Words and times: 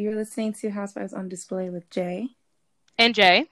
You're 0.00 0.16
listening 0.16 0.54
to 0.54 0.70
Housewives 0.70 1.12
on 1.12 1.28
Display 1.28 1.68
with 1.68 1.90
Jay. 1.90 2.30
And 2.96 3.14
Jay. 3.14 3.50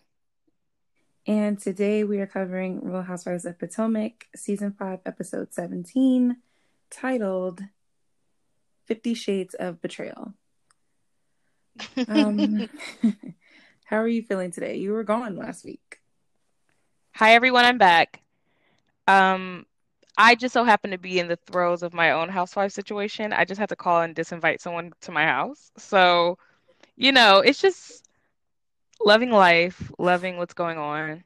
And 1.27 1.61
today 1.61 2.05
we 2.05 2.21
are 2.21 2.27
covering 2.27 2.81
Real 2.83 3.03
Housewives 3.03 3.45
of 3.45 3.59
Potomac, 3.59 4.29
Season 4.35 4.73
5, 4.73 5.01
Episode 5.05 5.53
17, 5.53 6.39
titled 6.89 7.61
Fifty 8.87 9.13
Shades 9.13 9.55
of 9.55 9.83
Betrayal. 9.83 10.33
Um, 12.09 12.71
how 13.85 13.99
are 13.99 14.09
you 14.09 14.23
feeling 14.23 14.51
today? 14.51 14.79
You 14.79 14.93
were 14.93 15.05
gone 15.05 15.37
last 15.37 15.67
week. 15.67 16.01
Hi, 17.13 17.35
everyone. 17.35 17.67
I'm 17.67 17.77
back. 17.79 18.23
Um, 19.07 19.67
I 20.19 20.35
just 20.35 20.53
so 20.53 20.65
happen 20.65 20.91
to 20.91 20.99
be 20.99 21.21
in 21.21 21.29
the 21.29 21.39
throes 21.47 21.85
of 21.85 21.95
my 21.95 22.11
own 22.11 22.29
housewife 22.29 22.73
situation. 22.73 23.33
I 23.33 23.45
just 23.45 23.61
had 23.61 23.69
to 23.69 23.77
call 23.77 24.03
and 24.03 24.17
disinvite 24.17 24.61
someone 24.61 24.93
to 25.03 25.13
my 25.13 25.25
house. 25.25 25.71
So, 25.79 26.39
you 26.97 27.13
know, 27.13 27.39
it's 27.39 27.63
just 27.63 28.05
loving 29.05 29.31
life, 29.31 29.93
loving 29.97 30.37
what's 30.37 30.55
going 30.55 30.77
on, 30.77 31.23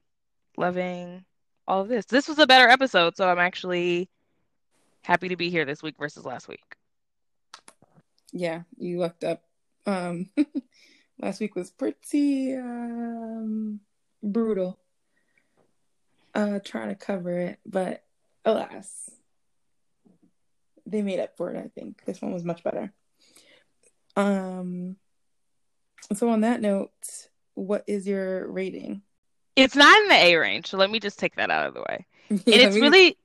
loving 0.58 1.24
all 1.66 1.80
of 1.80 1.88
this. 1.88 2.04
This 2.04 2.28
was 2.28 2.38
a 2.38 2.46
better 2.46 2.68
episode, 2.68 3.16
so 3.16 3.26
I'm 3.26 3.38
actually 3.38 4.10
happy 5.00 5.30
to 5.30 5.36
be 5.36 5.48
here 5.48 5.64
this 5.64 5.82
week 5.82 5.96
versus 5.98 6.26
last 6.26 6.46
week. 6.46 6.76
Yeah, 8.30 8.62
you 8.76 8.98
lucked 8.98 9.24
up. 9.24 9.42
Um, 9.86 10.28
last 11.18 11.40
week 11.40 11.56
was 11.56 11.70
pretty 11.70 12.54
um, 12.56 13.80
brutal. 14.22 14.78
Uh, 16.34 16.58
trying 16.62 16.88
to 16.88 16.94
cover 16.94 17.38
it, 17.38 17.58
but 17.64 18.04
alas, 18.44 19.10
they 20.86 21.02
made 21.02 21.20
up 21.20 21.36
for 21.36 21.50
it. 21.50 21.56
I 21.56 21.68
think 21.74 22.04
this 22.04 22.20
one 22.20 22.32
was 22.32 22.44
much 22.44 22.62
better. 22.62 22.92
Um. 24.16 24.96
So 26.14 26.28
on 26.28 26.42
that 26.42 26.60
note, 26.60 26.90
what 27.54 27.84
is 27.86 28.06
your 28.06 28.50
rating? 28.50 29.02
It's 29.56 29.76
not 29.76 30.00
in 30.02 30.08
the 30.08 30.14
A 30.14 30.36
range, 30.36 30.66
so 30.66 30.76
let 30.76 30.90
me 30.90 30.98
just 30.98 31.18
take 31.18 31.36
that 31.36 31.50
out 31.50 31.66
of 31.66 31.74
the 31.74 31.80
way. 31.80 32.06
Yeah, 32.46 32.54
and 32.54 32.62
it's 32.62 32.76
me- 32.76 32.80
really 32.80 33.18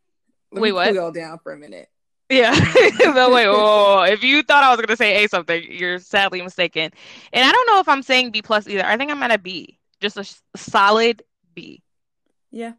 wait, 0.52 0.72
what? 0.74 0.88
Cool 0.88 0.96
y'all 0.96 1.12
down 1.12 1.40
for 1.40 1.54
a 1.54 1.58
minute. 1.58 1.90
Yeah. 2.30 2.52
no, 3.00 3.30
wait. 3.32 3.48
Oh, 3.48 4.04
if 4.04 4.22
you 4.22 4.44
thought 4.44 4.64
I 4.64 4.70
was 4.70 4.82
gonna 4.82 4.98
say 4.98 5.24
A 5.24 5.30
something, 5.30 5.64
you're 5.70 6.00
sadly 6.00 6.42
mistaken. 6.42 6.92
And 7.32 7.48
I 7.48 7.52
don't 7.52 7.68
know 7.68 7.80
if 7.80 7.88
I'm 7.88 8.04
saying 8.04 8.32
B 8.32 8.42
plus 8.42 8.68
either. 8.68 8.86
I 8.86 8.98
think 8.98 9.12
I'm 9.12 9.24
at 9.24 9.32
a 9.32 9.38
B, 9.38 9.80
just 10.02 10.18
a 10.18 10.58
solid 10.58 11.24
B. 11.54 11.82
Yeah. 12.52 12.74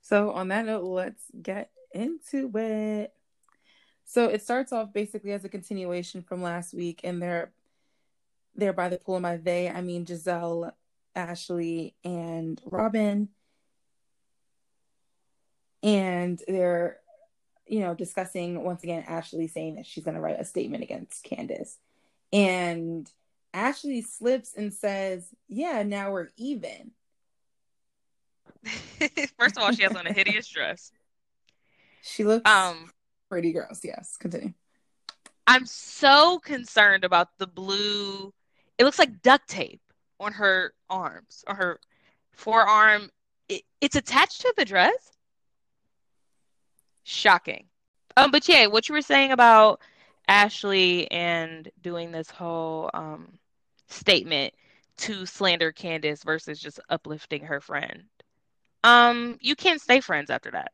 So 0.00 0.30
on 0.32 0.48
that 0.48 0.64
note, 0.64 0.84
let's 0.84 1.22
get 1.40 1.70
into 1.92 2.50
it. 2.54 3.12
So 4.04 4.28
it 4.28 4.42
starts 4.42 4.72
off 4.72 4.92
basically 4.92 5.32
as 5.32 5.44
a 5.44 5.48
continuation 5.48 6.22
from 6.22 6.42
last 6.42 6.72
week, 6.74 7.00
and 7.02 7.20
they're 7.20 7.50
they're 8.54 8.72
by 8.72 8.88
the 8.88 8.98
pool, 8.98 9.16
and 9.16 9.22
by 9.22 9.36
they 9.36 9.68
I 9.68 9.80
mean 9.80 10.06
Gizelle, 10.06 10.72
Ashley, 11.14 11.94
and 12.04 12.60
Robyn, 12.64 13.28
and 15.82 16.40
they're 16.46 16.98
you 17.66 17.80
know 17.80 17.94
discussing 17.94 18.62
once 18.62 18.84
again 18.84 19.04
Ashley 19.08 19.48
saying 19.48 19.76
that 19.76 19.86
she's 19.86 20.04
going 20.04 20.14
to 20.14 20.20
write 20.20 20.40
a 20.40 20.44
statement 20.44 20.84
against 20.84 21.24
Candiace, 21.24 21.78
and 22.32 23.10
Ashley 23.52 24.02
slips 24.02 24.54
and 24.54 24.72
says, 24.72 25.26
"Yeah, 25.48 25.82
now 25.82 26.12
we're 26.12 26.28
even." 26.36 26.92
First 29.38 29.56
of 29.56 29.62
all, 29.62 29.72
she 29.72 29.82
has 29.82 29.94
on 29.94 30.06
a 30.06 30.12
hideous 30.12 30.48
dress. 30.48 30.92
She 32.06 32.24
looks 32.24 32.48
Um, 32.48 32.92
pretty 33.28 33.52
gross. 33.52 33.80
Yes, 33.82 34.16
continue. 34.16 34.54
I'm 35.46 35.66
so 35.66 36.38
concerned 36.38 37.04
about 37.04 37.36
the 37.38 37.46
blue. 37.46 38.32
It 38.78 38.84
looks 38.84 38.98
like 38.98 39.22
duct 39.22 39.48
tape 39.48 39.80
on 40.20 40.32
her 40.32 40.72
arms, 40.88 41.44
or 41.48 41.54
her 41.54 41.80
forearm. 42.32 43.10
It, 43.48 43.62
it's 43.80 43.96
attached 43.96 44.40
to 44.42 44.54
the 44.56 44.64
dress. 44.64 45.12
Shocking. 47.02 47.66
Um, 48.16 48.30
but 48.30 48.48
yeah, 48.48 48.66
what 48.66 48.88
you 48.88 48.94
were 48.94 49.02
saying 49.02 49.32
about 49.32 49.80
Ashley 50.28 51.10
and 51.10 51.68
doing 51.82 52.12
this 52.12 52.30
whole 52.30 52.90
um 52.94 53.38
statement 53.88 54.54
to 54.98 55.26
slander 55.26 55.72
Candiace 55.72 56.24
versus 56.24 56.58
just 56.58 56.80
uplifting 56.88 57.42
her 57.44 57.60
friend. 57.60 58.04
Um, 58.82 59.38
you 59.40 59.54
can't 59.56 59.80
stay 59.80 60.00
friends 60.00 60.30
after 60.30 60.52
that. 60.52 60.72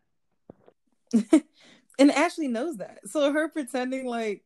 and 1.99 2.11
Ashley 2.11 2.49
knows 2.49 2.77
that. 2.79 3.01
So 3.07 3.33
her 3.33 3.49
pretending 3.49 4.07
like 4.07 4.43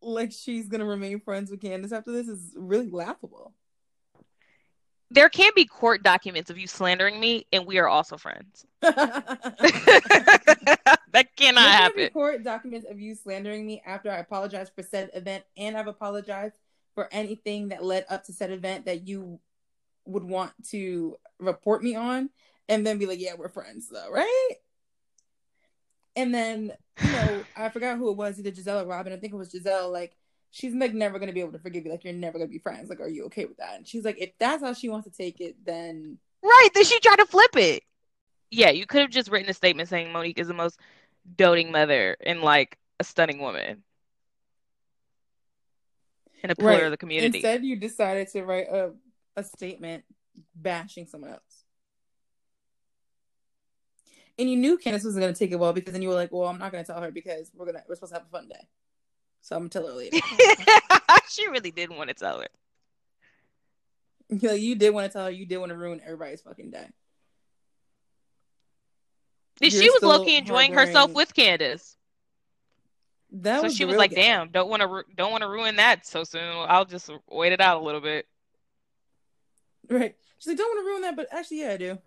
like 0.00 0.32
she's 0.32 0.68
gonna 0.68 0.84
remain 0.84 1.20
friends 1.20 1.50
with 1.50 1.60
Candiace 1.60 1.92
after 1.92 2.12
this 2.12 2.28
is 2.28 2.54
really 2.56 2.90
laughable. 2.90 3.52
There 5.10 5.30
can 5.30 5.52
be 5.56 5.64
court 5.64 6.02
documents 6.02 6.50
of 6.50 6.58
you 6.58 6.66
slandering 6.66 7.18
me, 7.18 7.46
and 7.52 7.66
we 7.66 7.78
are 7.78 7.88
also 7.88 8.16
friends. 8.18 8.66
That 11.12 11.34
cannot 11.36 11.62
can 11.62 11.92
be 11.94 12.02
happen. 12.02 12.12
Court 12.12 12.44
documents 12.44 12.86
of 12.88 13.00
you 13.00 13.14
slandering 13.14 13.66
me 13.66 13.82
after 13.84 14.10
I 14.10 14.18
apologized 14.18 14.72
for 14.74 14.82
said 14.82 15.10
event, 15.14 15.44
and 15.56 15.76
I've 15.76 15.86
apologized 15.86 16.54
for 16.94 17.08
anything 17.12 17.68
that 17.68 17.84
led 17.84 18.04
up 18.08 18.24
to 18.24 18.32
said 18.32 18.50
event 18.50 18.86
that 18.86 19.06
you 19.06 19.40
would 20.04 20.24
want 20.24 20.52
to 20.70 21.16
report 21.38 21.82
me 21.82 21.94
on, 21.94 22.30
and 22.68 22.86
then 22.86 22.98
be 22.98 23.06
like, 23.06 23.20
"Yeah, 23.20 23.34
we're 23.38 23.48
friends, 23.48 23.88
though, 23.88 24.10
right?" 24.10 24.52
And 26.16 26.34
then 26.34 26.72
you 27.02 27.10
know, 27.12 27.44
I 27.56 27.68
forgot 27.68 27.98
who 27.98 28.10
it 28.10 28.16
was, 28.16 28.38
either 28.38 28.50
Gizelle 28.50 28.82
or 28.82 28.86
Robyn. 28.86 29.12
I 29.12 29.16
think 29.16 29.32
it 29.32 29.36
was 29.36 29.52
Gizelle. 29.52 29.92
Like, 29.92 30.16
she's 30.50 30.74
like 30.74 30.94
never 30.94 31.18
gonna 31.18 31.32
be 31.32 31.40
able 31.40 31.52
to 31.52 31.58
forgive 31.58 31.84
you. 31.84 31.90
Like, 31.90 32.04
you're 32.04 32.12
never 32.12 32.38
gonna 32.38 32.50
be 32.50 32.58
friends. 32.58 32.88
Like, 32.90 33.00
are 33.00 33.08
you 33.08 33.26
okay 33.26 33.44
with 33.44 33.58
that? 33.58 33.76
And 33.76 33.86
she's 33.86 34.04
like, 34.04 34.18
if 34.20 34.30
that's 34.38 34.62
how 34.62 34.72
she 34.72 34.88
wants 34.88 35.08
to 35.08 35.16
take 35.16 35.40
it, 35.40 35.56
then 35.64 36.18
Right, 36.42 36.68
then 36.74 36.84
she 36.84 37.00
tried 37.00 37.16
to 37.16 37.26
flip 37.26 37.56
it. 37.56 37.82
Yeah, 38.50 38.70
you 38.70 38.86
could 38.86 39.02
have 39.02 39.10
just 39.10 39.30
written 39.30 39.50
a 39.50 39.54
statement 39.54 39.88
saying 39.88 40.12
Monique 40.12 40.38
is 40.38 40.48
the 40.48 40.54
most 40.54 40.80
doting 41.36 41.70
mother 41.70 42.16
and 42.24 42.40
like 42.40 42.78
a 43.00 43.04
stunning 43.04 43.40
woman 43.40 43.82
and 46.42 46.52
a 46.52 46.56
pillar 46.56 46.68
Right. 46.70 46.82
of 46.84 46.90
the 46.92 46.96
community. 46.96 47.38
instead 47.38 47.64
you 47.64 47.76
decided 47.76 48.28
to 48.28 48.42
write 48.44 48.68
a 48.68 48.92
a 49.36 49.44
statement 49.44 50.04
bashing 50.56 51.06
someone 51.06 51.30
else. 51.30 51.57
And 54.38 54.48
you 54.48 54.56
knew 54.56 54.78
Candiace 54.78 55.04
wasn't 55.04 55.22
gonna 55.22 55.34
take 55.34 55.50
it 55.50 55.58
well 55.58 55.72
because 55.72 55.92
then 55.92 56.02
you 56.02 56.08
were 56.08 56.14
like, 56.14 56.30
"Well, 56.32 56.48
I'm 56.48 56.58
not 56.58 56.70
gonna 56.70 56.84
tell 56.84 57.00
her 57.00 57.10
because 57.10 57.50
we're 57.54 57.66
gonna 57.66 57.82
we're 57.88 57.96
supposed 57.96 58.12
to 58.12 58.18
have 58.18 58.26
a 58.26 58.30
fun 58.30 58.48
day, 58.48 58.68
so 59.40 59.56
I'm 59.56 59.62
gonna 59.62 59.70
tell 59.70 59.86
her 59.86 59.92
later." 59.92 60.16
she 61.28 61.48
really 61.48 61.72
didn't 61.72 61.96
want 61.96 62.08
to 62.08 62.14
tell 62.14 62.40
her. 62.40 62.46
you, 64.28 64.48
know, 64.48 64.54
you 64.54 64.76
did 64.76 64.90
want 64.90 65.10
to 65.10 65.12
tell 65.12 65.24
her. 65.24 65.30
You 65.30 65.46
did 65.46 65.58
want 65.58 65.70
to 65.70 65.76
ruin 65.76 66.00
everybody's 66.04 66.42
fucking 66.42 66.70
day. 66.70 66.86
She 69.60 69.70
You're 69.70 69.92
was 69.92 69.96
still 69.96 70.08
low 70.10 70.24
enjoying 70.24 70.72
herself 70.72 71.12
with 71.12 71.34
Candiace. 71.34 71.96
That 73.32 73.58
So 73.58 73.64
was 73.64 73.76
she 73.76 73.84
was 73.84 73.96
like, 73.96 74.10
gag. 74.10 74.18
"Damn, 74.18 74.50
don't 74.50 74.70
want 74.70 74.82
to 74.82 74.88
ru- 74.88 75.04
don't 75.16 75.32
want 75.32 75.42
to 75.42 75.48
ruin 75.48 75.76
that 75.76 76.06
so 76.06 76.24
soon. 76.24 76.40
I'll 76.40 76.84
just 76.84 77.10
wait 77.28 77.52
it 77.52 77.60
out 77.60 77.82
a 77.82 77.84
little 77.84 78.00
bit." 78.00 78.26
Right? 79.90 80.14
She's 80.38 80.46
like, 80.48 80.56
"Don't 80.56 80.68
want 80.68 80.84
to 80.84 80.88
ruin 80.88 81.02
that," 81.02 81.16
but 81.16 81.26
actually, 81.32 81.60
yeah, 81.60 81.72
I 81.72 81.76
do. 81.76 81.98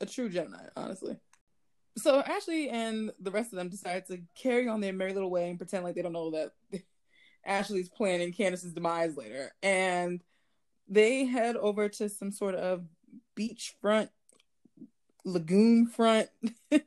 A 0.00 0.06
true 0.06 0.28
Gemini, 0.28 0.64
honestly. 0.76 1.16
So 1.96 2.20
Ashley 2.20 2.68
and 2.70 3.10
the 3.18 3.32
rest 3.32 3.52
of 3.52 3.58
them 3.58 3.68
decide 3.68 4.06
to 4.06 4.20
carry 4.36 4.68
on 4.68 4.80
their 4.80 4.92
merry 4.92 5.12
little 5.12 5.30
way 5.30 5.48
and 5.48 5.58
pretend 5.58 5.84
like 5.84 5.96
they 5.96 6.02
don't 6.02 6.12
know 6.12 6.30
that 6.30 6.52
Ashley's 7.44 7.88
planning 7.88 8.32
Candiace's 8.32 8.72
demise 8.72 9.16
later. 9.16 9.52
And 9.62 10.22
they 10.88 11.24
head 11.24 11.56
over 11.56 11.88
to 11.88 12.08
some 12.08 12.30
sort 12.30 12.54
of 12.54 12.84
beachfront, 13.36 14.10
lagoon 15.24 15.86
front 15.88 16.28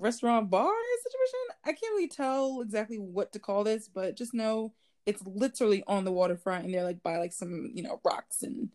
restaurant 0.00 0.50
bar 0.50 0.72
situation. 1.02 1.38
I 1.64 1.68
can't 1.68 1.94
really 1.94 2.08
tell 2.08 2.62
exactly 2.62 2.98
what 2.98 3.32
to 3.32 3.38
call 3.38 3.62
this, 3.62 3.88
but 3.88 4.16
just 4.16 4.34
know 4.34 4.72
it's 5.06 5.22
literally 5.24 5.84
on 5.86 6.04
the 6.04 6.12
waterfront 6.12 6.64
and 6.64 6.74
they're 6.74 6.84
like 6.84 7.02
by 7.02 7.18
like 7.18 7.32
some, 7.32 7.70
you 7.74 7.82
know, 7.82 8.00
rocks 8.04 8.42
and 8.42 8.70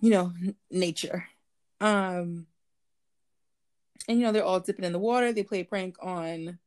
you 0.00 0.10
know, 0.10 0.32
nature. 0.70 1.26
Um 1.80 2.46
and 4.08 4.18
you 4.18 4.24
know, 4.24 4.32
they're 4.32 4.44
all 4.44 4.60
dipping 4.60 4.84
in 4.84 4.92
the 4.92 4.98
water. 4.98 5.32
They 5.32 5.42
play 5.42 5.60
a 5.60 5.64
prank 5.64 5.96
on 6.00 6.58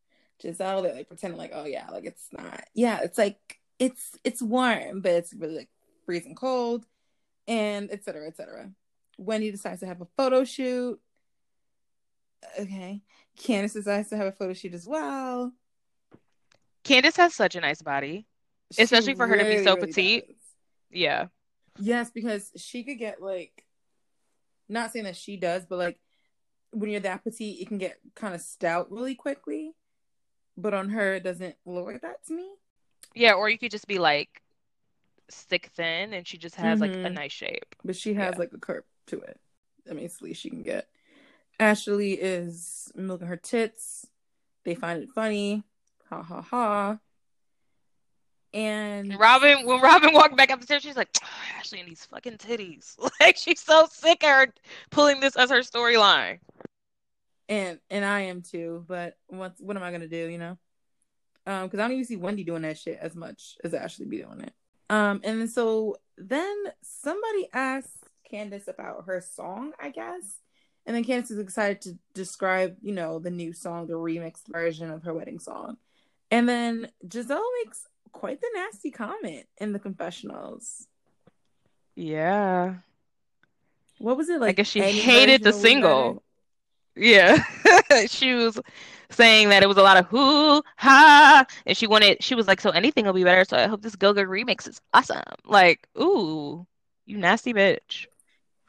Giselle. 0.42 0.82
They're 0.84 0.94
like 0.94 1.08
pretending 1.08 1.40
like, 1.40 1.52
oh 1.54 1.66
yeah, 1.66 1.90
like 1.90 2.06
it's 2.06 2.28
not. 2.32 2.64
Yeah, 2.74 3.00
it's 3.02 3.18
like 3.18 3.60
it's 3.80 4.18
it's 4.24 4.42
warm, 4.42 5.02
but 5.02 5.14
it's 5.14 5.34
really 5.34 5.58
like 5.58 5.70
freezing 6.06 6.36
cold, 6.36 6.86
and 7.48 7.92
etc. 7.92 8.04
cetera, 8.04 8.28
et 8.28 8.38
cetera. 8.38 8.72
Wendy 9.18 9.52
decides 9.52 9.80
to 9.80 9.88
have 9.88 10.02
a 10.02 10.08
photo 10.18 10.44
shoot. 10.44 11.00
Okay. 12.60 13.02
Candiace 13.38 13.74
decides 13.74 14.10
to 14.10 14.18
have 14.18 14.28
a 14.28 14.32
photo 14.32 14.54
shoot 14.54 14.74
as 14.74 14.88
well. 14.88 15.54
Candiace 16.84 17.18
has 17.18 17.34
such 17.34 17.56
a 17.56 17.62
nice 17.62 17.82
body. 17.82 18.26
She 18.72 18.84
Especially 18.84 19.16
for 19.16 19.28
her 19.28 19.38
to 19.38 19.44
be 19.44 19.64
so 19.64 19.76
really 19.76 19.88
petite. 19.88 20.28
does. 20.28 20.36
Yeah. 20.92 21.26
Yes, 21.80 22.12
because 22.12 22.52
she 22.56 22.84
could 22.84 22.98
get 23.00 23.22
like, 23.22 23.64
not 24.72 24.92
saying 24.92 25.06
that 25.06 25.16
she 25.18 25.38
does, 25.38 25.66
but 25.66 25.78
like 25.78 26.00
when 26.72 26.90
you're 26.90 27.00
that 27.02 27.24
petite, 27.24 27.60
it 27.62 27.68
can 27.68 27.78
get 27.78 28.00
kind 28.16 28.34
of 28.34 28.42
stout 28.42 28.92
really 28.92 29.14
quickly. 29.16 29.74
But 30.58 30.74
on 30.74 30.90
her, 30.90 31.16
it 31.16 31.24
doesn't 31.24 31.56
look 31.66 31.86
like 31.86 32.02
that 32.02 32.26
to 32.28 32.34
me. 32.34 32.50
Yeah, 33.14 33.34
or 33.34 33.50
you 33.50 33.58
could 33.58 33.72
just 33.72 33.88
be 33.88 34.00
like 34.00 34.42
stick 35.30 35.70
thin 35.76 36.14
and 36.14 36.28
she 36.28 36.38
just 36.38 36.56
has 36.56 36.80
like 36.82 36.92
a 36.92 36.96
Mhm. 37.10 37.14
nice 37.14 37.32
shape. 37.32 37.76
but 37.84 37.96
she 37.96 38.14
has 38.14 38.34
Yeah. 38.36 38.40
like 38.40 38.54
a 38.54 38.58
curve 38.58 38.84
to 39.08 39.20
it. 39.22 39.40
I 39.90 39.94
mean, 39.94 40.06
it's 40.06 40.18
the 40.18 40.26
least 40.26 40.42
she 40.42 40.50
can 40.50 40.62
get. 40.64 40.90
Ashley 41.60 42.14
is 42.14 42.92
milking 42.96 43.28
her 43.28 43.38
tits. 43.38 44.08
They 44.64 44.76
find 44.76 45.02
it 45.04 45.10
funny. 45.12 45.64
Ha 46.10 46.22
ha 46.22 46.42
ha. 46.42 47.00
And 48.54 49.18
Robyn, 49.18 49.66
when 49.66 49.82
Robyn 49.82 50.14
walked 50.14 50.36
back 50.36 50.52
up 50.52 50.60
the 50.60 50.66
stairs, 50.66 50.84
she's 50.84 50.98
like, 50.98 51.10
"Oh, 51.24 51.28
Ashley 51.58 51.80
and 51.80 51.90
these 51.90 52.06
fucking 52.06 52.38
titties. 52.38 52.98
Like 53.22 53.38
she's 53.38 53.62
so 53.62 53.88
sick 53.92 54.24
of 54.24 54.30
her 54.30 54.54
pulling 54.90 55.20
this 55.22 55.38
as 55.38 55.50
her 55.52 55.60
storyline. 55.60 56.40
and 57.48 57.80
and 57.90 58.04
I 58.04 58.22
am 58.22 58.42
too. 58.42 58.84
But 58.88 59.18
what 59.28 59.56
what 59.60 59.78
am 59.78 59.84
I 59.84 59.92
gonna 59.92 60.08
do? 60.08 60.28
You 60.28 60.38
know, 60.38 60.58
um, 61.48 61.64
because 61.68 61.80
I 61.80 61.84
don't 61.84 61.94
even 61.94 62.06
see 62.06 62.18
Wendy 62.18 62.44
doing 62.44 62.64
that 62.64 62.78
shit 62.78 63.00
as 63.02 63.16
much 63.16 63.58
as 63.64 63.74
Ashley 63.74 64.06
be 64.06 64.18
doing 64.22 64.42
it. 64.42 64.54
Um, 64.90 65.22
and 65.24 65.50
so 65.50 65.98
then 66.18 66.56
somebody 66.82 67.48
asked 67.54 68.04
Candiace 68.30 68.68
about 68.68 69.06
her 69.06 69.22
song, 69.22 69.72
I 69.80 69.90
guess, 69.90 70.40
and 70.86 70.96
then 70.96 71.04
Candiace 71.04 71.32
is 71.32 71.40
excited 71.40 71.82
to 71.82 71.98
describe, 72.14 72.76
you 72.82 72.92
know, 72.92 73.20
the 73.20 73.32
new 73.32 73.54
song, 73.54 73.88
the 73.88 73.94
remixed 73.94 74.48
version 74.50 74.90
of 74.92 75.04
her 75.04 75.14
wedding 75.14 75.40
song, 75.40 75.78
and 76.30 76.50
then 76.50 76.90
Gizelle 77.08 77.42
makes 77.64 77.88
quite 78.12 78.42
the 78.42 78.50
nasty 78.54 78.92
comment 78.92 79.46
in 79.58 79.74
the 79.74 79.80
confessionals. 79.80 80.88
Yeah. 81.96 82.76
What 84.00 84.18
was 84.18 84.30
it 84.30 84.40
like? 84.40 84.50
I 84.50 84.54
guess 84.54 84.68
she 84.68 84.82
hated 84.82 85.44
the 85.44 85.54
single. 85.54 86.24
Yeah. 86.96 87.44
she 88.08 88.34
was 88.34 88.60
saying 89.10 89.50
that 89.50 89.64
it 89.64 89.68
was 89.68 89.78
a 89.78 89.84
lot 89.84 89.98
of 89.98 90.08
hoo 90.08 90.62
ha 90.78 91.46
and 91.66 91.78
she 91.78 91.86
wanted 91.86 92.24
she 92.24 92.34
was 92.36 92.48
like, 92.48 92.62
so 92.62 92.70
anything 92.72 93.06
will 93.06 93.14
be 93.14 93.24
better, 93.24 93.46
so 93.46 93.58
I 93.58 93.68
hope 93.68 93.82
this 93.82 93.96
Go-Go 93.96 94.24
remix 94.24 94.68
is 94.68 94.82
awesome. 94.94 95.22
Like, 95.46 95.88
ooh, 96.00 96.66
you 97.06 97.18
nasty 97.18 97.54
bitch. 97.54 98.08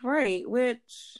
Right, 0.03 0.49
which 0.49 1.19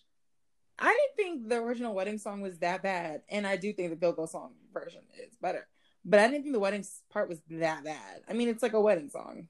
I 0.79 0.89
didn't 0.89 1.17
think 1.17 1.49
the 1.49 1.57
original 1.57 1.95
wedding 1.95 2.19
song 2.19 2.41
was 2.41 2.59
that 2.59 2.83
bad, 2.83 3.23
and 3.29 3.47
I 3.47 3.57
do 3.57 3.73
think 3.73 3.91
the 3.91 3.97
Go 3.97 4.13
Go 4.13 4.27
song 4.27 4.53
version 4.73 5.03
is 5.23 5.37
better. 5.41 5.69
But 6.05 6.21
I 6.21 6.29
didn't 6.29 6.43
think 6.43 6.55
the 6.55 6.61
wedding 6.61 6.85
part 7.11 7.29
was 7.29 7.41
that 7.51 7.85
bad. 7.85 8.23
I 8.29 8.33
mean, 8.33 8.49
it's 8.49 8.63
like 8.63 8.73
a 8.73 8.81
wedding 8.81 9.09
song. 9.09 9.49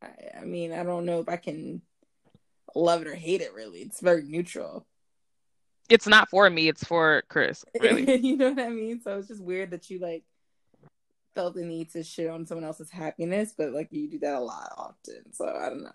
I, 0.00 0.40
I 0.40 0.44
mean, 0.44 0.72
I 0.72 0.82
don't 0.84 1.04
know 1.04 1.20
if 1.20 1.28
I 1.28 1.36
can 1.36 1.82
love 2.74 3.02
it 3.02 3.08
or 3.08 3.14
hate 3.14 3.40
it. 3.40 3.54
Really, 3.54 3.80
it's 3.80 4.00
very 4.00 4.22
neutral. 4.22 4.86
It's 5.88 6.06
not 6.06 6.30
for 6.30 6.48
me, 6.48 6.68
it's 6.68 6.84
for 6.84 7.22
Chris, 7.28 7.64
really. 7.80 8.16
you 8.20 8.36
know 8.36 8.50
what 8.50 8.64
I 8.64 8.68
mean? 8.68 9.00
So 9.02 9.18
it's 9.18 9.28
just 9.28 9.42
weird 9.42 9.72
that 9.72 9.90
you 9.90 9.98
like 9.98 10.24
felt 11.34 11.54
the 11.54 11.64
need 11.64 11.90
to 11.92 12.02
shit 12.02 12.30
on 12.30 12.46
someone 12.46 12.64
else's 12.64 12.90
happiness, 12.90 13.52
but 13.56 13.72
like 13.72 13.88
you 13.90 14.08
do 14.08 14.18
that 14.20 14.34
a 14.34 14.40
lot 14.40 14.72
often. 14.76 15.32
So 15.32 15.48
I 15.48 15.68
don't 15.68 15.84
know. 15.84 15.92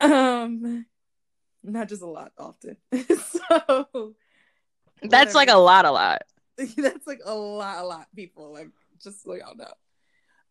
Um, 0.00 0.86
not 1.62 1.88
just 1.88 2.02
a 2.02 2.06
lot 2.06 2.32
often. 2.38 2.76
so 3.16 4.14
That's 5.02 5.34
like 5.34 5.48
a 5.48 5.56
lot, 5.56 5.84
a 5.84 5.90
lot. 5.90 6.22
that's 6.76 7.06
like 7.06 7.20
a 7.24 7.34
lot, 7.34 7.78
a 7.78 7.86
lot 7.86 8.08
people. 8.14 8.52
Like 8.52 8.68
just 9.02 9.22
so 9.22 9.34
y'all 9.34 9.56
know. 9.56 9.72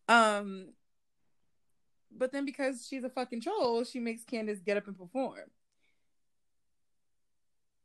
Um, 0.08 0.68
but 2.10 2.32
then 2.32 2.44
because 2.44 2.86
she's 2.88 3.04
a 3.04 3.10
fucking 3.10 3.42
troll, 3.42 3.84
she 3.84 4.00
makes 4.00 4.24
Candiace 4.24 4.60
get 4.64 4.76
up 4.76 4.86
and 4.86 4.96
perform. 4.96 5.40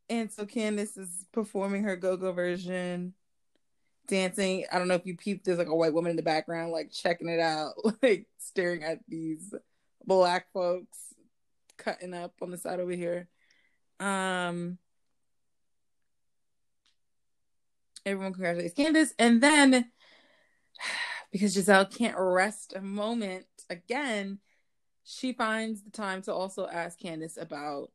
And 0.09 0.31
so 0.31 0.45
Candiace 0.45 0.97
is 0.97 1.25
performing 1.31 1.83
her 1.83 1.95
go-go 1.95 2.31
version, 2.31 3.13
dancing. 4.07 4.65
I 4.71 4.79
don't 4.79 4.87
know 4.87 4.95
if 4.95 5.05
you 5.05 5.17
peeped, 5.17 5.45
there's 5.45 5.57
like 5.57 5.67
a 5.67 5.75
white 5.75 5.93
woman 5.93 6.11
in 6.11 6.15
the 6.15 6.23
background, 6.23 6.71
like 6.71 6.91
checking 6.91 7.29
it 7.29 7.39
out, 7.39 7.73
like 8.01 8.27
staring 8.37 8.83
at 8.83 8.99
these 9.07 9.53
black 10.05 10.51
folks 10.53 10.97
cutting 11.77 12.13
up 12.13 12.33
on 12.41 12.51
the 12.51 12.57
side 12.57 12.79
over 12.79 12.91
here. 12.91 13.27
Um 13.99 14.77
everyone 18.05 18.33
congratulates 18.33 18.73
Candiace. 18.73 19.13
And 19.17 19.41
then 19.41 19.91
because 21.31 21.55
Gizelle 21.55 21.95
can't 21.95 22.17
rest 22.17 22.73
a 22.75 22.81
moment 22.81 23.45
again, 23.69 24.39
she 25.03 25.33
finds 25.33 25.83
the 25.83 25.91
time 25.91 26.21
to 26.23 26.33
also 26.33 26.67
ask 26.67 26.99
Candiace 26.99 27.37
about 27.37 27.91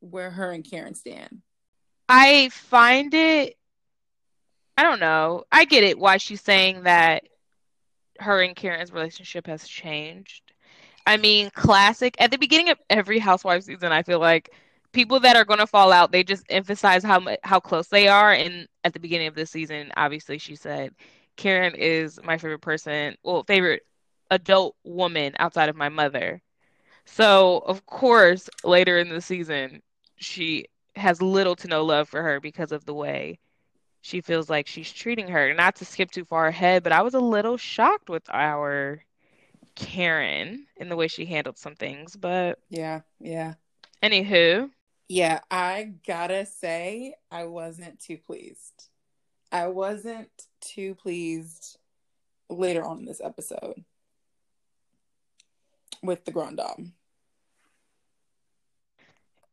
where 0.00 0.30
her 0.30 0.52
and 0.52 0.68
Karen 0.68 0.94
stand. 0.94 1.42
I 2.08 2.50
find 2.50 3.12
it, 3.14 3.56
I 4.76 4.82
don't 4.84 5.00
know. 5.00 5.44
I 5.50 5.64
get 5.64 5.82
it 5.82 5.98
why 5.98 6.18
she's 6.18 6.40
saying 6.40 6.84
that 6.84 7.24
her 8.20 8.42
and 8.42 8.54
Karen's 8.54 8.92
relationship 8.92 9.46
has 9.46 9.66
changed. 9.66 10.52
I 11.06 11.16
mean, 11.16 11.50
classic. 11.50 12.16
At 12.18 12.30
the 12.30 12.38
beginning 12.38 12.70
of 12.70 12.78
every 12.90 13.18
Housewives 13.18 13.66
season, 13.66 13.92
I 13.92 14.02
feel 14.02 14.18
like 14.18 14.50
people 14.96 15.20
that 15.20 15.36
are 15.36 15.44
going 15.44 15.60
to 15.60 15.66
fall 15.68 15.92
out, 15.92 16.12
they 16.12 16.24
just 16.24 16.44
emphasize 16.50 17.04
how 17.04 17.20
how 17.44 17.60
close 17.60 17.88
they 17.88 18.08
are. 18.08 18.32
And 18.32 18.68
at 18.84 18.94
the 18.94 19.00
beginning 19.00 19.28
of 19.28 19.36
the 19.36 19.46
season, 19.46 19.92
obviously, 19.96 20.38
she 20.38 20.56
said, 20.56 20.94
Karen 21.36 21.74
is 21.76 22.20
my 22.24 22.38
favorite 22.38 22.60
person, 22.62 23.16
well, 23.24 23.44
favorite 23.44 23.82
adult 24.30 24.76
woman 24.84 25.34
outside 25.38 25.68
of 25.70 25.76
my 25.76 25.90
mother. 25.90 26.42
So, 27.06 27.58
of 27.66 27.86
course, 27.86 28.48
later 28.64 28.98
in 28.98 29.10
the 29.10 29.20
season, 29.22 29.82
she 30.16 30.66
has 30.96 31.22
little 31.22 31.56
to 31.56 31.68
no 31.68 31.84
love 31.84 32.08
for 32.08 32.22
her 32.22 32.40
because 32.40 32.72
of 32.72 32.84
the 32.86 32.94
way 32.94 33.38
she 34.02 34.20
feels 34.22 34.50
like 34.50 34.66
she's 34.66 34.92
treating 34.92 35.28
her. 35.28 35.54
Not 35.54 35.76
to 35.76 35.84
skip 35.86 36.10
too 36.10 36.24
far 36.24 36.46
ahead, 36.48 36.82
but 36.84 36.92
I 36.92 37.02
was 37.02 37.14
a 37.14 37.20
little 37.20 37.56
shocked 37.58 38.08
with 38.10 38.24
our 38.30 39.04
Karen 39.76 40.66
in 40.76 40.88
the 40.88 40.96
way 40.96 41.08
she 41.08 41.26
handled 41.26 41.58
some 41.58 41.76
things. 41.76 42.16
But 42.16 42.58
Yeah, 42.70 43.02
yeah. 43.20 43.54
anywho, 44.02 44.70
Yeah, 45.08 45.40
I 45.50 45.94
gotta 46.06 46.46
say, 46.46 47.14
I 47.30 47.44
wasn't 47.44 48.00
too 48.00 48.18
pleased. 48.18 48.88
I 49.52 49.68
wasn't 49.68 50.30
too 50.60 50.94
pleased 50.96 51.78
later 52.50 52.84
on 52.84 52.98
in 53.00 53.04
this 53.04 53.20
episode 53.20 53.84
with 56.02 56.24
the 56.24 56.32
Grand 56.32 56.58
Dame. 56.58 56.92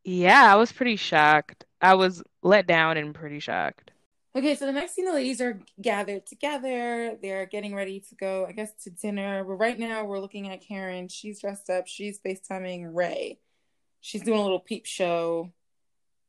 yeah, 0.04 0.52
I 0.52 0.56
was 0.56 0.72
pretty 0.72 0.96
shocked. 0.96 1.64
I 1.80 1.94
was 1.94 2.22
let 2.42 2.66
down 2.66 2.96
and 2.96 3.14
pretty 3.14 3.40
shocked. 3.40 3.90
Okay, 4.36 4.56
so 4.56 4.66
the 4.66 4.72
next 4.72 4.94
scene, 4.94 5.04
the 5.04 5.12
ladies 5.12 5.40
are 5.40 5.60
gathered 5.80 6.26
together. 6.26 7.16
They're 7.22 7.46
getting 7.46 7.74
ready 7.74 8.00
to 8.00 8.14
go, 8.16 8.46
I 8.46 8.52
guess, 8.52 8.72
to 8.82 8.90
dinner. 8.90 9.44
But 9.44 9.54
right 9.54 9.78
now, 9.78 10.04
we're 10.04 10.18
looking 10.18 10.48
at 10.48 10.60
Karen. 10.60 11.06
She's 11.08 11.40
dressed 11.40 11.70
up. 11.70 11.86
She's 11.86 12.18
FaceTiming 12.18 12.92
Ray. 12.92 13.38
She's 14.04 14.20
doing 14.20 14.38
a 14.38 14.42
little 14.42 14.60
peep 14.60 14.84
show 14.84 15.50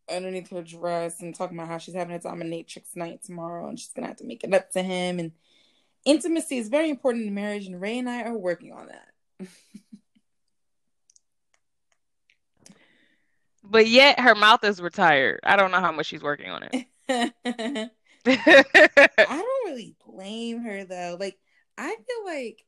underneath 0.10 0.50
her 0.50 0.62
dress 0.62 1.22
and 1.22 1.36
talking 1.36 1.58
about 1.58 1.67
how 1.67 1.77
she's 1.77 1.94
having 1.94 2.15
a 2.15 2.20
dominatrix 2.20 2.96
night 2.96 3.22
tomorrow 3.22 3.67
and 3.67 3.77
she's 3.77 3.91
going 3.91 4.03
to 4.03 4.08
have 4.08 4.17
to 4.20 4.24
make 4.24 4.46
it 4.46 4.53
up 4.53 4.72
to 4.72 4.82
him. 4.82 5.20
And 5.20 5.34
intimacy 6.05 6.58
is 6.58 6.70
very 6.70 6.89
important 6.89 7.27
in 7.27 7.34
marriage, 7.34 7.65
and 7.65 7.82
Ray 7.82 8.00
and 8.00 8.10
I 8.10 8.24
are 8.24 8.38
working 8.38 8.72
on 8.72 8.88
that. 8.88 9.48
But 13.67 13.88
yet 13.88 14.20
her 14.20 14.36
mouth 14.36 14.63
is 14.63 14.79
retired. 14.79 15.39
I 15.44 15.55
don't 15.55 15.72
know 15.72 15.79
how 15.79 15.91
much 15.91 16.05
she's 16.05 16.22
working 16.22 16.51
on 16.51 16.70
it. 16.72 16.86
I 18.27 19.12
don't 19.27 19.65
really 19.65 19.96
blame 20.05 20.62
her 20.62 20.86
though. 20.86 21.17
Like, 21.20 21.39
I 21.75 21.88
feel 21.88 22.25
like 22.25 22.63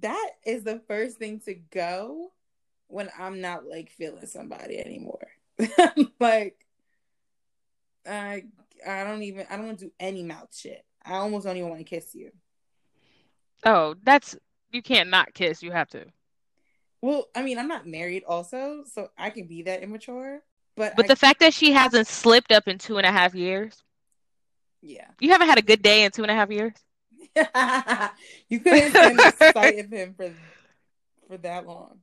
that 0.00 0.30
is 0.44 0.64
the 0.64 0.82
first 0.88 1.18
thing 1.18 1.38
to 1.46 1.54
go 1.54 2.32
when 2.90 3.08
I'm 3.18 3.40
not 3.40 3.66
like 3.66 3.90
feeling 3.90 4.26
somebody 4.26 4.78
anymore. 4.78 5.26
like, 6.20 6.56
I 8.06 8.44
I 8.86 9.04
don't 9.04 9.22
even 9.22 9.46
I 9.50 9.56
don't 9.56 9.66
want 9.66 9.78
to 9.80 9.86
do 9.86 9.92
any 10.00 10.22
mouth 10.22 10.54
shit. 10.54 10.84
I 11.04 11.14
almost 11.14 11.46
don't 11.46 11.56
even 11.56 11.70
want 11.70 11.80
to 11.80 11.84
kiss 11.84 12.14
you. 12.14 12.30
Oh, 13.64 13.94
that's 14.02 14.36
you 14.72 14.82
can't 14.82 15.10
not 15.10 15.34
kiss. 15.34 15.62
You 15.62 15.72
have 15.72 15.88
to. 15.90 16.06
Well, 17.02 17.28
I 17.34 17.42
mean, 17.42 17.58
I'm 17.58 17.68
not 17.68 17.86
married 17.86 18.24
also, 18.26 18.84
so 18.92 19.08
I 19.16 19.30
can 19.30 19.46
be 19.46 19.62
that 19.62 19.82
immature. 19.82 20.42
But 20.76 20.96
But 20.96 21.06
I, 21.06 21.08
the 21.08 21.16
fact 21.16 21.40
that 21.40 21.54
she 21.54 21.72
hasn't 21.72 22.06
slipped 22.06 22.52
up 22.52 22.68
in 22.68 22.78
two 22.78 22.98
and 22.98 23.06
a 23.06 23.12
half 23.12 23.34
years, 23.34 23.82
yeah, 24.82 25.08
you 25.18 25.30
haven't 25.30 25.48
had 25.48 25.58
a 25.58 25.62
good 25.62 25.82
day 25.82 26.04
in 26.04 26.10
two 26.10 26.22
and 26.22 26.30
a 26.30 26.34
half 26.34 26.50
years. 26.50 26.72
you 28.48 28.60
couldn't 28.60 28.90
stand 28.90 29.18
the 29.18 29.52
sight 29.54 29.78
of 29.78 29.90
him 29.90 30.14
for 30.14 30.30
for 31.28 31.36
that 31.38 31.66
long. 31.66 31.98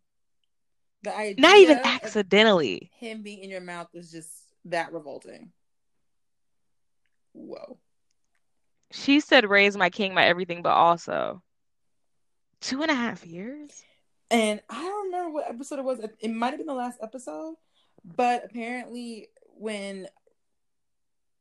The 1.04 1.16
idea 1.16 1.36
Not 1.42 1.58
even 1.58 1.80
accidentally. 1.84 2.92
him 3.00 3.22
being 3.22 3.44
in 3.44 3.50
your 3.50 3.62
mouth 3.62 3.88
was 3.94 4.12
just 4.12 4.30
that 4.66 4.92
revolting. 4.92 5.51
Whoa. 7.34 7.77
She 8.92 9.20
said, 9.20 9.50
"Ray's 9.50 9.77
my 9.77 9.89
king, 9.89 10.13
my 10.13 10.25
everything," 10.25 10.62
but 10.62 10.72
also 10.72 11.44
two 12.62 12.82
and 12.82 12.92
a 12.92 12.96
half 12.96 13.25
years. 13.25 13.84
And 14.32 14.62
I 14.70 14.82
don't 14.82 15.06
remember 15.06 15.32
what 15.32 15.50
episode 15.50 15.80
it 15.80 15.86
was. 15.86 16.00
It 16.20 16.30
might 16.32 16.50
have 16.50 16.58
been 16.58 16.68
the 16.68 16.74
last 16.74 17.00
episode, 17.01 17.56
but 18.04 18.46
apparently 18.46 19.30
when 19.46 20.08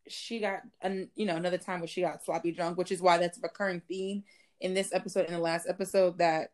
she 0.09 0.39
got 0.39 0.61
an 0.83 1.11
you 1.17 1.27
know 1.27 1.37
another 1.37 1.59
time 1.59 1.81
where 1.81 1.89
she 1.89 2.01
got 2.01 2.25
sloppy 2.25 2.53
drunk, 2.53 2.79
which 2.79 2.93
is 2.93 3.01
why 3.01 3.19
that's 3.19 3.39
a 3.39 3.41
recurring 3.41 3.83
theme 3.89 4.25
in 4.61 4.75
this 4.75 4.93
episode 4.93 5.27
and 5.27 5.35
the 5.35 5.41
last 5.41 5.67
episode 5.69 6.19
that 6.19 6.51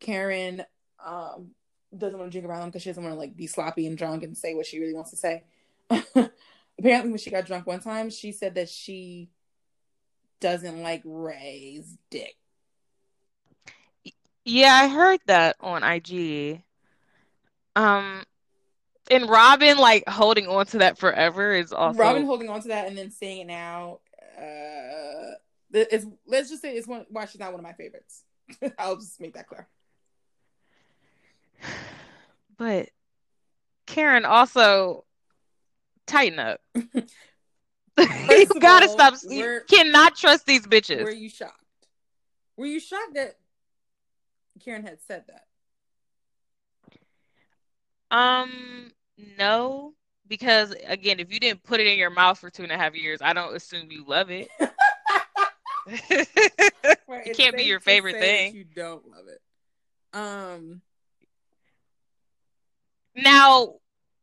Karen 0.00 0.64
um, 1.04 1.50
doesn't 1.96 2.18
want 2.18 2.30
to 2.30 2.38
drink 2.38 2.48
around 2.48 2.60
them 2.60 2.68
because 2.70 2.82
she 2.82 2.90
doesn't 2.90 3.02
want 3.02 3.14
to 3.14 3.18
like 3.18 3.36
be 3.36 3.46
sloppy 3.46 3.86
and 3.86 3.96
drunk 3.96 4.22
and 4.22 4.36
say 4.36 4.54
what 4.54 4.66
she 4.66 4.78
really 4.78 4.94
wants 4.94 5.10
to 5.10 5.16
say. 5.16 5.44
Apparently, 5.90 7.10
when 7.10 7.18
she 7.18 7.30
got 7.30 7.46
drunk 7.46 7.66
one 7.66 7.80
time, 7.80 8.10
she 8.10 8.32
said 8.32 8.54
that 8.54 8.68
she 8.68 9.30
doesn't 10.40 10.82
like 10.82 11.02
Ray's 11.04 11.96
dick. 12.10 12.36
Yeah, 14.44 14.72
I 14.72 14.88
heard 14.88 15.20
that 15.26 15.56
on 15.60 15.82
IG. 15.82 16.62
Um, 17.76 18.22
and 19.10 19.28
Robyn 19.28 19.78
like 19.78 20.08
holding 20.08 20.46
on 20.46 20.66
to 20.66 20.78
that 20.78 20.98
forever 20.98 21.52
is 21.52 21.72
also 21.72 21.98
Robyn 21.98 22.24
holding 22.26 22.48
on 22.48 22.62
to 22.62 22.68
that 22.68 22.88
and 22.88 22.96
then 22.96 23.10
saying 23.10 23.42
it 23.42 23.46
now. 23.46 24.00
Uh, 24.36 25.34
it's 25.72 26.06
let's 26.26 26.48
just 26.48 26.62
say 26.62 26.76
it's 26.76 26.86
one 26.86 27.06
why 27.10 27.26
she's 27.26 27.40
not 27.40 27.52
one 27.52 27.60
of 27.60 27.64
my 27.64 27.72
favorites. 27.72 28.24
I'll 28.78 28.96
just 28.96 29.20
make 29.20 29.34
that 29.34 29.46
clear. 29.46 29.68
But 32.56 32.90
Karen 33.86 34.24
also 34.24 35.04
tighten 36.06 36.38
up. 36.38 36.60
you 37.98 38.46
gotta 38.60 38.86
all, 38.86 38.92
stop. 38.92 39.14
You 39.28 39.60
cannot 39.68 40.16
trust 40.16 40.46
these 40.46 40.66
bitches. 40.66 41.02
Were 41.02 41.10
you 41.10 41.28
shocked? 41.28 41.54
Were 42.56 42.66
you 42.66 42.80
shocked 42.80 43.14
that 43.14 43.36
Karen 44.64 44.84
had 44.84 45.00
said 45.00 45.24
that? 45.28 45.44
Um, 48.10 48.92
no, 49.38 49.94
because 50.26 50.74
again, 50.86 51.20
if 51.20 51.32
you 51.32 51.40
didn't 51.40 51.62
put 51.62 51.80
it 51.80 51.86
in 51.86 51.98
your 51.98 52.10
mouth 52.10 52.38
for 52.38 52.50
two 52.50 52.62
and 52.62 52.72
a 52.72 52.76
half 52.76 52.94
years, 52.94 53.20
I 53.22 53.32
don't 53.32 53.54
assume 53.54 53.90
you 53.90 54.04
love 54.06 54.30
it. 54.30 54.48
it 55.86 57.36
can't 57.36 57.56
be 57.56 57.64
your 57.64 57.80
favorite 57.80 58.16
thing. 58.16 58.54
You 58.54 58.64
don't 58.64 59.06
love 59.08 59.26
it. 59.28 59.40
Um. 60.16 60.82
Now, 63.22 63.74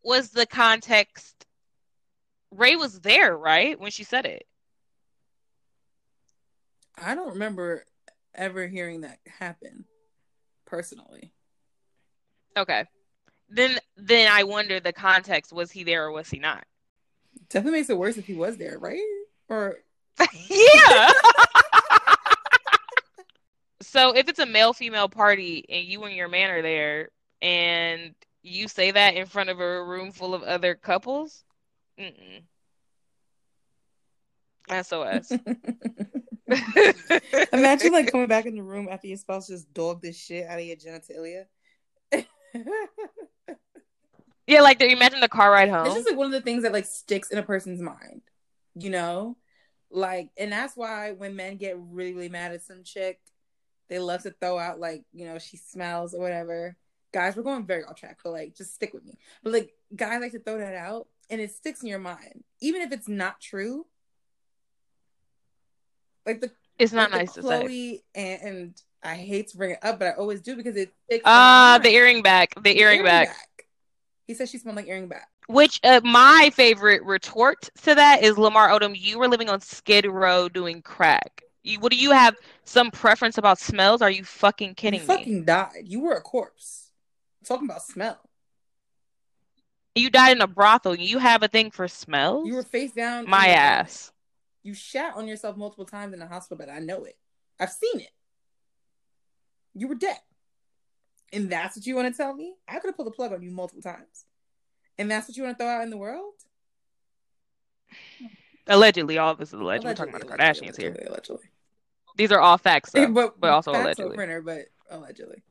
was 0.03 0.29
the 0.29 0.45
context? 0.45 1.45
Ray 2.51 2.75
was 2.75 2.99
there, 3.01 3.37
right, 3.37 3.79
when 3.79 3.91
she 3.91 4.03
said 4.03 4.25
it. 4.25 4.45
I 6.97 7.15
don't 7.15 7.33
remember 7.33 7.85
ever 8.33 8.67
hearing 8.67 9.01
that 9.01 9.19
happen 9.39 9.85
personally. 10.65 11.33
Okay 12.57 12.85
then 13.49 13.77
then 13.95 14.31
I 14.31 14.43
wonder 14.43 14.79
the 14.79 14.93
context 14.93 15.53
was 15.53 15.71
he 15.71 15.83
there 15.83 16.05
or 16.05 16.11
was 16.11 16.29
he 16.29 16.39
not? 16.39 16.65
Definitely 17.49 17.79
makes 17.79 17.89
it 17.89 17.97
worse 17.97 18.17
if 18.17 18.25
he 18.25 18.33
was 18.33 18.57
there, 18.57 18.79
right? 18.79 19.01
Or 19.49 19.77
yeah. 20.49 21.11
so 23.81 24.15
if 24.15 24.27
it's 24.27 24.39
a 24.39 24.45
male 24.45 24.73
female 24.73 25.09
party 25.09 25.65
and 25.69 25.85
you 25.85 26.03
and 26.03 26.15
your 26.15 26.27
man 26.27 26.49
are 26.49 26.61
there 26.61 27.09
and 27.41 28.15
you 28.45 28.67
say 28.67 28.91
that 28.91 29.15
in 29.15 29.25
front 29.25 29.49
of 29.49 29.59
a 29.59 29.83
room 29.83 30.11
full 30.11 30.35
of 30.35 30.43
other 30.43 30.75
couples, 30.75 31.43
mm-mm. 31.99 32.43
SOS. 34.69 35.31
Imagine 37.53 37.91
like 37.91 38.11
coming 38.11 38.27
back 38.27 38.45
in 38.45 38.55
the 38.55 38.61
room 38.61 38.87
after 38.89 39.07
your 39.07 39.17
spouse 39.17 39.47
just 39.47 39.73
dogged 39.73 40.03
this 40.03 40.17
shit 40.17 40.45
out 40.47 40.59
of 40.59 40.65
your 40.65 40.75
genitalia. 40.75 41.45
yeah, 44.47 44.61
like 44.61 44.79
imagine 44.81 45.21
the 45.21 45.27
car 45.27 45.51
ride 45.51 45.69
home. 45.69 45.87
It's 45.87 45.95
just 45.95 46.09
like 46.09 46.17
one 46.17 46.27
of 46.27 46.31
the 46.31 46.41
things 46.41 46.63
that 46.63 46.73
like 46.73 46.85
sticks 46.85 47.31
in 47.31 47.39
a 47.39 47.43
person's 47.43 47.81
mind, 47.81 48.21
you 48.75 48.91
know, 48.91 49.37
like, 49.89 50.29
and 50.37 50.51
that's 50.51 50.77
why 50.77 51.13
when 51.13 51.35
men 51.35 51.57
get 51.57 51.77
really, 51.79 52.13
really 52.13 52.29
mad 52.29 52.51
at 52.51 52.61
some 52.61 52.83
chick, 52.83 53.19
they 53.89 53.97
love 53.97 54.21
to 54.23 54.31
throw 54.31 54.59
out 54.59 54.79
like, 54.79 55.03
you 55.13 55.25
know, 55.25 55.39
she 55.39 55.57
smells 55.57 56.13
or 56.13 56.21
whatever. 56.21 56.75
Guys, 57.15 57.37
we're 57.37 57.43
going 57.43 57.65
very 57.65 57.85
off 57.85 57.95
track, 57.95 58.17
but 58.25 58.33
like, 58.33 58.57
just 58.57 58.75
stick 58.75 58.93
with 58.93 59.05
me. 59.05 59.17
But 59.41 59.53
like, 59.53 59.73
guys 59.95 60.19
like 60.19 60.33
to 60.33 60.39
throw 60.39 60.57
that 60.57 60.75
out, 60.75 61.07
and 61.29 61.39
it 61.39 61.49
sticks 61.49 61.81
in 61.81 61.87
your 61.87 61.97
mind, 61.97 62.43
even 62.59 62.81
if 62.81 62.91
it's 62.91 63.07
not 63.07 63.39
true. 63.39 63.85
Like 66.25 66.41
the 66.41 66.51
it's 66.77 66.91
not 66.91 67.11
like 67.11 67.21
nice 67.21 67.33
to 67.35 67.41
Chloe 67.41 67.95
say. 67.95 68.03
And, 68.15 68.41
and 68.41 68.81
I 69.01 69.15
hate 69.15 69.47
to 69.51 69.57
bring 69.57 69.71
it 69.71 69.79
up, 69.81 69.97
but 69.99 70.09
I 70.09 70.11
always 70.11 70.41
do 70.41 70.57
because 70.57 70.75
it. 70.75 70.91
Ah, 71.23 71.75
uh, 71.75 71.77
the 71.77 71.87
earring 71.87 72.21
back. 72.21 72.53
The, 72.55 72.59
the 72.59 72.79
earring, 72.81 72.99
earring 72.99 73.05
back. 73.05 73.27
back. 73.29 73.65
He 74.27 74.33
said 74.33 74.49
she 74.49 74.57
smelled 74.57 74.75
like 74.75 74.89
earring 74.89 75.07
back. 75.07 75.29
Which 75.47 75.79
uh, 75.85 76.01
my 76.03 76.51
favorite 76.53 77.01
retort 77.05 77.69
to 77.83 77.95
that 77.95 78.23
is 78.23 78.37
Lamar 78.37 78.67
Odom. 78.77 78.93
You 78.93 79.19
were 79.19 79.29
living 79.29 79.49
on 79.49 79.61
Skid 79.61 80.05
Row 80.05 80.49
doing 80.49 80.81
crack. 80.81 81.43
You, 81.63 81.79
what 81.79 81.93
do 81.93 81.97
you 81.97 82.11
have? 82.11 82.35
Some 82.65 82.91
preference 82.91 83.37
about 83.37 83.57
smells? 83.57 84.01
Are 84.01 84.11
you 84.11 84.25
fucking 84.25 84.75
kidding 84.75 84.99
you 84.99 85.07
me? 85.07 85.15
Fucking 85.15 85.45
died. 85.45 85.83
You 85.85 86.01
were 86.01 86.15
a 86.15 86.21
corpse. 86.21 86.84
Talking 87.45 87.67
about 87.67 87.83
smell. 87.83 88.19
You 89.93 90.09
died 90.09 90.35
in 90.35 90.41
a 90.41 90.47
brothel. 90.47 90.95
You 90.95 91.19
have 91.19 91.43
a 91.43 91.47
thing 91.47 91.71
for 91.71 91.87
smells. 91.87 92.47
You 92.47 92.55
were 92.55 92.63
face 92.63 92.91
down. 92.91 93.29
My 93.29 93.47
ass. 93.47 94.11
You 94.63 94.73
shat 94.73 95.15
on 95.15 95.27
yourself 95.27 95.55
multiple 95.55 95.85
times 95.85 96.13
in 96.13 96.19
the 96.19 96.27
hospital 96.27 96.57
bed. 96.57 96.69
I 96.69 96.79
know 96.79 97.05
it. 97.05 97.17
I've 97.59 97.71
seen 97.71 98.01
it 98.01 98.09
you 99.75 99.87
were 99.87 99.95
dead. 99.95 100.17
And 101.31 101.49
that's 101.49 101.75
what 101.75 101.85
you 101.85 101.95
want 101.95 102.11
to 102.11 102.17
tell 102.17 102.33
me? 102.33 102.55
I 102.67 102.79
could 102.79 102.87
have 102.87 102.95
pulled 102.95 103.07
the 103.09 103.11
plug 103.11 103.33
on 103.33 103.43
you 103.43 103.51
multiple 103.51 103.81
times. 103.81 104.25
And 104.97 105.11
that's 105.11 105.27
what 105.27 105.35
you 105.35 105.43
want 105.43 105.57
to 105.57 105.63
throw 105.63 105.71
out 105.71 105.83
in 105.83 105.89
the 105.89 105.97
world? 105.97 106.33
Allegedly, 108.67 109.17
all 109.17 109.31
of 109.31 109.37
this 109.37 109.49
is 109.49 109.59
alleged. 109.59 109.83
We're 109.83 109.93
talking 109.93 110.15
about 110.15 110.27
the 110.27 110.33
Kardashians 110.33 110.77
allegedly, 110.77 110.83
here. 110.83 111.05
Allegedly. 111.07 111.43
These 112.15 112.31
are 112.31 112.39
all 112.39 112.57
facts, 112.57 112.91
though, 112.91 113.07
but, 113.11 113.39
but 113.39 113.49
also 113.49 113.71
allegedly. 113.71 114.15
Printer, 114.15 114.41
but 114.41 114.67
allegedly. 114.89 115.43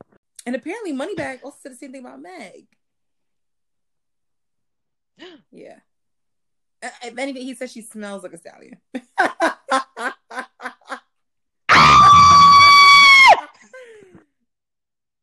And 0.46 0.54
apparently, 0.54 0.92
Moneybag 0.92 1.42
also 1.42 1.56
said 1.62 1.72
the 1.72 1.76
same 1.76 1.92
thing 1.92 2.04
about 2.04 2.20
Meg. 2.20 2.66
yeah. 5.50 5.78
Uh, 6.82 6.90
if 7.04 7.16
anything, 7.18 7.42
he 7.42 7.54
says 7.54 7.72
she 7.72 7.82
smells 7.82 8.22
like 8.22 8.34
a 8.34 8.38
stallion. 8.38 8.78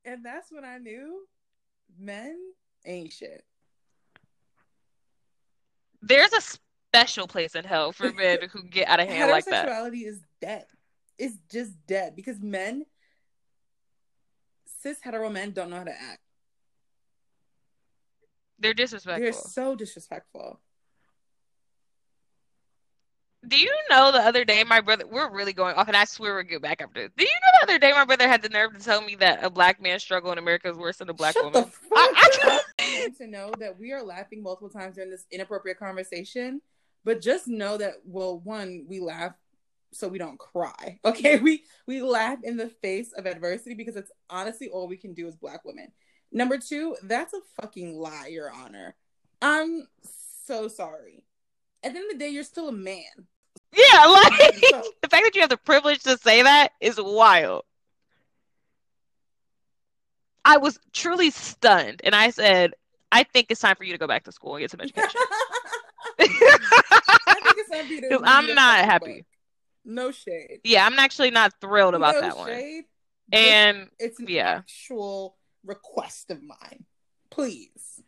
and 0.05 0.25
that's 0.25 0.51
when 0.51 0.65
I 0.65 0.79
knew 0.79 1.27
men 1.99 2.37
ain't 2.85 3.13
shit. 3.13 3.43
There's 6.01 6.33
a 6.33 6.41
special 6.41 7.27
place 7.27 7.53
in 7.55 7.63
hell 7.63 7.91
for 7.91 8.11
men 8.11 8.39
who 8.51 8.63
get 8.63 8.87
out 8.87 8.99
of 8.99 9.07
hand 9.09 9.29
like 9.29 9.45
that. 9.45 9.67
Heterosexuality 9.67 10.07
is 10.07 10.19
dead. 10.41 10.65
It's 11.17 11.37
just 11.51 11.73
dead 11.85 12.15
because 12.15 12.39
men, 12.39 12.85
cis 14.81 14.97
hetero 15.01 15.29
men, 15.29 15.51
don't 15.51 15.69
know 15.69 15.77
how 15.77 15.83
to 15.83 15.91
act. 15.91 16.19
They're 18.59 18.73
disrespectful. 18.73 19.23
They're 19.23 19.33
so 19.33 19.75
disrespectful. 19.75 20.59
Do 23.47 23.59
you 23.59 23.75
know 23.89 24.11
the 24.11 24.19
other 24.19 24.45
day 24.45 24.63
my 24.63 24.81
brother? 24.81 25.05
We're 25.07 25.31
really 25.31 25.53
going 25.53 25.75
off, 25.75 25.88
and 25.88 25.97
I 25.97 26.05
swear 26.05 26.35
we'll 26.35 26.43
get 26.43 26.61
back 26.61 26.79
after 26.79 27.01
this. 27.01 27.11
Do 27.17 27.23
you 27.23 27.29
know 27.29 27.65
the 27.65 27.71
other 27.71 27.79
day 27.79 27.91
my 27.91 28.05
brother 28.05 28.27
had 28.27 28.43
the 28.43 28.50
nerve 28.50 28.77
to 28.77 28.83
tell 28.83 29.01
me 29.01 29.15
that 29.15 29.43
a 29.43 29.50
black 29.50 29.81
man's 29.81 30.03
struggle 30.03 30.31
in 30.31 30.38
America 30.38 30.69
is 30.69 30.77
worse 30.77 30.97
than 30.97 31.09
a 31.09 31.13
black 31.13 31.33
Shut 31.33 31.45
woman? 31.45 31.71
I, 31.91 32.61
I 32.79 33.09
to 33.17 33.27
know 33.27 33.51
that 33.57 33.79
we 33.79 33.93
are 33.93 34.03
laughing 34.03 34.43
multiple 34.43 34.69
times 34.69 34.95
during 34.95 35.09
this 35.09 35.25
inappropriate 35.31 35.79
conversation, 35.79 36.61
but 37.03 37.19
just 37.19 37.47
know 37.47 37.77
that 37.77 37.95
well, 38.05 38.38
one, 38.38 38.85
we 38.88 39.00
laugh 39.00 39.33
so 39.93 40.07
we 40.07 40.17
don't 40.17 40.39
cry. 40.39 41.00
Okay, 41.05 41.39
we 41.39 41.63
we 41.88 42.01
laugh 42.01 42.39
in 42.43 42.57
the 42.57 42.69
face 42.69 43.12
of 43.13 43.25
adversity 43.25 43.75
because 43.75 43.95
it's 43.95 44.12
honestly 44.29 44.69
all 44.69 44.88
we 44.88 44.98
can 44.98 45.13
do 45.13 45.27
as 45.27 45.36
black 45.36 45.65
women. 45.65 45.91
Number 46.31 46.57
two, 46.57 46.95
that's 47.03 47.33
a 47.33 47.41
fucking 47.60 47.98
lie, 47.98 48.27
Your 48.27 48.51
Honor. 48.51 48.95
I'm 49.41 49.88
so 50.45 50.67
sorry. 50.67 51.25
At 51.83 51.93
the 51.93 52.00
end 52.00 52.12
of 52.12 52.17
the 52.17 52.24
day, 52.24 52.29
you're 52.29 52.43
still 52.43 52.69
a 52.69 52.74
man. 52.74 53.03
Yeah, 53.74 54.05
like 54.05 54.62
the 55.01 55.10
fact 55.10 55.24
that 55.25 55.31
you 55.33 55.41
have 55.41 55.50
the 55.50 55.57
privilege 55.57 56.03
to 56.03 56.17
say 56.17 56.43
that 56.43 56.71
is 56.79 57.00
wild. 57.01 57.63
I 60.45 60.57
was 60.57 60.79
truly 60.93 61.29
stunned, 61.29 62.01
and 62.03 62.15
I 62.15 62.29
said, 62.29 62.74
"I 63.12 63.24
think 63.24 63.48
it's 63.50 63.62
time 63.62 63.75
for 63.75 63.83
you 63.83 63.93
to 63.93 64.00
go 64.00 64.07
back 64.07 64.24
to 64.25 64.31
school 64.31 64.55
and 64.55 64.62
get 64.62 64.71
some 64.71 64.81
education." 64.81 65.21
Because 67.88 68.21
I'm 68.24 68.53
not 68.53 68.86
happy. 68.86 69.25
No 69.83 70.11
shade. 70.11 70.61
Yeah, 70.63 70.85
I'm 70.85 71.00
actually 71.00 71.31
not 71.31 71.53
thrilled 71.59 71.95
about 71.95 72.15
no 72.15 72.21
that 72.21 72.35
shade. 72.45 72.75
one. 72.75 72.83
And 73.33 73.89
it's 74.00 74.19
an 74.19 74.27
yeah. 74.29 74.57
actual 74.57 75.38
request 75.65 76.31
of 76.31 76.41
mine. 76.43 76.85
Please. 77.29 78.01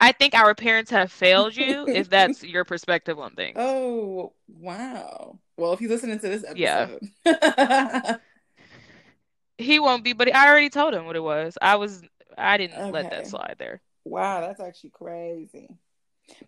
I 0.00 0.12
think 0.12 0.34
our 0.34 0.54
parents 0.54 0.90
have 0.90 1.12
failed 1.12 1.56
you 1.56 1.86
if 1.88 2.10
that's 2.10 2.42
your 2.42 2.64
perspective 2.64 3.18
on 3.18 3.34
things. 3.34 3.56
Oh, 3.56 4.32
wow. 4.48 5.38
Well, 5.56 5.72
if 5.72 5.80
you're 5.80 5.90
listening 5.90 6.18
to 6.18 6.28
this 6.28 6.44
episode. 6.44 7.00
Yeah. 7.24 8.16
he 9.58 9.78
won't 9.78 10.04
be, 10.04 10.12
but 10.12 10.34
I 10.34 10.48
already 10.48 10.70
told 10.70 10.94
him 10.94 11.06
what 11.06 11.16
it 11.16 11.22
was. 11.22 11.56
I 11.62 11.76
was 11.76 12.02
I 12.36 12.56
didn't 12.56 12.78
okay. 12.78 12.90
let 12.90 13.10
that 13.10 13.26
slide 13.26 13.56
there. 13.58 13.80
Wow, 14.04 14.40
that's 14.40 14.60
actually 14.60 14.90
crazy. 14.90 15.68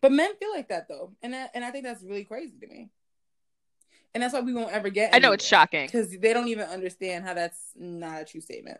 But 0.00 0.12
men 0.12 0.34
feel 0.36 0.50
like 0.52 0.68
that 0.68 0.88
though. 0.88 1.12
And 1.22 1.34
that, 1.34 1.50
and 1.54 1.64
I 1.64 1.70
think 1.70 1.84
that's 1.84 2.02
really 2.02 2.24
crazy 2.24 2.58
to 2.60 2.66
me. 2.66 2.90
And 4.14 4.22
that's 4.22 4.32
why 4.32 4.40
we 4.40 4.54
won't 4.54 4.72
ever 4.72 4.90
get. 4.90 5.14
I 5.14 5.18
know 5.18 5.32
it's 5.32 5.44
shocking 5.44 5.86
because 5.86 6.10
they 6.10 6.32
don't 6.32 6.48
even 6.48 6.66
understand 6.68 7.24
how 7.24 7.34
that's 7.34 7.58
not 7.76 8.22
a 8.22 8.24
true 8.24 8.40
statement. 8.40 8.78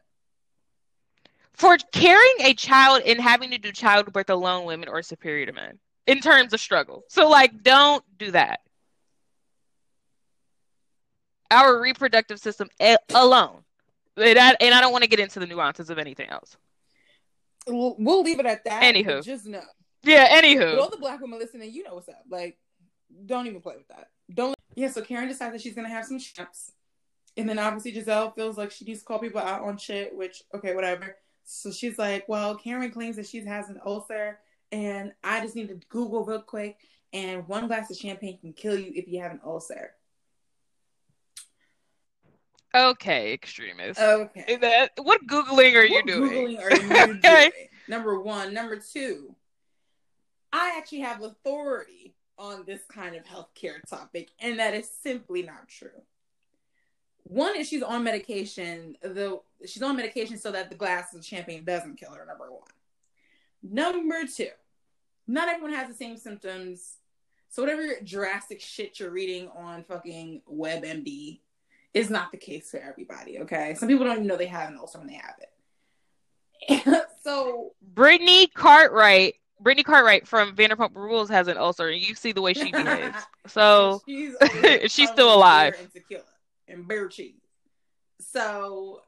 For 1.53 1.77
carrying 1.93 2.37
a 2.41 2.55
child 2.55 3.03
and 3.05 3.21
having 3.21 3.51
to 3.51 3.59
do 3.59 3.73
childbirth 3.73 4.31
alone, 4.31 4.65
women 4.65 4.89
are 4.89 5.03
superior 5.03 5.47
to 5.47 5.53
men 5.53 5.79
in 6.07 6.21
terms 6.21 6.53
of 6.53 6.61
struggle. 6.61 7.05
So, 7.09 7.29
like, 7.29 7.63
don't 7.63 8.05
do 8.19 8.31
that. 8.33 8.61
Our 11.51 11.81
reproductive 11.81 12.41
system 12.41 12.69
eh, 12.81 12.97
alone, 13.15 13.63
and 14.17 14.39
I, 14.39 14.57
and 14.61 14.75
I 14.75 14.81
don't 14.81 14.93
want 14.93 15.05
to 15.05 15.11
get 15.11 15.21
into 15.21 15.39
the 15.39 15.47
nuances 15.47 15.91
of 15.91 15.99
anything 15.99 16.29
else. 16.29 16.57
We'll, 17.67 17.97
we'll 17.99 18.23
leave 18.23 18.41
it 18.41 18.47
at 18.47 18.65
that. 18.65 18.83
Anywho, 18.83 19.25
just 19.25 19.47
know. 19.47 19.63
Yeah. 20.03 20.41
Anywho, 20.41 20.73
but 20.73 20.79
all 20.79 20.91
the 20.91 20.97
black 20.97 21.21
women 21.21 21.39
listening, 21.39 21.73
you 21.73 21.85
know 21.85 21.95
what's 21.95 22.09
up. 22.09 22.25
Like, 22.29 22.59
don't 23.27 23.47
even 23.47 23.61
play 23.61 23.77
with 23.77 23.89
that. 23.89 24.09
Don't. 24.33 24.57
Yeah. 24.77 24.89
So 24.89 25.03
Karen 25.03 25.29
decides 25.29 25.53
that 25.53 25.61
she's 25.61 25.75
gonna 25.75 25.89
have 25.89 26.05
some 26.05 26.19
shrimps, 26.19 26.73
and 27.37 27.49
then 27.49 27.59
obviously 27.59 27.93
Gizelle 27.93 28.35
feels 28.35 28.59
like 28.59 28.71
she 28.71 28.85
needs 28.85 29.01
to 29.01 29.05
call 29.05 29.19
people 29.19 29.41
out 29.41 29.63
on 29.63 29.77
shit. 29.77 30.17
Which 30.17 30.43
okay, 30.55 30.75
whatever. 30.75 31.17
So 31.45 31.71
she's 31.71 31.99
like, 31.99 32.27
well, 32.29 32.57
Karen 32.57 32.91
claims 32.91 33.17
that 33.17 33.27
she 33.27 33.45
has 33.45 33.69
an 33.69 33.81
ulcer, 33.85 34.39
and 34.73 35.13
I 35.23 35.41
just 35.41 35.57
need 35.57 35.69
to 35.69 35.81
Google 35.89 36.25
real 36.25 36.43
quick. 36.43 36.79
And 37.13 37.47
one 37.47 37.69
glass 37.69 37.91
of 37.91 37.97
champagne 37.97 38.39
can 38.39 38.53
kill 38.53 38.77
you 38.77 38.91
if 38.95 39.07
you 39.07 39.21
have 39.21 39.31
an 39.31 39.41
ulcer. 39.45 39.93
Okay, 42.75 43.33
extremist. 43.33 44.01
Okay. 44.01 44.57
That, 44.61 44.91
what 45.01 45.25
googling 45.27 45.77
are 45.77 45.85
you 45.85 45.95
what 45.95 46.07
doing? 46.07 46.31
Googling 46.31 46.61
are 46.61 46.75
you 46.75 47.13
okay. 47.19 47.21
doing? 47.21 47.51
Number 47.87 48.21
one. 48.21 48.53
Number 48.53 48.81
two. 48.81 49.37
I 50.53 50.75
actually 50.77 51.01
have 51.01 51.23
authority 51.23 52.15
on 52.39 52.65
this 52.67 52.83
kind 52.89 53.15
of 53.15 53.25
healthcare 53.25 53.83
topic, 53.89 54.31
and 54.41 54.59
that 54.59 54.75
is 54.75 54.89
simply 55.03 55.43
not 55.43 55.69
true. 55.69 56.03
One 57.25 57.57
is 57.57 57.69
she's 57.69 57.83
on 57.83 58.05
medication. 58.05 58.97
The 59.03 59.41
she's 59.67 59.83
on 59.83 59.97
medication 59.97 60.39
so 60.39 60.53
that 60.53 60.69
the 60.69 60.77
glass 60.77 61.15
of 61.15 61.25
champagne 61.25 61.65
doesn't 61.65 61.97
kill 61.97 62.13
her. 62.13 62.27
Number 62.27 62.51
one. 62.51 62.63
Number 63.63 64.27
two. 64.27 64.51
Not 65.27 65.49
everyone 65.49 65.73
has 65.73 65.89
the 65.89 65.95
same 65.95 66.19
symptoms. 66.19 66.97
So 67.49 67.63
whatever 67.63 67.83
drastic 68.05 68.61
shit 68.61 69.01
you're 69.01 69.11
reading 69.11 69.49
on 69.57 69.85
fucking 69.85 70.43
WebMD 70.53 71.41
is 71.95 72.11
not 72.11 72.33
the 72.33 72.37
case 72.37 72.71
for 72.71 72.79
everybody. 72.79 73.39
Okay, 73.41 73.75
some 73.75 73.89
people 73.89 74.05
don't 74.05 74.17
even 74.17 74.27
know 74.27 74.37
they 74.37 74.47
have 74.47 74.69
an 74.69 74.77
ulcer 74.77 74.99
when 74.99 75.07
they 75.07 75.15
have 75.15 75.37
it. 75.39 75.49
so 77.23 77.73
Brittany 77.81 78.49
Cartwright, 78.49 79.37
Brittany 79.65 79.83
Cartwright 79.83 80.29
from 80.29 80.55
Vanderpump 80.55 80.95
Rules 80.95 81.31
has 81.31 81.49
an 81.49 81.57
ulcer, 81.57 81.89
and 81.89 82.01
you 82.01 82.15
see 82.15 82.33
the 82.33 82.43
way 82.43 82.53
she 82.53 82.71
behaves. 82.71 83.17
So 83.47 84.01
she's, 84.07 84.35
she's 84.91 85.11
still 85.11 85.35
alive. 85.35 85.77
And 85.79 85.93
tequila 85.93 86.23
and 86.67 86.89
bear 86.89 87.09
cheese. 87.09 87.35
So 88.21 89.03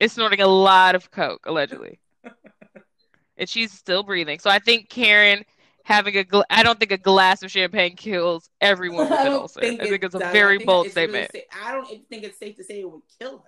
it's 0.00 0.14
snorting 0.14 0.40
a 0.40 0.46
lot 0.46 0.94
of 0.94 1.10
coke 1.10 1.44
allegedly, 1.44 2.00
and 3.36 3.46
she's 3.48 3.72
still 3.72 4.02
breathing. 4.02 4.38
So 4.38 4.48
I 4.48 4.58
think 4.58 4.88
Karen 4.88 5.44
having 5.84 6.16
a 6.16 6.24
gl- 6.24 6.44
I 6.48 6.62
don't 6.62 6.78
think 6.78 6.92
a 6.92 6.98
glass 6.98 7.42
of 7.42 7.50
champagne 7.50 7.94
kills 7.94 8.48
everyone 8.62 9.10
with 9.10 9.20
an 9.20 9.32
ulcer. 9.32 9.60
Think 9.60 9.82
I 9.82 9.88
think 9.88 10.02
it's 10.02 10.14
a 10.14 10.18
very 10.18 10.58
bold 10.58 10.90
statement. 10.90 11.30
Really 11.34 11.46
I 11.62 11.72
don't 11.72 12.08
think 12.08 12.24
it's 12.24 12.38
safe 12.38 12.56
to 12.56 12.64
say 12.64 12.80
it 12.80 12.90
would 12.90 13.02
kill 13.18 13.44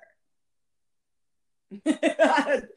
her. 1.87 2.69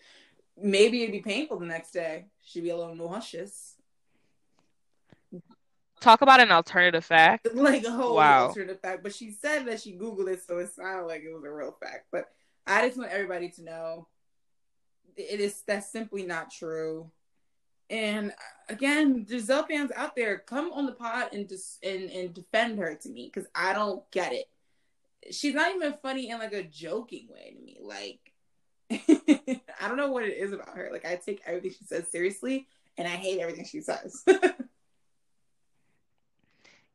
Maybe 0.61 1.03
it'd 1.03 1.13
be 1.13 1.19
painful 1.19 1.59
the 1.59 1.65
next 1.65 1.91
day. 1.91 2.25
She'd 2.43 2.63
be 2.63 2.69
a 2.69 2.77
little 2.77 2.95
nauseous. 2.95 3.75
Talk 5.99 6.21
about 6.21 6.39
an 6.39 6.51
alternative 6.51 7.05
fact. 7.05 7.47
Like 7.53 7.83
a 7.83 7.91
whole 7.91 8.15
wow. 8.15 8.47
alternative 8.47 8.81
fact. 8.81 9.03
But 9.03 9.13
she 9.13 9.31
said 9.31 9.65
that 9.65 9.81
she 9.81 9.97
Googled 9.97 10.27
it, 10.29 10.43
so 10.45 10.60
it 10.60 10.73
sounded 10.73 11.05
like 11.05 11.21
it 11.23 11.34
was 11.34 11.43
a 11.43 11.51
real 11.51 11.75
fact. 11.82 12.08
But 12.12 12.29
I 12.65 12.86
just 12.86 12.97
want 12.97 13.12
everybody 13.12 13.49
to 13.49 13.63
know 13.63 14.08
it 15.17 15.39
is 15.39 15.63
that's 15.65 15.91
simply 15.91 16.23
not 16.23 16.51
true. 16.51 17.10
And 17.89 18.32
uh, 18.32 18.34
again, 18.73 19.25
Gizelle 19.25 19.67
fans 19.67 19.91
out 19.95 20.15
there, 20.15 20.39
come 20.39 20.71
on 20.73 20.86
the 20.86 20.91
pod 20.91 21.29
and 21.34 21.47
just 21.47 21.84
and, 21.84 22.10
and 22.12 22.34
defend 22.34 22.77
her 22.79 22.95
to 22.95 23.10
me 23.10 23.32
because 23.34 23.49
I 23.55 23.73
don't 23.73 24.10
get 24.12 24.34
it. 24.34 24.45
She's 25.32 25.55
not 25.55 25.75
even 25.75 25.95
funny 26.01 26.29
in 26.29 26.39
like 26.39 26.53
a 26.53 26.63
joking 26.63 27.27
way 27.29 27.55
to 27.58 27.65
me. 27.65 27.79
Like 27.82 28.34
I 28.91 29.88
don't 29.88 29.97
know 29.97 30.12
what 30.12 30.23
it 30.23 30.38
is 30.38 30.54
about 30.54 30.76
her. 30.76 30.89
Like 30.91 31.06
I 31.06 31.15
take 31.15 31.41
everything 31.45 31.71
she 31.71 31.86
says 31.86 32.08
seriously, 32.10 32.67
and 32.97 33.08
I 33.08 33.12
hate 33.12 33.39
everything 33.39 33.65
she 33.65 33.82
says. 33.82 34.23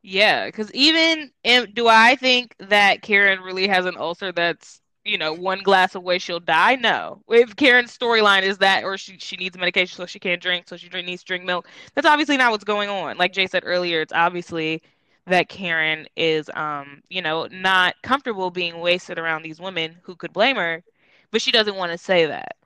yeah, 0.02 0.46
because 0.46 0.72
even 0.72 1.30
do 1.74 1.88
I 1.88 2.16
think 2.16 2.54
that 2.58 3.02
Karen 3.02 3.40
really 3.40 3.68
has 3.68 3.86
an 3.86 3.96
ulcer 3.96 4.32
that's 4.32 4.82
you 5.04 5.18
know, 5.18 5.32
one 5.32 5.62
glass 5.62 5.94
away 5.94 6.18
she'll 6.18 6.40
die. 6.40 6.76
No. 6.76 7.22
If 7.28 7.56
Karen's 7.56 7.96
storyline 7.96 8.42
is 8.42 8.58
that, 8.58 8.84
or 8.84 8.96
she 8.96 9.18
she 9.18 9.36
needs 9.36 9.58
medication 9.58 9.96
so 9.96 10.06
she 10.06 10.18
can't 10.18 10.40
drink, 10.40 10.68
so 10.68 10.76
she 10.76 10.88
drink, 10.88 11.06
needs 11.06 11.22
to 11.22 11.26
drink 11.26 11.44
milk. 11.44 11.68
That's 11.94 12.06
obviously 12.06 12.36
not 12.36 12.52
what's 12.52 12.64
going 12.64 12.88
on. 12.88 13.16
Like 13.16 13.32
Jay 13.32 13.46
said 13.46 13.62
earlier, 13.66 14.00
it's 14.00 14.12
obviously 14.12 14.82
that 15.26 15.48
Karen 15.48 16.06
is, 16.16 16.50
um, 16.54 17.02
you 17.08 17.22
know, 17.22 17.46
not 17.50 17.94
comfortable 18.02 18.50
being 18.50 18.80
wasted 18.80 19.18
around 19.18 19.42
these 19.42 19.60
women 19.60 19.96
who 20.02 20.16
could 20.16 20.32
blame 20.32 20.56
her, 20.56 20.82
but 21.32 21.42
she 21.42 21.50
doesn't 21.50 21.74
want 21.74 21.90
to 21.90 21.98
say 21.98 22.26
that. 22.26 22.56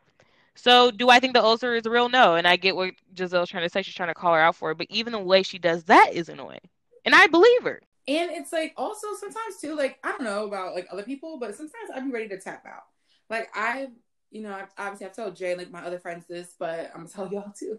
So, 0.57 0.91
do 0.91 1.11
I 1.11 1.21
think 1.21 1.35
the 1.35 1.43
ulcer 1.43 1.75
is 1.75 1.85
real? 1.85 2.09
No. 2.09 2.35
And 2.35 2.47
I 2.47 2.57
get 2.57 2.77
what 2.77 2.95
Gizelle's 3.15 3.51
trying 3.51 3.65
to 3.65 3.69
say. 3.69 3.83
She's 3.83 3.95
trying 3.95 4.09
to 4.09 4.15
call 4.15 4.35
her 4.35 4.41
out 4.41 4.57
for 4.57 4.71
it, 4.71 4.79
but 4.79 4.87
even 4.91 5.13
the 5.13 5.19
way 5.19 5.43
she 5.43 5.59
does 5.59 5.85
that 5.85 6.11
is 6.13 6.29
annoying, 6.29 6.61
and 7.05 7.15
I 7.15 7.27
believe 7.27 7.63
her. 7.63 7.81
And 8.09 8.31
it's 8.31 8.53
like 8.53 8.73
also 8.77 9.09
sometimes 9.19 9.57
too, 9.61 9.75
like 9.77 9.99
I 10.03 10.11
don't 10.11 10.25
know 10.25 10.47
about 10.47 10.75
like 10.75 10.87
other 10.91 11.03
people, 11.03 11.39
but 11.39 11.55
sometimes 11.55 11.91
I'd 11.95 12.05
be 12.05 12.11
ready 12.11 12.29
to 12.29 12.39
tap 12.39 12.65
out. 12.67 12.85
Like 13.29 13.49
I've, 13.55 13.91
you 14.31 14.43
know, 14.43 14.53
I've, 14.53 14.71
obviously 14.79 15.07
I've 15.07 15.17
told 15.17 15.37
Jay 15.37 15.57
like 15.57 15.71
my 15.71 15.85
other 15.85 15.99
friends 15.99 16.25
this, 16.29 16.55
but 16.59 16.91
I'm 16.95 17.07
gonna 17.07 17.09
tell 17.15 17.29
y'all 17.33 17.53
too. 17.59 17.79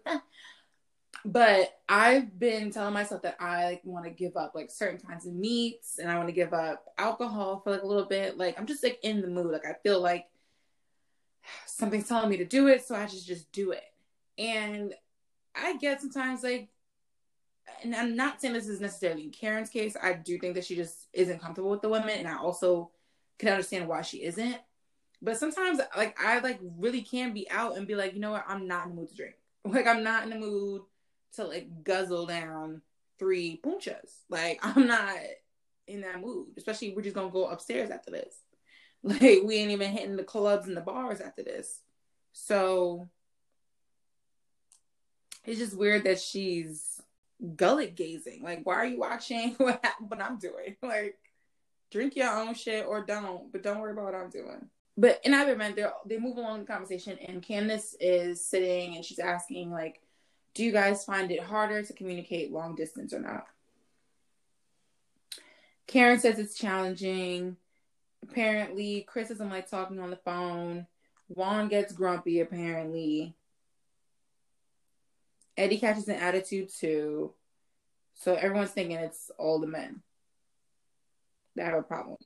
but 1.26 1.80
I've 1.90 2.38
been 2.38 2.72
telling 2.72 2.94
myself 2.94 3.22
that 3.24 3.38
I 3.40 3.66
like 3.66 3.82
want 3.86 4.06
to 4.06 4.12
give 4.12 4.36
up 4.36 4.52
like 4.54 4.70
certain 4.70 5.00
kinds 5.00 5.26
of 5.26 5.34
meats, 5.34 5.98
and 5.98 6.12
I 6.12 6.18
want 6.18 6.28
to 6.28 6.34
give 6.34 6.54
up 6.54 6.86
alcohol 6.98 7.62
for 7.64 7.72
like 7.72 7.84
a 7.84 7.88
little 7.88 8.06
bit. 8.06 8.38
Like 8.38 8.60
I'm 8.60 8.68
just 8.68 8.84
like 8.84 9.00
in 9.04 9.22
the 9.22 9.30
mood. 9.30 9.52
Like 9.52 9.66
I 9.66 9.76
feel 9.82 10.02
like 10.02 10.26
something's 11.66 12.08
telling 12.08 12.30
me 12.30 12.38
to 12.38 12.46
do 12.46 12.68
it, 12.68 12.86
so 12.86 12.96
I 12.96 13.06
just 13.06 13.28
just 13.28 13.52
do 13.52 13.72
it. 13.72 13.84
And 14.38 14.94
I 15.56 15.78
get 15.78 16.02
sometimes 16.02 16.44
like 16.44 16.70
and 17.84 17.96
I'm 17.96 18.16
not 18.16 18.42
saying 18.42 18.54
this 18.54 18.68
is 18.68 18.82
necessarily 18.82 19.28
Karen's 19.28 19.70
case. 19.70 19.96
I 20.02 20.14
do 20.14 20.40
think 20.40 20.56
that 20.56 20.66
she 20.66 20.76
just 20.76 21.08
isn't 21.14 21.42
comfortable 21.42 21.70
with 21.70 21.82
the 21.82 21.90
women, 21.90 22.18
and 22.18 22.28
I 22.28 22.38
also 22.38 22.92
can 23.38 23.50
understand 23.50 23.88
why 23.88 24.02
she 24.02 24.24
isn't. 24.24 24.58
But 25.22 25.38
sometimes, 25.38 25.80
like 25.96 26.18
I 26.24 26.40
like 26.40 26.60
really 26.62 27.02
can 27.02 27.34
be 27.34 27.50
out 27.50 27.78
and 27.78 27.88
be 27.88 27.96
like, 27.96 28.14
you 28.14 28.20
know 28.20 28.32
what, 28.32 28.46
I'm 28.48 28.68
not 28.68 28.86
in 28.86 28.96
the 28.96 29.02
mood 29.02 29.10
to 29.10 29.16
drink. 29.16 29.36
Like 29.66 29.86
I'm 29.86 30.02
not 30.02 30.24
in 30.24 30.30
the 30.30 30.38
mood 30.38 30.84
to 31.36 31.44
like 31.44 31.84
guzzle 31.84 32.26
down 32.26 32.82
three 33.20 33.60
punchas. 33.62 34.22
Like 34.30 34.60
I'm 34.64 34.88
not 34.88 35.18
in 35.88 36.02
that 36.02 36.22
mood. 36.22 36.48
Especially 36.56 36.94
we're 36.96 37.02
just 37.02 37.16
gonna 37.16 37.30
go 37.32 37.48
upstairs 37.48 37.90
after 37.90 38.12
this. 38.12 38.36
Like 39.04 39.44
we 39.44 39.56
ain't 39.56 39.72
even 39.72 39.92
hitting 39.92 40.18
the 40.18 40.24
clubs 40.24 40.68
and 40.68 40.76
the 40.76 40.82
bars 40.82 41.22
after 41.22 41.44
this. 41.44 41.80
So 42.34 43.08
it's 45.46 45.60
just 45.60 45.78
weird 45.78 46.04
that 46.04 46.20
she's 46.20 47.02
gullet 47.56 47.96
gazing. 47.96 48.44
Like, 48.44 48.66
why 48.66 48.76
are 48.76 48.86
you 48.86 49.00
watching 49.00 49.52
what, 49.58 49.84
what 50.00 50.22
I'm 50.22 50.38
doing? 50.38 50.76
Like, 50.84 51.18
drink 51.92 52.16
your 52.16 52.36
own 52.36 52.54
shit 52.54 52.86
or 52.86 53.06
don't, 53.06 53.52
but 53.52 53.64
don't 53.64 53.80
worry 53.80 53.94
about 53.94 54.06
what 54.06 54.16
I'm 54.16 54.30
doing. 54.30 54.70
But 54.98 55.22
in 55.24 55.34
either 55.34 55.54
event, 55.54 55.76
they 55.76 55.86
they 56.06 56.18
move 56.18 56.38
along 56.38 56.62
the 56.62 56.66
conversation, 56.66 57.18
and 57.20 57.42
Candiace 57.42 57.96
is 58.00 58.44
sitting 58.44 58.96
and 58.96 59.06
she's 59.06 59.20
asking, 59.20 59.72
like, 59.72 60.02
do 60.54 60.64
you 60.64 60.72
guys 60.72 61.06
find 61.06 61.32
it 61.32 61.40
harder 61.40 61.84
to 61.84 61.94
communicate 61.94 62.52
long 62.52 62.76
distance 62.76 63.14
or 63.14 63.20
not? 63.20 63.46
Karen 65.86 66.20
says 66.20 66.40
it's 66.40 66.58
challenging. 66.58 67.58
Apparently, 68.30 69.06
Chris 69.08 69.32
isn't 69.32 69.50
like 69.50 69.70
talking 69.70 70.00
on 70.00 70.10
the 70.10 70.18
phone. 70.18 70.88
Juan 71.30 71.68
gets 71.68 71.94
grumpy, 71.94 72.40
apparently. 72.40 73.36
Eddie 75.56 75.78
catches 75.78 76.08
an 76.08 76.16
attitude 76.16 76.70
too. 76.70 77.34
So 78.16 78.36
everyone's 78.36 78.72
thinking 78.72 78.98
it's 78.98 79.32
all 79.38 79.60
the 79.60 79.68
men 79.68 80.02
that 81.56 81.66
have 81.66 81.80
a 81.80 81.84
problem. 81.84 82.18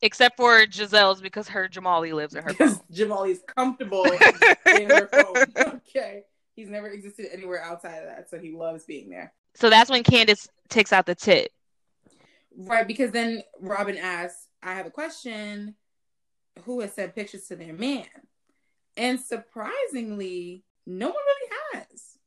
Except 0.00 0.36
for 0.36 0.64
Gizelle's 0.66 1.20
because 1.20 1.48
her 1.48 1.68
Jamali 1.68 2.12
lives 2.12 2.34
in 2.34 2.44
her 2.44 2.54
phone. 2.54 2.80
Jamali's 2.92 3.40
comfortable 3.46 4.04
in 4.66 4.90
her 4.90 5.08
phone. 5.08 5.74
Okay. 5.88 6.22
He's 6.54 6.68
never 6.68 6.88
existed 6.88 7.26
anywhere 7.32 7.62
outside 7.62 7.98
of 7.98 8.06
that, 8.06 8.30
so 8.30 8.38
he 8.38 8.52
loves 8.52 8.84
being 8.84 9.10
there. 9.10 9.32
So 9.54 9.70
that's 9.70 9.90
when 9.90 10.02
Candiace 10.02 10.48
takes 10.68 10.92
out 10.92 11.06
the 11.06 11.14
tip. 11.14 11.50
Right, 12.56 12.86
because 12.86 13.12
then 13.12 13.42
Robyn 13.60 13.96
asks, 13.96 14.47
I 14.62 14.74
have 14.74 14.86
a 14.86 14.90
question. 14.90 15.74
Who 16.64 16.80
has 16.80 16.94
sent 16.94 17.14
pictures 17.14 17.46
to 17.48 17.56
their 17.56 17.72
man? 17.72 18.06
And 18.96 19.20
surprisingly, 19.20 20.64
no 20.86 21.06
one 21.06 21.14
really 21.16 21.56
has. 21.72 22.18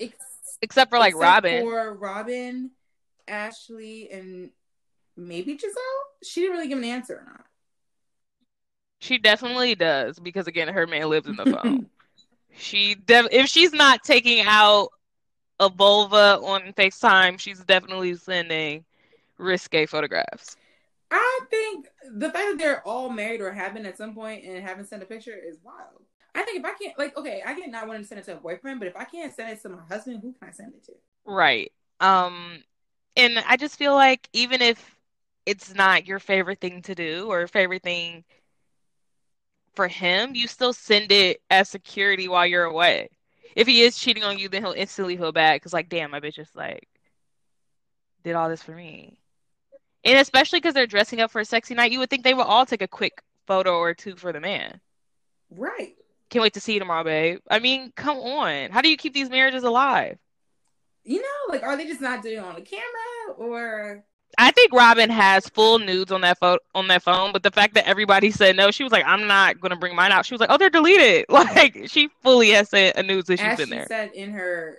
Ex- 0.00 0.58
except 0.62 0.90
for 0.90 0.98
like 0.98 1.14
except 1.14 1.44
Robyn. 1.44 1.60
For 1.60 1.94
Robyn 1.94 2.70
Ashley 3.28 4.10
and 4.10 4.50
maybe 5.16 5.54
Gizelle. 5.56 6.24
She 6.24 6.40
didn't 6.40 6.56
really 6.56 6.68
give 6.68 6.78
an 6.78 6.84
answer 6.84 7.16
or 7.16 7.24
not. 7.24 7.44
She 9.00 9.18
definitely 9.18 9.74
does 9.74 10.18
because 10.18 10.46
again, 10.46 10.68
her 10.68 10.86
man 10.86 11.08
lives 11.10 11.26
in 11.26 11.36
the 11.36 11.44
phone. 11.62 11.86
she 12.56 12.94
def- 12.94 13.28
if 13.32 13.48
she's 13.48 13.72
not 13.72 14.02
taking 14.04 14.44
out 14.46 14.88
a 15.60 15.68
vulva 15.68 16.38
on 16.42 16.72
FaceTime, 16.72 17.38
she's 17.38 17.60
definitely 17.60 18.14
sending 18.14 18.84
risque 19.42 19.86
photographs. 19.86 20.56
I 21.10 21.40
think 21.50 21.88
the 22.10 22.30
fact 22.30 22.44
that 22.52 22.58
they're 22.58 22.86
all 22.86 23.10
married 23.10 23.40
or 23.40 23.52
have 23.52 23.74
been 23.74 23.84
at 23.84 23.98
some 23.98 24.14
point 24.14 24.44
and 24.44 24.62
haven't 24.62 24.88
sent 24.88 25.02
a 25.02 25.06
picture 25.06 25.36
is 25.36 25.58
wild. 25.62 26.04
I 26.34 26.42
think 26.42 26.60
if 26.60 26.64
I 26.64 26.72
can't, 26.72 26.98
like, 26.98 27.16
okay, 27.18 27.42
I 27.44 27.54
get 27.54 27.70
not 27.70 27.86
wanting 27.86 28.02
to 28.02 28.08
send 28.08 28.20
it 28.20 28.24
to 28.24 28.36
a 28.38 28.40
boyfriend, 28.40 28.78
but 28.78 28.88
if 28.88 28.96
I 28.96 29.04
can't 29.04 29.34
send 29.34 29.50
it 29.50 29.60
to 29.62 29.68
my 29.68 29.82
husband, 29.88 30.20
who 30.22 30.32
can 30.32 30.48
I 30.48 30.52
send 30.52 30.72
it 30.74 30.84
to? 30.86 30.92
Right. 31.26 31.70
Um, 32.00 32.62
and 33.16 33.38
I 33.46 33.58
just 33.58 33.76
feel 33.76 33.94
like 33.94 34.28
even 34.32 34.62
if 34.62 34.96
it's 35.44 35.74
not 35.74 36.06
your 36.06 36.18
favorite 36.18 36.60
thing 36.60 36.80
to 36.82 36.94
do 36.94 37.30
or 37.30 37.46
favorite 37.46 37.82
thing 37.82 38.24
for 39.74 39.88
him, 39.88 40.34
you 40.34 40.48
still 40.48 40.72
send 40.72 41.12
it 41.12 41.42
as 41.50 41.68
security 41.68 42.28
while 42.28 42.46
you're 42.46 42.64
away. 42.64 43.10
If 43.54 43.66
he 43.66 43.82
is 43.82 43.98
cheating 43.98 44.24
on 44.24 44.38
you, 44.38 44.48
then 44.48 44.62
he'll 44.62 44.72
instantly 44.72 45.16
feel 45.16 45.32
bad 45.32 45.56
because, 45.56 45.74
like, 45.74 45.90
damn, 45.90 46.10
my 46.10 46.20
bitch 46.20 46.34
just 46.34 46.56
like 46.56 46.88
did 48.24 48.34
all 48.34 48.48
this 48.48 48.62
for 48.62 48.72
me. 48.72 49.18
And 50.04 50.18
especially 50.18 50.58
because 50.60 50.74
they're 50.74 50.86
dressing 50.86 51.20
up 51.20 51.30
for 51.30 51.40
a 51.40 51.44
sexy 51.44 51.74
night, 51.74 51.92
you 51.92 51.98
would 52.00 52.10
think 52.10 52.24
they 52.24 52.34
would 52.34 52.46
all 52.46 52.66
take 52.66 52.82
a 52.82 52.88
quick 52.88 53.22
photo 53.46 53.76
or 53.78 53.94
two 53.94 54.16
for 54.16 54.32
the 54.32 54.40
man. 54.40 54.80
Right. 55.50 55.94
Can't 56.30 56.42
wait 56.42 56.54
to 56.54 56.60
see 56.60 56.74
you 56.74 56.78
tomorrow, 56.78 57.04
babe. 57.04 57.40
I 57.50 57.58
mean, 57.58 57.92
come 57.94 58.18
on. 58.18 58.70
How 58.70 58.80
do 58.80 58.88
you 58.88 58.96
keep 58.96 59.14
these 59.14 59.30
marriages 59.30 59.64
alive? 59.64 60.18
You 61.04 61.20
know, 61.20 61.28
like, 61.52 61.62
are 61.62 61.76
they 61.76 61.86
just 61.86 62.00
not 62.00 62.22
doing 62.22 62.36
it 62.36 62.44
on 62.44 62.54
the 62.54 62.60
camera 62.62 63.36
or? 63.36 64.04
I 64.38 64.50
think 64.50 64.72
Robyn 64.72 65.10
has 65.10 65.48
full 65.48 65.78
nudes 65.78 66.10
on 66.10 66.22
that 66.22 66.38
photo 66.38 66.58
on 66.74 66.88
that 66.88 67.02
phone, 67.02 67.32
but 67.32 67.42
the 67.42 67.50
fact 67.50 67.74
that 67.74 67.86
everybody 67.86 68.30
said 68.30 68.56
no, 68.56 68.70
she 68.70 68.82
was 68.82 68.92
like, 68.92 69.04
"I'm 69.04 69.26
not 69.26 69.60
gonna 69.60 69.76
bring 69.76 69.94
mine 69.94 70.10
out." 70.10 70.24
She 70.24 70.32
was 70.32 70.40
like, 70.40 70.48
"Oh, 70.50 70.56
they're 70.56 70.70
deleted." 70.70 71.26
Like 71.32 71.82
she 71.88 72.08
fully 72.22 72.50
has 72.50 72.70
said 72.70 72.96
a 72.96 73.02
nudes 73.02 73.26
that 73.26 73.38
she's 73.40 73.46
As 73.46 73.60
in 73.60 73.66
she 73.66 73.70
there. 73.72 73.86
said 73.86 74.12
in 74.14 74.30
her 74.32 74.78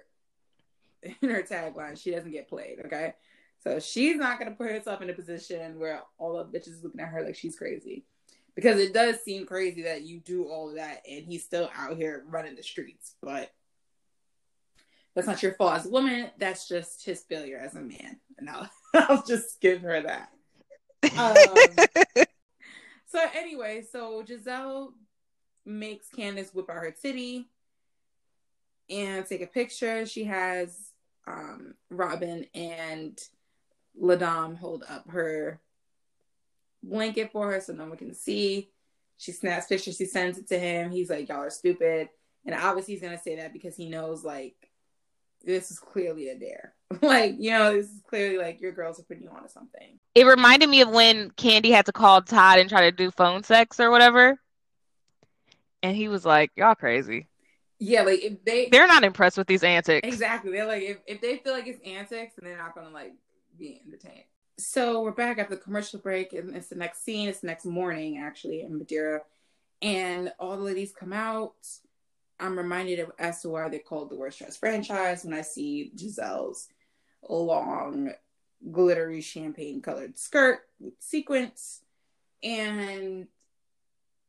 in 1.21 1.29
her 1.29 1.43
tagline, 1.43 2.01
she 2.01 2.09
doesn't 2.09 2.31
get 2.31 2.47
played. 2.49 2.79
Okay, 2.85 3.13
so 3.63 3.79
she's 3.79 4.17
not 4.17 4.39
gonna 4.39 4.51
put 4.51 4.71
herself 4.71 5.01
in 5.01 5.09
a 5.09 5.13
position 5.13 5.79
where 5.79 6.01
all 6.17 6.37
the 6.37 6.57
bitches 6.57 6.83
looking 6.83 6.99
at 6.99 7.09
her 7.09 7.23
like 7.23 7.35
she's 7.35 7.57
crazy, 7.57 8.05
because 8.55 8.79
it 8.79 8.93
does 8.93 9.21
seem 9.23 9.45
crazy 9.45 9.83
that 9.83 10.03
you 10.03 10.19
do 10.19 10.45
all 10.45 10.69
of 10.69 10.75
that 10.75 11.01
and 11.09 11.25
he's 11.25 11.43
still 11.43 11.69
out 11.75 11.95
here 11.95 12.23
running 12.27 12.55
the 12.55 12.63
streets. 12.63 13.15
But 13.21 13.51
that's 15.15 15.27
not 15.27 15.41
your 15.43 15.53
fault 15.53 15.75
as 15.75 15.85
a 15.85 15.89
woman. 15.89 16.29
That's 16.37 16.67
just 16.67 17.05
his 17.05 17.21
failure 17.21 17.57
as 17.57 17.75
a 17.75 17.81
man. 17.81 18.19
And 18.37 18.49
I'll, 18.49 18.69
I'll 18.93 19.23
just 19.23 19.61
give 19.61 19.81
her 19.81 20.01
that. 20.01 20.29
Um, 21.17 22.25
so 23.07 23.19
anyway, 23.35 23.83
so 23.89 24.23
Gizelle 24.23 24.93
makes 25.65 26.09
Candiace 26.09 26.53
whip 26.53 26.69
out 26.69 26.77
her 26.77 26.91
titty 26.91 27.47
and 28.89 29.25
take 29.25 29.41
a 29.41 29.47
picture. 29.47 30.05
She 30.05 30.25
has 30.25 30.77
um, 31.27 31.75
Robyn 31.89 32.45
and 32.53 33.19
Ladam 34.01 34.57
hold 34.57 34.83
up 34.89 35.09
her 35.09 35.59
blanket 36.81 37.31
for 37.31 37.51
her 37.51 37.61
so 37.61 37.73
no 37.73 37.85
one 37.85 37.97
can 37.97 38.13
see. 38.13 38.69
She 39.17 39.31
snaps 39.31 39.67
pictures. 39.67 39.97
She 39.97 40.05
sends 40.05 40.37
it 40.37 40.47
to 40.49 40.59
him. 40.59 40.91
He's 40.91 41.09
like, 41.09 41.29
"Y'all 41.29 41.37
are 41.37 41.49
stupid," 41.49 42.09
and 42.45 42.55
obviously 42.55 42.95
he's 42.95 43.03
gonna 43.03 43.21
say 43.21 43.37
that 43.37 43.53
because 43.53 43.75
he 43.75 43.89
knows 43.89 44.23
like 44.23 44.69
this 45.43 45.71
is 45.71 45.79
clearly 45.79 46.29
a 46.29 46.37
dare. 46.37 46.73
like 47.01 47.35
you 47.37 47.51
know, 47.51 47.73
this 47.73 47.87
is 47.87 48.01
clearly 48.07 48.37
like 48.37 48.61
your 48.61 48.71
girls 48.71 48.99
are 48.99 49.03
putting 49.03 49.23
you 49.23 49.29
on 49.29 49.43
to 49.43 49.49
something. 49.49 49.99
It 50.15 50.25
reminded 50.25 50.69
me 50.69 50.81
of 50.81 50.89
when 50.89 51.31
Kandi 51.31 51.71
had 51.71 51.85
to 51.85 51.91
call 51.91 52.21
Todd 52.21 52.59
and 52.59 52.69
try 52.69 52.81
to 52.81 52.91
do 52.91 53.11
phone 53.11 53.43
sex 53.43 53.79
or 53.79 53.91
whatever. 53.91 54.39
And 55.81 55.95
he 55.95 56.07
was 56.07 56.25
like, 56.25 56.51
Y'all 56.55 56.75
crazy. 56.75 57.27
Yeah, 57.79 58.03
like 58.03 58.21
if 58.23 58.43
they 58.45 58.69
They're 58.69 58.87
not 58.87 59.03
impressed 59.03 59.37
with 59.37 59.47
these 59.47 59.63
antics. 59.63 60.07
Exactly. 60.07 60.51
They're 60.51 60.65
like 60.65 60.83
if, 60.83 60.97
if 61.05 61.21
they 61.21 61.37
feel 61.37 61.53
like 61.53 61.67
it's 61.67 61.85
antics 61.85 62.37
and 62.37 62.47
they're 62.47 62.57
not 62.57 62.75
gonna 62.75 62.91
like 62.91 63.13
be 63.57 63.81
entertained. 63.85 64.25
So 64.57 65.01
we're 65.01 65.11
back 65.11 65.39
after 65.39 65.55
the 65.55 65.61
commercial 65.61 65.99
break 65.99 66.33
and 66.33 66.55
it's 66.55 66.67
the 66.67 66.75
next 66.75 67.03
scene, 67.03 67.27
it's 67.27 67.39
the 67.39 67.47
next 67.47 67.65
morning 67.65 68.19
actually 68.19 68.61
in 68.61 68.77
Madeira. 68.77 69.21
And 69.81 70.31
all 70.39 70.55
the 70.55 70.63
ladies 70.63 70.93
come 70.97 71.13
out. 71.13 71.55
I'm 72.39 72.57
reminded 72.57 72.99
of 72.99 73.11
as 73.19 73.41
to 73.41 73.49
why 73.49 73.69
they're 73.69 73.79
called 73.79 74.09
the 74.09 74.15
worst 74.15 74.39
dress 74.39 74.57
franchise 74.57 75.23
when 75.23 75.33
I 75.33 75.41
see 75.41 75.91
Gizelle's 75.95 76.67
long 77.29 78.11
glittery 78.71 79.21
champagne 79.21 79.81
colored 79.81 80.17
skirt 80.17 80.61
with. 81.29 81.81
And 82.43 83.27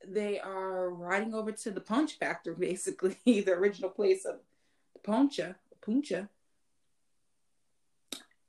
they 0.07 0.39
are 0.39 0.91
riding 0.91 1.35
over 1.35 1.53
to 1.53 1.71
the 1.71 1.81
punch 1.81 2.19
factory, 2.19 2.55
basically, 2.59 3.17
the 3.25 3.53
original 3.53 3.91
place 3.91 4.25
of 4.25 4.37
the 4.95 5.01
poncha, 5.01 5.57
puncha. 5.81 6.29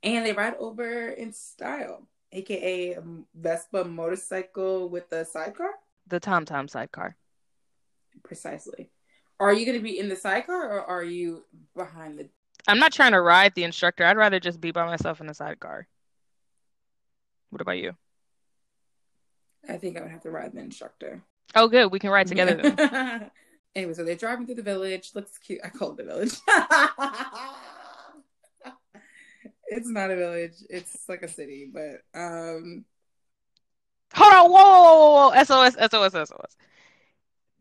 And 0.06 0.24
they 0.24 0.32
ride 0.32 0.54
over 0.60 1.08
in 1.08 1.32
style, 1.32 2.06
aka 2.30 2.94
um, 2.94 3.26
Vespa 3.34 3.84
motorcycle 3.84 4.88
with 4.88 5.10
a 5.12 5.24
sidecar. 5.24 5.70
The 6.06 6.20
Tom 6.20 6.44
Tom 6.44 6.68
sidecar. 6.68 7.16
Precisely. 8.22 8.88
Are 9.40 9.52
you 9.52 9.66
going 9.66 9.76
to 9.76 9.82
be 9.82 9.98
in 9.98 10.08
the 10.08 10.14
sidecar 10.14 10.70
or 10.70 10.80
are 10.80 11.02
you 11.02 11.44
behind 11.74 12.18
the? 12.18 12.28
I'm 12.68 12.78
not 12.78 12.92
trying 12.92 13.12
to 13.12 13.20
ride 13.20 13.54
the 13.56 13.64
instructor. 13.64 14.04
I'd 14.04 14.16
rather 14.16 14.38
just 14.38 14.60
be 14.60 14.70
by 14.70 14.86
myself 14.86 15.20
in 15.20 15.26
the 15.26 15.34
sidecar. 15.34 15.88
What 17.50 17.60
about 17.60 17.78
you? 17.78 17.96
I 19.68 19.76
think 19.76 19.98
I 19.98 20.02
would 20.02 20.12
have 20.12 20.22
to 20.22 20.30
ride 20.30 20.52
the 20.52 20.60
instructor. 20.60 21.20
Oh, 21.56 21.66
good. 21.66 21.90
We 21.90 21.98
can 21.98 22.10
ride 22.10 22.28
together 22.28 22.54
then. 22.54 23.30
anyway, 23.74 23.94
so 23.94 24.04
they're 24.04 24.14
driving 24.14 24.46
through 24.46 24.54
the 24.54 24.62
village. 24.62 25.10
Looks 25.14 25.36
cute. 25.38 25.60
I 25.64 25.68
call 25.68 25.90
it 25.90 25.96
the 25.96 26.04
village. 26.04 26.36
it's 29.66 29.88
not 29.88 30.10
a 30.10 30.16
village. 30.16 30.54
It's 30.70 31.08
like 31.08 31.22
a 31.22 31.28
city, 31.28 31.70
but 31.72 32.02
um. 32.18 32.84
Hold 34.14 34.34
on! 34.34 34.50
Whoa, 34.50 34.64
whoa, 34.64 35.10
whoa, 35.12 35.30
whoa! 35.30 35.44
SOS, 35.44 35.76
SOS, 35.90 36.28
SOS. 36.28 36.56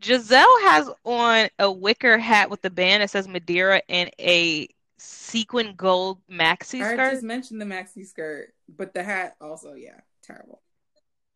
Gizelle 0.01 0.61
has 0.61 0.89
on 1.03 1.49
a 1.57 1.71
wicker 1.71 2.17
hat 2.17 2.49
with 2.49 2.61
the 2.61 2.69
band 2.69 3.01
that 3.01 3.09
says 3.09 3.27
Madeira 3.27 3.81
and 3.89 4.11
a 4.19 4.67
sequin 4.97 5.73
gold 5.75 6.19
maxi 6.29 6.83
skirt. 6.83 6.99
I 6.99 7.11
just 7.11 7.23
mentioned 7.23 7.61
the 7.61 7.65
maxi 7.65 8.05
skirt, 8.05 8.53
but 8.69 8.93
the 8.93 9.03
hat 9.03 9.35
also, 9.41 9.73
yeah, 9.73 9.99
terrible. 10.21 10.61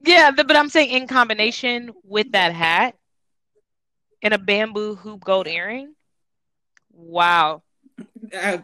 Yeah, 0.01 0.31
but 0.31 0.55
I'm 0.55 0.69
saying 0.69 0.89
in 0.89 1.07
combination 1.07 1.91
with 2.03 2.31
that 2.31 2.53
hat 2.53 2.95
and 4.21 4.33
a 4.33 4.37
bamboo 4.37 4.95
hoop 4.95 5.23
gold 5.23 5.47
earring. 5.47 5.95
Wow. 6.91 7.63
Uh, 8.31 8.59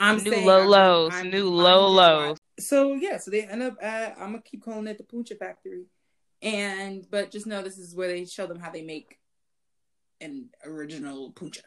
I'm 0.00 0.22
new 0.22 0.30
saying 0.30 0.46
low 0.46 0.66
lows, 0.66 1.12
I'm 1.14 1.30
new 1.30 1.48
low 1.48 1.88
lows. 1.88 2.38
So 2.58 2.94
yeah, 2.94 3.18
so 3.18 3.30
they 3.30 3.42
end 3.42 3.62
up 3.62 3.76
at 3.82 4.16
I'm 4.18 4.32
gonna 4.32 4.42
keep 4.42 4.64
calling 4.64 4.86
it 4.86 4.98
the 4.98 5.04
Puncha 5.04 5.36
Factory, 5.36 5.86
and 6.42 7.06
but 7.10 7.30
just 7.30 7.46
know 7.46 7.62
this 7.62 7.78
is 7.78 7.94
where 7.94 8.08
they 8.08 8.24
show 8.24 8.46
them 8.46 8.58
how 8.58 8.70
they 8.70 8.82
make 8.82 9.18
an 10.20 10.48
original 10.64 11.32
puncha. 11.32 11.62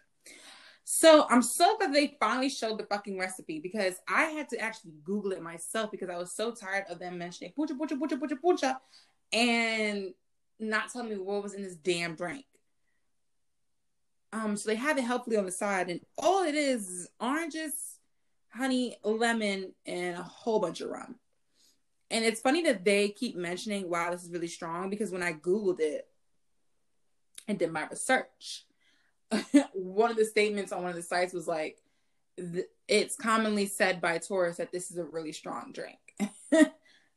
So 0.84 1.28
I'm 1.30 1.42
so 1.42 1.78
glad 1.78 1.94
they 1.94 2.16
finally 2.18 2.50
showed 2.50 2.78
the 2.78 2.86
fucking 2.86 3.20
recipe 3.20 3.60
because 3.60 3.96
I 4.08 4.26
had 4.26 4.48
to 4.50 4.60
actually 4.60 4.94
Google 5.04 5.34
it 5.34 5.42
myself 5.42 5.92
because 5.92 6.10
I 6.10 6.18
was 6.18 6.32
so 6.32 6.52
tired 6.52 6.86
of 6.90 7.00
them 7.00 7.18
mentioning 7.18 7.52
puncha 7.58 7.76
puncha 7.76 7.98
puncha 7.98 8.18
puncha 8.18 8.38
puncha 8.42 8.78
and 9.34 10.14
not 10.60 10.92
telling 10.92 11.10
me 11.10 11.18
what 11.18 11.44
was 11.44 11.54
in 11.54 11.64
this 11.64 11.76
damn 11.76 12.16
drink. 12.16 12.46
Um, 14.34 14.58
so 14.58 14.70
they 14.70 14.76
have 14.76 14.98
it 14.98 15.04
helpfully 15.04 15.38
on 15.38 15.46
the 15.46 15.52
side, 15.52 15.90
and 15.90 16.02
all 16.18 16.44
it 16.44 16.56
is 16.56 16.88
is 16.90 17.10
oranges, 17.20 17.97
honey, 18.50 18.98
lemon, 19.04 19.74
and 19.86 20.18
a 20.18 20.24
whole 20.24 20.60
bunch 20.60 20.82
of 20.82 20.90
rum. 20.90 21.16
And 22.10 22.24
it's 22.24 22.42
funny 22.42 22.64
that 22.64 22.86
they 22.86 23.10
keep 23.10 23.36
mentioning, 23.36 23.90
wow, 23.90 24.12
this 24.12 24.24
is 24.24 24.32
really 24.32 24.48
strong, 24.48 24.90
because 24.90 25.12
when 25.12 25.24
I 25.24 25.34
Googled 25.34 25.80
it 25.80 26.08
and 27.48 27.60
did 27.60 27.72
my 27.72 27.88
research, 27.88 28.66
one 29.74 30.12
of 30.12 30.18
the 30.18 30.26
statements 30.26 30.72
on 30.72 30.82
one 30.82 30.90
of 30.90 30.96
the 30.96 31.02
sites 31.02 31.34
was 31.34 31.48
like, 31.48 31.80
it's 32.88 33.16
commonly 33.16 33.66
said 33.66 34.00
by 34.00 34.20
tourists 34.20 34.60
that 34.60 34.72
this 34.72 34.92
is 34.92 34.98
a 34.98 35.04
really 35.04 35.32
strong 35.32 35.74
drink. 35.74 35.98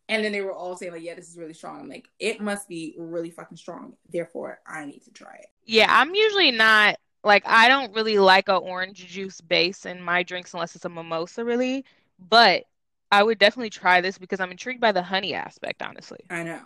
and 0.09 0.25
then 0.25 0.33
they 0.33 0.40
were 0.40 0.53
all 0.53 0.77
saying, 0.77 0.93
like, 0.93 1.03
yeah, 1.03 1.14
this 1.14 1.29
is 1.29 1.37
really 1.37 1.55
strong. 1.55 1.81
I'm 1.81 1.88
like, 1.88 2.09
it 2.19 2.40
must 2.40 2.69
be 2.69 2.95
really 2.99 3.31
fucking 3.31 3.59
strong. 3.59 3.95
Therefore, 4.11 4.61
I 4.66 4.87
need 4.87 5.05
to 5.05 5.12
try 5.12 5.35
it. 5.35 5.47
Yeah, 5.66 5.87
I'm 5.88 6.14
usually 6.14 6.51
not 6.51 6.97
like 7.24 7.42
I 7.46 7.68
don't 7.68 7.94
really 7.94 8.18
like 8.18 8.48
a 8.48 8.56
orange 8.56 9.06
juice 9.06 9.40
base 9.40 9.87
in 9.87 10.02
my 10.02 10.22
drinks 10.22 10.54
unless 10.54 10.74
it's 10.76 10.85
a 10.85 10.88
mimosa, 10.88 11.44
really. 11.44 11.85
But 12.18 12.64
I 13.11 13.22
would 13.22 13.38
definitely 13.38 13.70
try 13.70 14.00
this 14.00 14.18
because 14.18 14.40
I'm 14.40 14.50
intrigued 14.52 14.80
by 14.80 14.92
the 14.92 15.02
honey 15.02 15.35
aspect, 15.35 15.83
honestly. 15.83 16.20
I 16.30 16.42
know. 16.44 16.62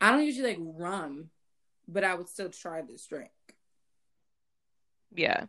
I 0.00 0.10
don't 0.10 0.24
usually 0.24 0.50
like 0.54 0.58
rum, 0.60 1.30
but 1.88 2.04
I 2.04 2.14
would 2.14 2.28
still 2.28 2.50
try 2.50 2.82
this 2.82 3.06
drink. 3.06 3.30
Yeah. 5.14 5.46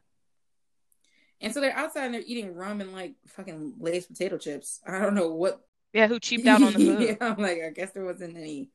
And 1.39 1.53
so 1.53 1.61
they're 1.61 1.75
outside 1.75 2.05
and 2.05 2.13
they're 2.13 2.23
eating 2.25 2.55
rum 2.55 2.81
and 2.81 2.93
like 2.93 3.13
fucking 3.27 3.75
Lay's 3.79 4.07
potato 4.07 4.37
chips. 4.37 4.79
I 4.87 4.99
don't 4.99 5.13
know 5.13 5.31
what 5.33 5.61
Yeah, 5.93 6.07
who 6.07 6.19
cheaped 6.19 6.47
out 6.47 6.61
on 6.63 6.73
the 6.73 6.79
food. 6.97 7.01
yeah, 7.01 7.15
I'm 7.21 7.37
like, 7.41 7.61
I 7.61 7.69
guess 7.69 7.91
there 7.91 8.05
wasn't 8.05 8.37
any 8.37 8.69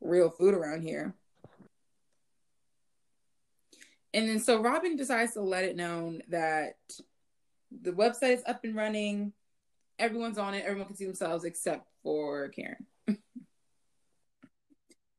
real 0.00 0.30
food 0.30 0.54
around 0.54 0.82
here. 0.82 1.14
And 4.16 4.26
then 4.26 4.40
so 4.40 4.62
Robyn 4.62 4.96
decides 4.96 5.34
to 5.34 5.42
let 5.42 5.64
it 5.64 5.76
known 5.76 6.22
that 6.30 6.78
the 7.82 7.92
website 7.92 8.32
is 8.32 8.42
up 8.46 8.64
and 8.64 8.74
running. 8.74 9.34
Everyone's 9.98 10.38
on 10.38 10.54
it. 10.54 10.64
Everyone 10.64 10.86
can 10.86 10.96
see 10.96 11.04
themselves 11.04 11.44
except 11.44 11.86
for 12.02 12.48
Karen. 12.48 12.86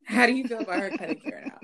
How 0.04 0.26
do 0.26 0.34
you 0.34 0.48
feel 0.48 0.62
about 0.62 0.80
her 0.80 0.90
cutting 0.90 1.20
Karen 1.20 1.52
out? 1.52 1.64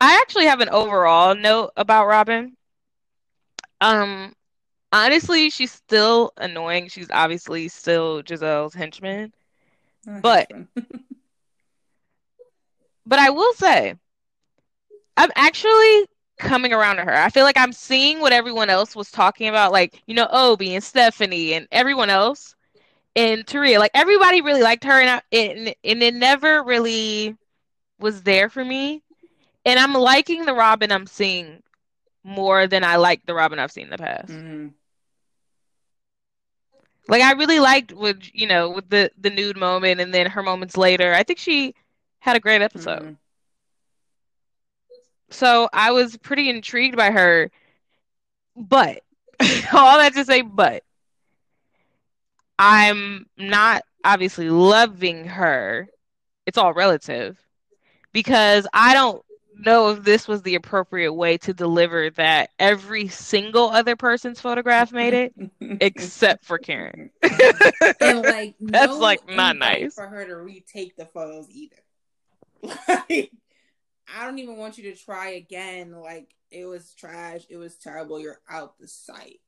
I 0.00 0.16
actually 0.20 0.46
have 0.46 0.60
an 0.60 0.70
overall 0.70 1.36
note 1.36 1.70
about 1.76 2.08
Robyn. 2.08 2.56
Um, 3.80 4.34
honestly, 4.90 5.50
she's 5.50 5.70
still 5.70 6.32
annoying. 6.36 6.88
She's 6.88 7.10
obviously 7.12 7.68
still 7.68 8.24
Gizelle's 8.24 8.74
henchman. 8.74 9.32
Oh, 10.08 10.20
But-. 10.20 10.50
But 13.08 13.18
I 13.18 13.30
will 13.30 13.54
say, 13.54 13.94
I'm 15.16 15.30
actually 15.34 16.06
coming 16.38 16.72
around 16.72 16.96
to 16.96 17.02
her. 17.04 17.14
I 17.14 17.30
feel 17.30 17.44
like 17.44 17.56
I'm 17.56 17.72
seeing 17.72 18.20
what 18.20 18.32
everyone 18.32 18.70
else 18.70 18.94
was 18.94 19.10
talking 19.10 19.48
about, 19.48 19.72
like, 19.72 20.02
you 20.06 20.14
know, 20.14 20.28
Obi 20.30 20.74
and 20.74 20.84
Stephanie 20.84 21.54
and 21.54 21.66
everyone 21.72 22.10
else 22.10 22.54
and 23.16 23.46
Taria. 23.46 23.78
Like, 23.78 23.92
everybody 23.94 24.42
really 24.42 24.62
liked 24.62 24.84
her, 24.84 25.00
and, 25.00 25.10
I, 25.10 25.22
and, 25.34 25.74
and 25.82 26.02
it 26.02 26.14
never 26.14 26.62
really 26.62 27.34
was 27.98 28.22
there 28.22 28.50
for 28.50 28.64
me. 28.64 29.02
And 29.64 29.80
I'm 29.80 29.94
liking 29.94 30.44
the 30.44 30.54
Robyn 30.54 30.92
I'm 30.92 31.06
seeing 31.06 31.62
more 32.22 32.66
than 32.66 32.84
I 32.84 32.96
like 32.96 33.24
the 33.24 33.34
Robyn 33.34 33.58
I've 33.58 33.72
seen 33.72 33.84
in 33.84 33.90
the 33.90 33.98
past. 33.98 34.28
Mhm. 34.28 34.72
Like 37.08 37.22
I 37.22 37.32
really 37.32 37.58
liked 37.58 37.92
with 37.92 38.20
you 38.34 38.46
know 38.46 38.70
with 38.70 38.90
the 38.90 39.10
the 39.18 39.30
nude 39.30 39.56
moment 39.56 40.00
and 40.00 40.12
then 40.12 40.26
her 40.26 40.42
moments 40.42 40.76
later. 40.76 41.14
I 41.14 41.22
think 41.22 41.38
she 41.38 41.74
had 42.20 42.36
a 42.36 42.40
great 42.40 42.62
episode. 42.62 43.02
Mhm. 43.02 43.16
So 45.30 45.68
I 45.72 45.92
was 45.92 46.16
pretty 46.16 46.48
intrigued 46.48 46.96
by 46.96 47.10
her. 47.10 47.50
But 48.56 49.02
all 49.72 49.98
that 49.98 50.14
to 50.14 50.24
say, 50.24 50.42
but 50.42 50.82
I'm 52.58 53.26
not 53.36 53.82
obviously 54.04 54.50
loving 54.50 55.26
her. 55.26 55.88
It's 56.46 56.58
all 56.58 56.72
relative 56.72 57.38
because 58.12 58.66
I 58.72 58.94
don't 58.94 59.22
know 59.60 59.90
if 59.90 60.02
this 60.02 60.26
was 60.26 60.42
the 60.42 60.54
appropriate 60.54 61.12
way 61.12 61.36
to 61.38 61.52
deliver 61.52 62.10
that 62.10 62.50
every 62.58 63.08
single 63.08 63.68
other 63.70 63.96
person's 63.96 64.40
photograph 64.40 64.92
made 64.92 65.14
it 65.14 65.34
except 65.80 66.44
for 66.44 66.58
Karen. 66.58 67.10
and 68.00 68.22
like 68.22 68.54
That's, 68.60 68.92
no 68.92 68.98
like, 68.98 69.28
not 69.28 69.56
invite 69.56 69.82
nice. 69.82 69.94
for 69.94 70.06
her 70.06 70.24
to 70.26 70.36
retake 70.36 70.96
the 70.96 71.06
photos 71.06 71.48
either. 71.50 71.76
Like 72.88 73.30
I 74.16 74.24
don't 74.24 74.38
even 74.38 74.56
want 74.56 74.78
you 74.78 74.84
to 74.84 74.96
try 74.98 75.30
again. 75.30 75.92
Like 75.92 76.34
it 76.50 76.64
was 76.64 76.94
trash. 76.94 77.42
It 77.48 77.56
was 77.56 77.76
terrible. 77.76 78.18
You're 78.18 78.40
out 78.48 78.78
the 78.78 78.88
site. 78.88 79.40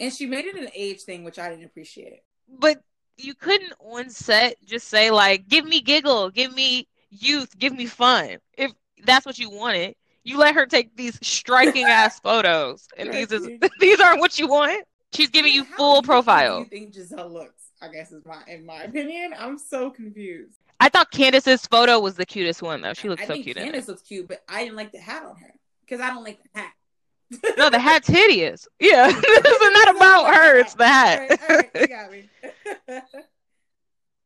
And 0.00 0.12
she 0.12 0.26
made 0.26 0.44
it 0.44 0.56
an 0.56 0.68
age 0.74 1.02
thing, 1.02 1.24
which 1.24 1.38
I 1.38 1.48
didn't 1.48 1.64
appreciate. 1.64 2.20
But 2.48 2.82
you 3.16 3.34
couldn't 3.34 3.72
on 3.80 4.10
set 4.10 4.56
just 4.64 4.88
say 4.88 5.10
like, 5.10 5.48
"Give 5.48 5.64
me 5.64 5.80
giggle, 5.80 6.30
give 6.30 6.54
me 6.54 6.86
youth, 7.10 7.58
give 7.58 7.72
me 7.72 7.86
fun." 7.86 8.38
If 8.56 8.72
that's 9.04 9.26
what 9.26 9.38
you 9.38 9.50
wanted, 9.50 9.96
you 10.22 10.38
let 10.38 10.54
her 10.54 10.66
take 10.66 10.94
these 10.96 11.18
striking 11.26 11.84
ass 11.84 12.20
photos, 12.24 12.86
and 12.96 13.12
these 13.12 13.32
is 13.32 13.48
these 13.80 14.00
aren't 14.00 14.20
what 14.20 14.38
you 14.38 14.48
want. 14.48 14.86
She's 15.12 15.30
giving 15.30 15.52
you 15.52 15.64
How 15.64 15.76
full 15.76 16.02
profile. 16.02 16.60
You 16.60 16.64
think 16.66 16.94
Gizelle 16.94 17.32
looks? 17.32 17.70
I 17.80 17.88
guess 17.88 18.12
is 18.12 18.24
my 18.24 18.42
in 18.46 18.66
my 18.66 18.82
opinion. 18.82 19.34
I'm 19.36 19.58
so 19.58 19.90
confused. 19.90 20.57
I 20.80 20.88
thought 20.88 21.10
Candiace's 21.10 21.66
photo 21.66 21.98
was 21.98 22.14
the 22.14 22.26
cutest 22.26 22.62
one 22.62 22.80
though. 22.80 22.94
She 22.94 23.08
looked 23.08 23.22
I 23.22 23.26
so 23.26 23.32
think 23.34 23.44
cute 23.44 23.56
in 23.56 23.62
it. 23.62 23.66
Candiace 23.66 23.88
looks 23.88 24.02
cute, 24.02 24.28
but 24.28 24.42
I 24.48 24.62
didn't 24.64 24.76
like 24.76 24.92
the 24.92 24.98
hat 25.00 25.24
on 25.24 25.36
her 25.36 25.52
because 25.80 26.00
I 26.00 26.08
don't 26.10 26.22
like 26.24 26.38
the 26.42 26.60
hat. 26.60 26.72
No, 27.58 27.68
the 27.68 27.78
hat's 27.78 28.06
hideous. 28.08 28.66
Yeah, 28.80 29.06
this 29.20 29.46
is 29.46 29.72
not 29.72 29.96
about 29.96 30.34
her. 30.34 30.58
It's 30.60 30.74
the 30.74 30.86
hat. 30.88 31.28
right, 31.30 31.40
all 31.50 31.56
right, 31.56 31.70
you 31.74 31.86
got 31.88 32.10
me. 32.12 32.28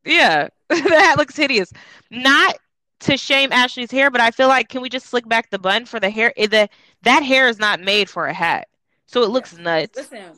Yeah, 0.05 0.49
the 0.69 0.75
hat 0.81 1.17
looks 1.17 1.35
hideous. 1.37 1.71
Not 2.11 2.57
to 3.01 3.15
shame 3.17 3.51
Ashley's 3.53 3.91
hair, 3.91 4.11
but 4.11 4.19
I 4.21 4.31
feel 4.31 4.47
like 4.49 4.67
can 4.69 4.81
we 4.81 4.89
just 4.89 5.05
slick 5.07 5.27
back 5.27 5.49
the 5.49 5.59
bun 5.59 5.85
for 5.85 5.99
the 5.99 6.09
hair? 6.09 6.33
Eh, 6.37 6.47
The 6.47 6.69
that 7.03 7.23
hair 7.23 7.47
is 7.47 7.57
not 7.57 7.79
made 7.79 8.09
for 8.09 8.27
a 8.27 8.33
hat, 8.33 8.67
so 9.05 9.23
it 9.23 9.29
looks 9.29 9.57
nuts. 9.57 9.95
Listen, 9.97 10.33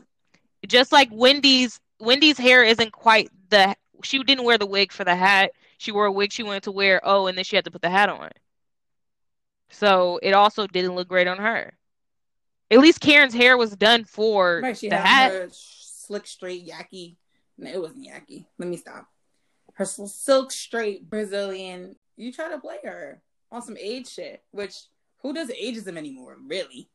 Just 0.68 0.92
like 0.92 1.10
Wendy's 1.12 1.80
Wendy's 2.00 2.38
hair 2.38 2.64
isn't 2.64 2.92
quite 2.92 3.30
the 3.50 3.76
she 4.04 4.22
didn't 4.24 4.44
wear 4.46 4.58
the 4.60 4.66
wig 4.68 4.92
for 4.92 5.04
the 5.04 5.16
hat. 5.16 5.52
She 5.78 5.92
wore 5.92 6.06
a 6.06 6.12
wig 6.12 6.32
she 6.32 6.44
wanted 6.44 6.64
to 6.64 6.72
wear. 6.72 7.02
Oh, 7.04 7.28
and 7.28 7.38
then 7.38 7.44
she 7.46 7.56
had 7.56 7.66
to 7.66 7.72
put 7.72 7.82
the 7.82 7.90
hat 7.90 8.10
on. 8.10 8.30
So 9.70 10.20
it 10.22 10.34
also 10.34 10.68
didn't 10.68 10.96
look 10.96 11.08
great 11.08 11.28
on 11.28 11.38
her. 11.38 11.74
At 12.72 12.80
least 12.80 13.00
Karen's 13.02 13.34
hair 13.34 13.58
was 13.58 13.76
done 13.76 14.04
for 14.06 14.62
right? 14.64 14.76
The 14.80 14.90
had 14.96 15.06
hat. 15.06 15.32
her 15.32 15.50
slick 15.52 16.26
straight 16.28 16.68
yaki. 16.68 17.18
No, 17.58 17.70
it 17.70 17.82
wasn't 17.82 18.08
yaki. 18.08 18.46
Let 18.58 18.70
me 18.70 18.78
stop. 18.78 19.08
Her 19.74 19.86
silk 19.86 20.52
straight 20.52 21.10
Brazilian. 21.10 21.96
You 22.18 22.32
try 22.32 22.50
to 22.50 22.60
play 22.60 22.78
her 22.84 23.22
on 23.52 23.62
some 23.62 23.78
age 23.78 24.08
shit, 24.08 24.44
which 24.52 24.76
who 25.22 25.34
does 25.34 25.50
ageism 25.50 25.98
anymore? 25.98 26.38
Really? 26.48 26.90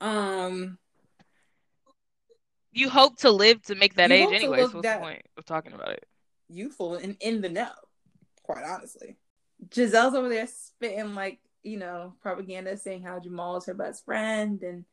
Um. 0.00 0.78
You 2.72 2.88
hope 2.88 3.16
to 3.18 3.30
live 3.30 3.62
to 3.62 3.74
make 3.74 3.94
that 3.96 4.12
age 4.12 4.28
anyway. 4.32 4.58
So 4.58 4.68
what's 4.68 4.82
that- 4.82 5.00
the 5.00 5.04
point 5.04 5.22
of 5.36 5.44
talking 5.44 5.72
about 5.72 5.90
it? 5.90 6.06
youthful 6.52 6.96
and 6.96 7.16
in 7.20 7.40
the 7.40 7.48
know, 7.48 7.70
quite 8.50 8.64
honestly. 8.64 9.16
Gizelle's 9.68 10.14
over 10.14 10.28
there 10.28 10.46
spitting 10.46 11.14
like, 11.14 11.38
you 11.62 11.78
know, 11.78 12.14
propaganda 12.20 12.76
saying 12.76 13.02
how 13.02 13.20
Jamal 13.20 13.56
is 13.56 13.66
her 13.66 13.74
best 13.74 14.04
friend 14.04 14.62
and 14.62 14.84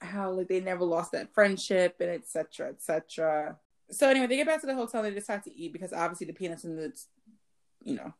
how 0.00 0.30
like 0.32 0.48
they 0.48 0.60
never 0.60 0.84
lost 0.84 1.12
that 1.12 1.34
friendship 1.34 1.96
and 2.00 2.10
etc. 2.10 2.68
etc. 2.68 3.56
So 3.90 4.08
anyway, 4.08 4.26
they 4.26 4.36
get 4.36 4.46
back 4.46 4.60
to 4.62 4.66
the 4.66 4.74
hotel, 4.74 5.04
and 5.04 5.10
they 5.10 5.18
decide 5.18 5.44
to 5.44 5.54
eat 5.54 5.72
because 5.72 5.92
obviously 5.92 6.26
the 6.26 6.32
peanuts 6.32 6.64
and 6.64 6.78
the 6.78 6.92
you 7.84 7.96
know 7.96 8.14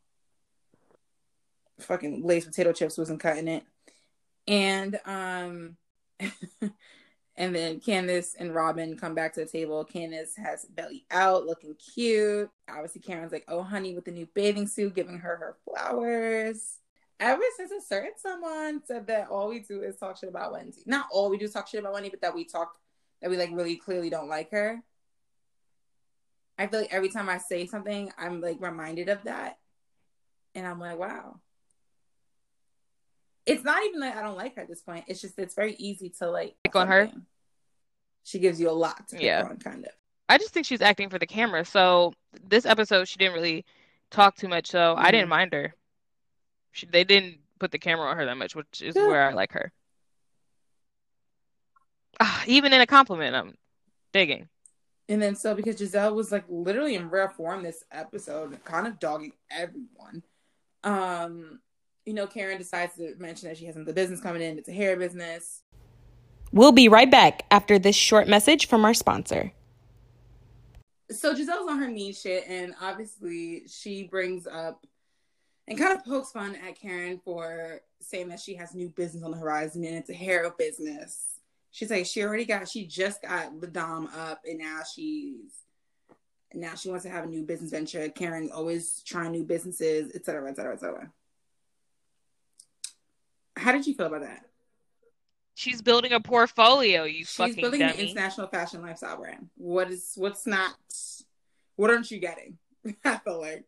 fucking 1.81 2.23
Lay's 2.25 2.45
potato 2.45 2.73
chips 2.73 2.99
wasn't 2.99 3.21
cutting 3.21 3.49
it. 3.49 3.65
And 4.47 5.01
um 5.07 5.77
and 7.37 7.55
then 7.55 7.81
Candiace 7.81 8.35
and 8.39 8.55
Robyn 8.55 8.97
come 8.97 9.15
back 9.15 9.33
to 9.35 9.41
the 9.41 9.47
table. 9.47 9.85
Candiace 9.85 10.37
has 10.37 10.67
belly 10.67 11.07
out, 11.11 11.47
looking 11.47 11.75
cute. 11.75 12.51
Obviously, 12.69 13.01
Karen's 13.01 13.33
like, 13.33 13.45
"Oh, 13.49 13.63
honey," 13.63 13.95
with 13.95 14.05
the 14.05 14.11
new 14.11 14.27
bathing 14.35 14.67
suit, 14.67 14.95
giving 14.95 15.19
her 15.19 15.37
her 15.37 15.57
flowers. 15.65 16.79
Ever 17.19 17.43
since 17.57 17.71
a 17.71 17.81
certain 17.81 18.13
someone 18.17 18.83
said 18.85 19.07
that 19.07 19.29
all 19.29 19.49
we 19.49 19.61
do 19.61 19.83
is 19.83 19.97
talk 19.97 20.19
shit 20.19 20.29
about 20.29 20.53
Wendy. 20.53 20.83
Not 20.87 21.07
all 21.11 21.31
we 21.31 21.39
do 21.39 21.45
is 21.45 21.53
talk 21.53 21.69
shit 21.69 21.81
about 21.81 21.93
Wendy, 21.93 22.11
but 22.11 22.21
that 22.21 22.35
we 22.35 22.45
talk 22.45 22.77
that 23.21 23.31
we 23.31 23.37
like 23.37 23.51
really 23.53 23.77
clearly 23.77 24.11
don't 24.11 24.29
like 24.29 24.51
her. 24.51 24.83
I 26.59 26.67
feel 26.67 26.81
like 26.81 26.93
every 26.93 27.09
time 27.09 27.29
I 27.29 27.39
say 27.39 27.67
something, 27.67 28.13
I'm 28.19 28.41
like 28.41 28.59
reminded 28.61 29.09
of 29.09 29.23
that, 29.25 29.59
and 30.55 30.67
I'm 30.67 30.81
like, 30.81 30.99
wow. 30.99 31.41
It's 33.47 33.65
not 33.65 33.83
even 33.85 34.01
that 34.01 34.17
I 34.17 34.23
don't 34.23 34.37
like 34.37 34.55
her 34.57 34.63
at 34.63 34.69
this 34.69 34.83
point. 34.83 35.05
It's 35.09 35.21
just 35.21 35.39
it's 35.39 35.55
very 35.55 35.75
easy 35.75 36.11
to 36.21 36.31
like 36.31 36.55
Pick 36.65 36.77
on 36.77 36.89
her? 36.89 37.11
She 38.25 38.39
gives 38.39 38.61
you 38.61 38.71
a 38.71 38.73
lot 38.73 39.09
to 39.09 39.17
pick 39.17 39.25
Yeah. 39.25 39.43
on, 39.49 39.57
kind 39.59 39.85
of. 39.85 39.93
I 40.29 40.39
just 40.39 40.55
think 40.55 40.65
she's 40.67 40.81
acting 40.81 41.11
for 41.11 41.19
the 41.19 41.27
camera. 41.27 41.65
So 41.65 42.13
this 42.45 42.65
episode, 42.65 43.09
she 43.09 43.19
didn't 43.19 43.35
really 43.35 43.65
talk 44.11 44.37
too 44.37 44.49
much. 44.49 44.69
So 44.71 44.95
I 44.97 45.11
didn't 45.11 45.27
Mhm. 45.27 45.31
mind 45.31 45.53
her. 45.55 45.75
She, 46.71 46.87
they 46.87 47.03
didn't 47.05 47.41
put 47.59 47.73
the 47.73 47.79
camera 47.79 48.07
on 48.09 48.17
her 48.17 48.25
that 48.27 48.37
much, 48.37 48.55
which 48.55 48.81
is 48.81 48.95
Yeah. 48.95 49.09
where 49.09 49.29
I 49.29 49.33
like 49.33 49.53
her. 49.53 49.73
Ah, 52.21 52.45
even 52.47 52.73
in 52.73 52.81
a 52.81 52.87
compliment, 52.87 53.35
I'm 53.35 53.57
digging. 54.13 54.49
And 55.09 55.21
then 55.21 55.35
so 55.35 55.55
because 55.55 55.77
Gizelle 55.77 56.15
was 56.15 56.31
like 56.31 56.45
literally 56.49 56.95
in 56.95 57.11
rare 57.11 57.29
form 57.29 57.63
this 57.63 57.85
episode, 57.91 58.63
kind 58.65 58.87
of 58.87 58.99
dogging 58.99 59.33
everyone. 59.51 60.23
Um, 60.85 61.61
you 62.05 62.15
know, 62.15 62.27
Karen 62.27 62.59
decides 62.59 62.97
to 62.97 63.15
mention 63.19 63.49
that 63.49 63.59
she 63.59 63.67
has 63.67 63.77
another 63.77 63.93
business 63.93 64.21
coming 64.21 64.43
in. 64.43 64.59
It's 64.59 64.69
a 64.69 64.73
hair 64.73 64.97
business. 64.97 65.63
We'll 66.53 66.73
be 66.73 66.89
right 66.89 67.11
back 67.11 67.45
after 67.51 67.79
this 67.79 67.97
short 67.97 68.29
message 68.29 68.67
from 68.67 68.85
our 68.85 68.95
sponsor. 68.95 69.53
So 71.11 71.35
Gizelle's 71.35 71.69
on 71.69 71.79
her 71.79 71.89
mean 71.89 72.13
shit, 72.15 72.45
and 72.49 72.75
obviously 72.81 73.65
she 73.69 74.05
brings 74.05 74.47
up 74.47 74.87
and 75.69 75.79
kind 75.79 75.97
of 75.97 76.05
pokes 76.05 76.33
fun 76.33 76.57
at 76.57 76.79
Karen 76.79 77.21
for 77.25 77.81
saying 78.01 78.29
that 78.29 78.41
she 78.41 78.55
has 78.57 78.75
new 78.75 78.89
business 78.89 79.23
on 79.23 79.31
the 79.31 79.37
horizon 79.37 79.85
and 79.85 79.95
it's 79.95 80.11
a 80.11 80.15
hair 80.15 80.51
business. 80.59 81.39
She's 81.71 81.91
like, 81.91 82.05
she 82.05 82.23
already 82.23 82.45
got, 82.45 82.69
she 82.69 82.87
just 82.87 83.23
got 83.23 83.61
the 83.61 83.67
dom 83.67 84.09
up, 84.17 84.43
and 84.45 84.59
now 84.59 84.81
she's 84.95 85.53
now 86.55 86.75
she 86.75 86.91
wants 86.91 87.05
to 87.05 87.11
have 87.11 87.25
a 87.25 87.29
new 87.29 87.45
business 87.45 87.71
venture. 87.71 88.09
Karen's 88.11 88.51
always 88.51 89.03
trying 89.07 89.33
new 89.33 89.45
businesses, 89.45 90.13
et 90.15 90.27
cetera, 90.27 90.51
et 90.51 90.57
cetera, 90.57 90.75
et 90.75 90.81
cetera. 90.81 91.11
How 93.57 93.73
did 93.73 93.87
you 93.87 93.95
feel 93.95 94.07
about 94.07 94.23
that? 94.23 94.47
She's 95.55 95.83
building 95.83 96.13
a 96.13 96.21
portfolio. 96.21 97.05
You 97.05 97.25
fucking. 97.25 97.55
She's 97.55 97.57
fucking 97.57 97.61
building 97.61 97.81
dummy. 97.81 97.93
an 97.93 98.01
international 98.01 98.47
fashion 98.49 98.83
lifestyle 98.83 99.19
brand. 99.19 99.49
What 99.57 99.91
is 99.91 100.13
what's 100.17 100.47
not? 100.47 100.75
What 101.77 101.91
aren't 101.91 102.11
you 102.11 102.19
getting? 102.19 102.59
I 103.05 103.19
feel 103.19 103.41
like 103.41 103.65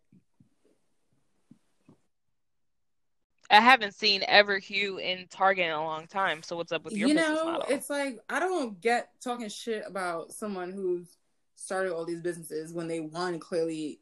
I 3.51 3.61
haven't 3.61 3.95
seen 3.95 4.23
EveryHue 4.23 5.01
in 5.01 5.27
Target 5.29 5.67
in 5.67 5.73
a 5.73 5.85
long 5.85 6.07
time. 6.07 6.43
So 6.43 6.57
what's 6.57 6.73
up 6.73 6.85
with 6.85 6.95
your 6.95 7.09
you 7.09 7.15
business 7.15 7.39
know, 7.39 7.45
model? 7.45 7.67
it's 7.69 7.91
like 7.91 8.19
I 8.29 8.41
don't 8.41 8.81
get 8.81 9.11
talking 9.23 9.49
shit 9.49 9.85
about 9.87 10.33
someone 10.33 10.73
who's 10.73 11.17
started 11.55 11.93
all 11.93 12.05
these 12.05 12.21
businesses 12.21 12.73
when 12.73 12.89
they 12.89 13.01
one 13.01 13.39
clearly 13.39 14.01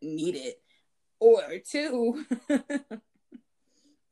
need 0.00 0.36
it, 0.36 0.60
or 1.20 1.42
two, 1.58 2.24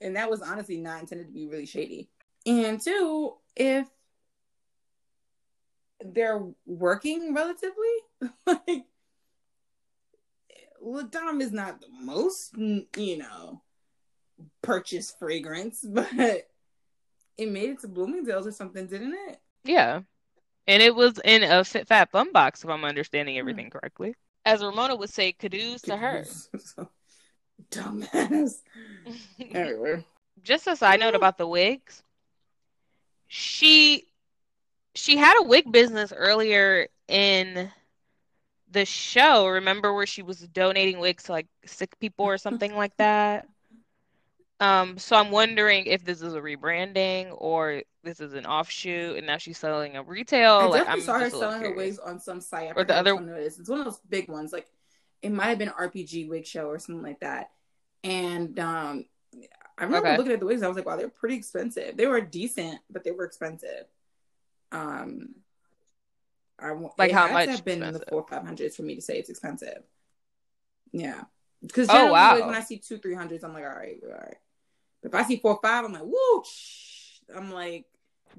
and 0.03 0.17
that 0.17 0.31
was 0.31 0.43
honestly 0.43 0.77
not 0.79 1.01
intended 1.01 1.27
to 1.29 1.33
be 1.33 1.47
really 1.47 1.67
shady. 1.67 2.09
And 2.45 2.81
two, 2.81 3.35
if 3.57 3.87
they're 6.05 6.43
working 6.67 7.35
relatively, 7.35 7.73
like 8.47 8.85
La'Dame 10.85 11.41
is 11.41 11.53
not 11.53 11.81
the 11.81 11.87
most, 12.01 12.57
you 12.57 13.19
know, 13.19 13.62
purchase 14.62 15.15
fragrance, 15.19 15.85
but 15.88 16.09
it 17.38 17.51
made 17.51 17.71
it 17.71 17.81
to 17.81 17.88
Bloomingdale's 17.88 18.47
or 18.47 18.53
something, 18.53 18.87
didn't 18.87 19.15
it? 19.29 19.41
Yeah. 19.65 20.01
And 20.67 20.83
it 20.83 20.95
was 20.95 21.19
in 21.25 21.43
a 21.43 21.62
FabFitFun 21.62 22.33
box, 22.33 22.65
if 22.65 22.71
I'm 22.71 22.85
understanding 22.85 23.37
Hmm. 23.37 23.41
everything 23.41 23.71
correctly. 23.71 24.15
As 24.45 24.62
Ramona 24.62 24.97
would 24.97 25.11
say, 25.11 25.33
kudos 25.33 25.83
to 25.83 25.97
her. 25.97 26.25
So, 27.72 27.80
dumbass. 27.80 28.54
Anyway, 29.52 30.04
Just 30.44 30.66
a 30.68 30.76
side 30.76 31.00
note 31.00 31.14
about 31.16 31.37
the 31.38 31.46
wigs. 31.46 32.02
She 33.28 34.06
she 34.94 35.16
had 35.16 35.40
a 35.40 35.46
wig 35.46 35.70
business 35.72 36.12
earlier 36.14 36.87
in 37.08 37.70
the 38.70 38.85
show. 38.85 39.46
Remember 39.48 39.92
where 39.92 40.06
she 40.06 40.22
was 40.22 40.38
donating 40.40 40.98
wigs 41.00 41.24
to 41.24 41.32
like 41.32 41.46
sick 41.66 41.98
people 41.98 42.24
or 42.26 42.38
something 42.38 42.74
like 42.76 42.96
that? 42.98 43.46
Um, 44.61 44.96
so 44.96 45.16
I'm 45.16 45.32
wondering 45.32 45.87
if 45.87 46.04
this 46.04 46.22
is 46.22 46.35
a 46.35 46.40
rebranding 46.40 47.35
or 47.37 47.82
this 48.04 48.20
is 48.20 48.32
an 48.35 48.46
offshoot 48.46 49.16
and 49.18 49.26
now 49.26 49.37
she's 49.37 49.58
selling 49.58 49.96
a 49.96 50.04
retail. 50.04 50.52
I 50.52 50.64
like 50.66 50.85
definitely 50.85 50.92
I'm 50.92 51.00
saw 51.04 51.12
her 51.14 51.20
just 51.24 51.35
a 51.35 51.37
little 51.38 51.50
selling 51.52 51.64
her 51.70 51.76
wigs 51.76 51.98
on 51.98 52.20
some 52.20 52.40
site. 52.40 52.68
I 52.68 52.72
Or 52.76 52.85
the 52.85 52.94
other- 52.94 53.16
one 53.16 53.28
it 53.28 53.38
is. 53.42 53.58
It's 53.58 53.68
one 53.68 53.80
of 53.80 53.87
those 53.87 53.98
big 54.08 54.28
ones. 54.28 54.52
Like 54.52 54.68
it 55.20 55.32
might 55.32 55.46
have 55.48 55.58
been 55.58 55.70
RPG 55.70 56.28
wig 56.28 56.46
show 56.46 56.66
or 56.68 56.78
something 56.78 57.02
like 57.02 57.18
that. 57.20 57.50
And 58.05 58.59
um, 58.59 59.05
I 59.79 59.85
remember 59.85 60.09
Okay. 60.09 60.17
looking 60.17 60.33
at 60.33 60.41
the 60.41 60.47
wigs. 60.47 60.62
I 60.62 60.69
was 60.69 60.77
like, 60.77 60.87
wow, 60.87 60.97
they're 60.97 61.09
pretty 61.09 61.37
expensive. 61.37 61.97
They 61.97 62.07
were 62.07 62.21
decent, 62.21 62.81
but 62.91 63.05
they 63.05 63.11
were 63.11 63.25
expensive. 63.25 63.85
Um, 64.71 65.35
I 66.59 66.73
Like 66.99 67.11
it 67.11 67.12
how 67.12 67.23
has 67.23 67.31
to 67.31 67.33
much 67.33 67.49
have 67.49 67.65
been 67.65 67.75
in 67.75 67.81
the 67.81 67.87
expensive? 67.99 68.09
four 68.09 68.27
five 68.29 68.45
hundreds 68.45 68.77
for 68.77 68.83
me 68.83 68.95
to 68.95 69.03
say 69.03 69.19
it's 69.19 69.31
expensive. 69.31 69.83
Yeah, 70.93 71.23
because 71.62 71.88
Oh, 71.88 71.95
generally, 71.95 72.12
like, 72.12 72.47
when 72.47 72.55
I 72.55 72.61
see 72.61 72.79
two 72.79 72.99
three 72.99 73.15
hundreds, 73.15 73.45
I'm 73.45 73.53
like, 73.55 73.65
all 73.65 73.71
right, 73.71 73.99
all 74.05 74.12
right. 74.12 74.37
But 75.03 75.09
if 75.09 75.15
I 75.15 75.25
see 75.27 75.38
four 75.38 75.59
five, 75.62 75.85
I'm 75.85 75.93
like, 75.93 76.05
woo! 76.05 76.43
I'm 77.35 77.51
like, 77.53 77.87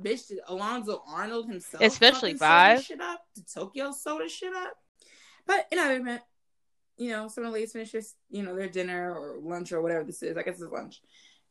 bitch, 0.02 0.28
did 0.28 0.39
Alonzo 0.47 1.04
Arnold 1.08 1.47
himself, 1.47 1.84
Especially 1.84 2.36
five. 2.36 2.84
shit 2.84 3.02
up? 3.02 3.26
Did 3.36 3.52
Tokyo 3.52 3.91
this 4.19 4.32
shit 4.32 4.54
up? 4.54 4.73
But 5.45 5.67
in 5.71 5.80
other 5.80 5.97
event, 5.97 6.21
you 6.97 7.10
know, 7.10 7.27
some 7.27 7.43
of 7.43 7.49
the 7.49 7.53
ladies 7.53 7.71
finish 7.71 7.91
this, 7.91 8.15
you 8.29 8.43
know, 8.43 8.56
their 8.56 8.69
dinner 8.69 9.13
or 9.13 9.38
lunch 9.41 9.71
or 9.71 9.82
whatever 9.82 10.03
this 10.03 10.21
is. 10.23 10.38
I 10.38 10.43
guess 10.43 10.62
it's 10.62 10.71
lunch. 10.71 11.01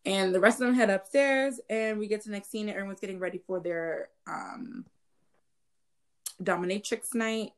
And 0.05 0.35
the 0.35 0.41
rest 0.41 0.61
of 0.61 0.67
them 0.67 0.75
head 0.75 0.91
upstairs 0.91 1.61
and 1.71 1.99
we 1.99 2.09
get 2.09 2.23
to 2.23 2.29
the 2.29 2.35
next 2.35 2.51
scene 2.51 2.69
and 2.69 2.77
everyone's 2.77 3.01
getting 3.01 3.21
ready 3.21 3.41
for 3.47 3.61
their 3.61 4.09
um 4.27 4.85
dominatrix 6.43 7.15
night. 7.15 7.53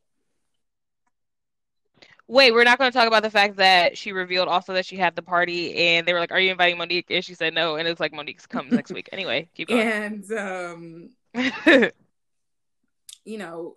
Wait, 2.27 2.51
we're 2.51 2.63
not 2.63 2.79
going 2.79 2.91
to 2.91 2.97
talk 2.97 3.07
about 3.07 3.21
the 3.21 3.29
fact 3.29 3.57
that 3.57 3.95
she 3.95 4.11
revealed 4.11 4.47
also 4.47 4.73
that 4.73 4.85
she 4.85 4.95
had 4.95 5.15
the 5.15 5.21
party 5.21 5.75
and 5.75 6.07
they 6.07 6.13
were 6.13 6.19
like, 6.19 6.31
Are 6.31 6.39
you 6.39 6.51
inviting 6.51 6.77
Monique? 6.77 7.05
And 7.11 7.23
she 7.23 7.35
said 7.35 7.53
no. 7.53 7.75
And 7.75 7.87
it's 7.87 7.99
like, 7.99 8.13
Monique's 8.13 8.47
comes 8.47 8.71
next 8.71 8.91
week. 8.91 9.09
Anyway, 9.11 9.47
keep 9.53 9.67
going. 9.67 9.87
And 9.87 10.31
um, 10.31 11.09
you 13.25 13.37
know, 13.37 13.75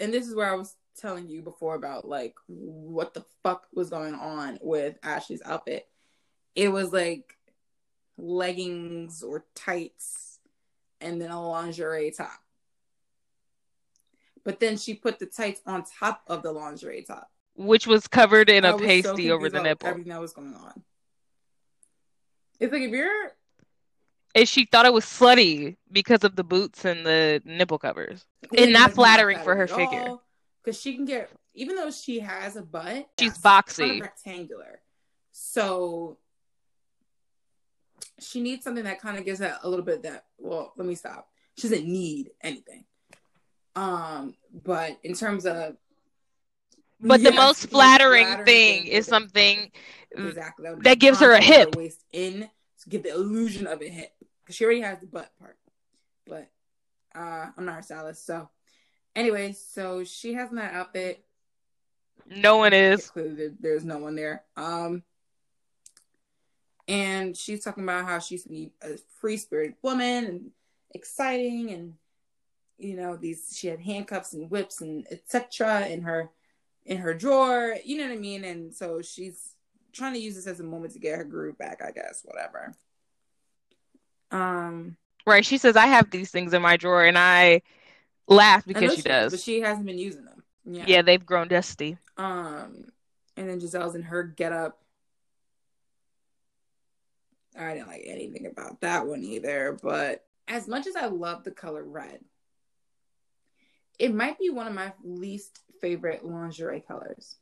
and 0.00 0.12
this 0.14 0.28
is 0.28 0.34
where 0.34 0.52
I 0.52 0.54
was 0.54 0.76
telling 0.98 1.28
you 1.28 1.42
before 1.42 1.74
about 1.74 2.06
like 2.08 2.34
what 2.46 3.14
the 3.14 3.24
fuck 3.42 3.66
was 3.72 3.90
going 3.90 4.14
on 4.14 4.58
with 4.60 4.96
Ashley's 5.02 5.42
outfit. 5.44 5.88
It 6.54 6.68
was 6.68 6.92
like 6.92 7.36
leggings 8.16 9.22
or 9.22 9.44
tights 9.54 10.38
and 11.00 11.20
then 11.20 11.30
a 11.30 11.48
lingerie 11.48 12.10
top. 12.10 12.40
But 14.44 14.60
then 14.60 14.76
she 14.76 14.94
put 14.94 15.18
the 15.18 15.26
tights 15.26 15.60
on 15.66 15.84
top 15.98 16.22
of 16.26 16.42
the 16.42 16.52
lingerie 16.52 17.02
top. 17.02 17.30
Which 17.54 17.86
was 17.86 18.06
covered 18.06 18.50
in 18.50 18.64
I 18.64 18.70
a 18.70 18.72
was 18.72 18.80
so 18.80 18.86
pasty 18.86 19.30
over 19.30 19.50
the 19.50 19.62
nipple. 19.62 19.88
Everything 19.88 20.12
that 20.12 20.20
was 20.20 20.32
going 20.32 20.54
on. 20.54 20.82
It's 22.60 22.72
like 22.72 22.82
if 22.82 22.90
you're 22.90 23.32
And 24.34 24.48
she 24.48 24.64
thought 24.64 24.86
it 24.86 24.92
was 24.92 25.04
slutty 25.04 25.76
because 25.90 26.24
of 26.24 26.34
the 26.34 26.44
boots 26.44 26.84
and 26.84 27.04
the 27.04 27.42
nipple 27.44 27.78
covers. 27.78 28.24
And 28.56 28.72
not 28.72 28.92
flattering 28.92 29.38
for 29.40 29.54
her 29.54 29.66
figure. 29.66 30.16
Because 30.64 30.80
she 30.80 30.94
can 30.94 31.04
get, 31.04 31.30
even 31.54 31.76
though 31.76 31.90
she 31.90 32.20
has 32.20 32.56
a 32.56 32.62
butt, 32.62 33.08
She's 33.18 33.38
boxy. 33.38 34.00
rectangular. 34.00 34.80
So 35.32 36.18
she 38.20 38.40
needs 38.40 38.64
something 38.64 38.84
that 38.84 39.00
kind 39.00 39.16
of 39.16 39.24
gives 39.24 39.40
her 39.40 39.58
a 39.62 39.68
little 39.68 39.84
bit 39.84 40.02
that. 40.02 40.24
Well, 40.38 40.72
let 40.76 40.86
me 40.86 40.94
stop. 40.94 41.28
She 41.56 41.68
doesn't 41.68 41.86
need 41.86 42.30
anything. 42.42 42.84
Um, 43.76 44.34
but 44.64 44.98
in 45.04 45.14
terms 45.14 45.46
of, 45.46 45.76
But 47.00 47.22
the 47.22 47.32
most 47.32 47.68
flattering, 47.68 48.26
flattering 48.26 48.46
thing 48.46 48.82
thing 48.84 48.92
is 48.92 49.06
something 49.06 49.70
exactly 50.10 50.70
would 50.70 50.82
that 50.84 50.98
gives 50.98 51.20
her 51.20 51.32
a 51.32 51.40
hip. 51.40 51.76
waist 51.76 52.02
in 52.12 52.48
to 52.82 52.88
give 52.88 53.04
the 53.04 53.10
illusion 53.14 53.66
of 53.66 53.80
a 53.82 53.88
hip 53.88 54.10
because 54.42 54.56
she 54.56 54.64
already 54.64 54.80
has 54.80 54.98
the 54.98 55.06
butt 55.06 55.30
part. 55.38 55.56
But 56.26 56.48
uh, 57.14 57.46
I'm 57.56 57.64
not 57.64 57.76
her 57.76 57.82
stylist, 57.82 58.26
so 58.26 58.48
anyway, 59.18 59.52
so 59.52 60.04
she 60.04 60.34
has 60.34 60.50
that 60.50 60.74
outfit. 60.74 61.24
no 62.26 62.56
one 62.56 62.72
is. 62.72 63.10
There's 63.14 63.84
no 63.84 63.98
one 63.98 64.14
there. 64.14 64.44
Um, 64.56 65.02
and 66.86 67.36
she's 67.36 67.62
talking 67.62 67.84
about 67.84 68.06
how 68.06 68.18
she 68.18 68.36
used 68.36 68.44
to 68.44 68.50
be 68.50 68.70
a 68.82 68.96
free 69.20 69.36
spirited 69.36 69.74
woman 69.82 70.24
and 70.24 70.50
exciting, 70.94 71.70
and 71.70 71.94
you 72.78 72.96
know 72.96 73.16
these 73.16 73.54
she 73.56 73.66
had 73.66 73.80
handcuffs 73.80 74.32
and 74.32 74.50
whips 74.50 74.80
and 74.80 75.06
etc. 75.10 75.86
in 75.88 76.02
her 76.02 76.30
in 76.86 76.98
her 76.98 77.12
drawer. 77.12 77.76
You 77.84 77.98
know 77.98 78.04
what 78.04 78.14
I 78.14 78.18
mean? 78.18 78.44
And 78.44 78.74
so 78.74 79.02
she's 79.02 79.54
trying 79.92 80.14
to 80.14 80.20
use 80.20 80.34
this 80.34 80.46
as 80.46 80.60
a 80.60 80.64
moment 80.64 80.94
to 80.94 80.98
get 80.98 81.18
her 81.18 81.24
groove 81.24 81.58
back. 81.58 81.82
I 81.84 81.90
guess 81.90 82.22
whatever. 82.24 82.74
Um, 84.30 84.96
Right. 85.28 85.44
She 85.44 85.58
says, 85.58 85.76
I 85.76 85.88
have 85.88 86.10
these 86.10 86.30
things 86.30 86.54
in 86.54 86.62
my 86.62 86.78
drawer 86.78 87.04
and 87.04 87.18
I 87.18 87.60
laugh 88.28 88.64
because 88.66 88.92
she 88.92 88.96
has, 88.96 89.04
does. 89.04 89.32
but 89.32 89.40
she 89.40 89.60
hasn't 89.60 89.86
been 89.86 89.98
using 89.98 90.24
them. 90.24 90.42
Yeah. 90.64 90.84
Yeah, 90.86 91.02
they've 91.02 91.24
grown 91.24 91.48
dusty. 91.48 91.96
Um, 92.16 92.86
and 93.36 93.48
then 93.48 93.60
Gizelle's 93.60 93.94
in 93.94 94.02
her 94.02 94.22
getup. 94.22 94.78
I 97.58 97.74
didn't 97.74 97.88
like 97.88 98.04
anything 98.06 98.46
about 98.46 98.80
that 98.82 99.06
one 99.06 99.22
either. 99.24 99.76
But 99.82 100.24
as 100.46 100.68
much 100.68 100.86
as 100.86 100.94
I 100.96 101.06
love 101.06 101.44
the 101.44 101.50
color 101.50 101.82
red, 101.82 102.20
it 103.98 104.14
might 104.14 104.38
be 104.38 104.50
one 104.50 104.66
of 104.66 104.74
my 104.74 104.92
least 105.02 105.60
favorite 105.80 106.24
lingerie 106.24 106.84
colors. 106.86 107.36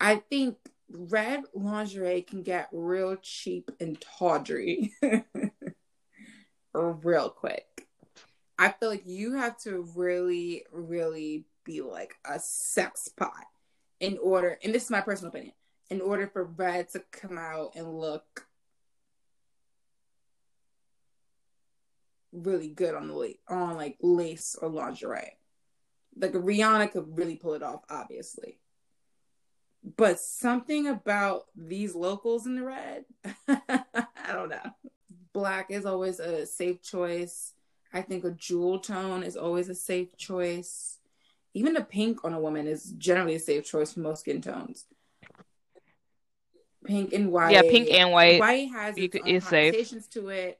I 0.00 0.16
think 0.16 0.56
red 0.90 1.42
lingerie 1.54 2.22
can 2.22 2.42
get 2.42 2.68
real 2.72 3.16
cheap 3.16 3.70
and 3.80 4.00
tawdry 4.00 4.92
real 6.74 7.30
quick. 7.30 7.66
I 8.58 8.70
feel 8.70 8.90
like 8.90 9.06
you 9.06 9.34
have 9.34 9.58
to 9.58 9.88
really, 9.96 10.64
really 10.72 11.44
be 11.64 11.80
like 11.80 12.16
a 12.24 12.38
sex 12.38 13.08
pot 13.08 13.44
in 14.00 14.18
order, 14.18 14.58
and 14.62 14.74
this 14.74 14.84
is 14.84 14.90
my 14.90 15.00
personal 15.00 15.30
opinion, 15.30 15.54
in 15.90 16.00
order 16.00 16.26
for 16.26 16.44
red 16.44 16.88
to 16.90 17.02
come 17.12 17.38
out 17.38 17.72
and 17.74 17.98
look 17.98 18.46
really 22.32 22.68
good 22.68 22.94
on 22.94 23.08
the 23.08 23.34
on 23.48 23.76
like 23.76 23.96
lace 24.00 24.56
or 24.60 24.68
lingerie. 24.68 25.38
Like 26.16 26.32
Rihanna 26.32 26.92
could 26.92 27.16
really 27.16 27.36
pull 27.36 27.54
it 27.54 27.62
off, 27.62 27.82
obviously. 27.88 28.58
But 29.96 30.20
something 30.20 30.86
about 30.86 31.46
these 31.56 31.94
locals 31.94 32.46
in 32.46 32.56
the 32.56 32.62
red, 32.62 33.04
I 33.48 34.32
don't 34.32 34.48
know. 34.48 34.70
Black 35.32 35.70
is 35.70 35.86
always 35.86 36.20
a 36.20 36.46
safe 36.46 36.82
choice. 36.82 37.54
I 37.92 38.02
think 38.02 38.24
a 38.24 38.30
jewel 38.30 38.78
tone 38.78 39.22
is 39.22 39.36
always 39.36 39.68
a 39.68 39.74
safe 39.74 40.16
choice. 40.16 40.98
Even 41.54 41.76
a 41.76 41.84
pink 41.84 42.24
on 42.24 42.32
a 42.32 42.40
woman 42.40 42.66
is 42.66 42.92
generally 42.96 43.34
a 43.34 43.40
safe 43.40 43.64
choice 43.64 43.92
for 43.92 44.00
most 44.00 44.20
skin 44.20 44.40
tones. 44.40 44.86
Pink 46.84 47.12
and 47.12 47.30
white. 47.30 47.52
Yeah, 47.52 47.62
pink 47.62 47.90
and 47.90 48.10
white. 48.10 48.40
White 48.40 48.70
has 48.70 48.96
its 48.96 49.12
could- 49.12 49.28
is 49.28 49.44
safe. 49.44 49.72
connotations 49.72 50.08
to 50.08 50.30
it. 50.30 50.58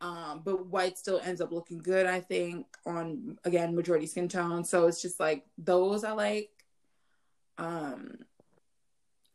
Um, 0.00 0.42
but 0.44 0.66
white 0.66 0.98
still 0.98 1.20
ends 1.24 1.40
up 1.40 1.50
looking 1.52 1.78
good, 1.78 2.06
I 2.06 2.20
think, 2.20 2.66
on 2.84 3.38
again 3.44 3.74
majority 3.74 4.06
skin 4.06 4.28
tone. 4.28 4.62
So 4.62 4.86
it's 4.86 5.00
just 5.00 5.18
like 5.18 5.46
those 5.56 6.04
I 6.04 6.12
like. 6.12 6.50
Um, 7.56 8.18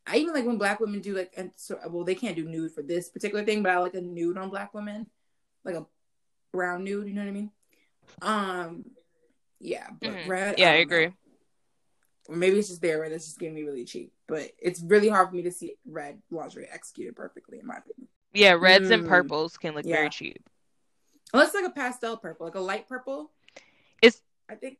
I 0.05 0.17
even 0.17 0.33
like 0.35 0.45
when 0.45 0.59
black 0.59 0.79
women 0.79 1.01
do 1.01 1.15
like, 1.15 1.33
and 1.35 1.51
so 1.55 1.79
well 1.89 2.03
they 2.03 2.15
can't 2.15 2.35
do 2.35 2.47
nude 2.47 2.71
for 2.71 2.83
this 2.83 3.09
particular 3.09 3.43
thing, 3.43 3.63
but 3.63 3.71
I 3.71 3.79
like 3.79 3.95
a 3.95 4.01
nude 4.01 4.37
on 4.37 4.49
black 4.49 4.73
women, 4.75 5.07
like 5.65 5.75
a 5.75 5.87
brown 6.51 6.83
nude. 6.83 7.07
You 7.07 7.13
know 7.13 7.21
what 7.21 7.27
I 7.27 7.31
mean? 7.31 7.51
Um, 8.21 8.85
yeah, 9.59 9.87
but 9.99 10.11
Mhm. 10.11 10.27
red. 10.27 10.59
Yeah, 10.59 10.71
I 10.71 10.73
don't 10.73 10.81
agree. 10.83 11.05
know. 11.07 11.13
Or 12.29 12.35
maybe 12.35 12.59
it's 12.59 12.69
just 12.69 12.81
their 12.81 12.99
red 13.01 13.11
that's 13.11 13.25
just 13.25 13.39
getting 13.39 13.55
me 13.55 13.63
really 13.63 13.85
cheap. 13.85 14.13
But 14.27 14.51
it's 14.59 14.81
really 14.81 15.09
hard 15.09 15.29
for 15.29 15.35
me 15.35 15.41
to 15.43 15.51
see 15.51 15.75
red 15.85 16.21
lingerie 16.29 16.67
executed 16.69 17.15
perfectly, 17.15 17.59
in 17.59 17.65
my 17.65 17.77
opinion. 17.77 18.07
Yeah, 18.33 18.53
reds 18.53 18.89
and 18.89 19.03
Mm. 19.03 19.07
purples 19.07 19.57
can 19.57 19.73
look 19.75 19.85
Yeah. 19.85 19.95
very 19.97 20.09
cheap. 20.09 20.47
Unless 21.33 21.53
like 21.53 21.65
a 21.65 21.69
pastel 21.71 22.17
purple, 22.17 22.45
like 22.45 22.55
a 22.55 22.59
light 22.59 22.87
purple. 22.87 23.31
It's- 24.01 24.21
I 24.49 24.55
think. 24.55 24.79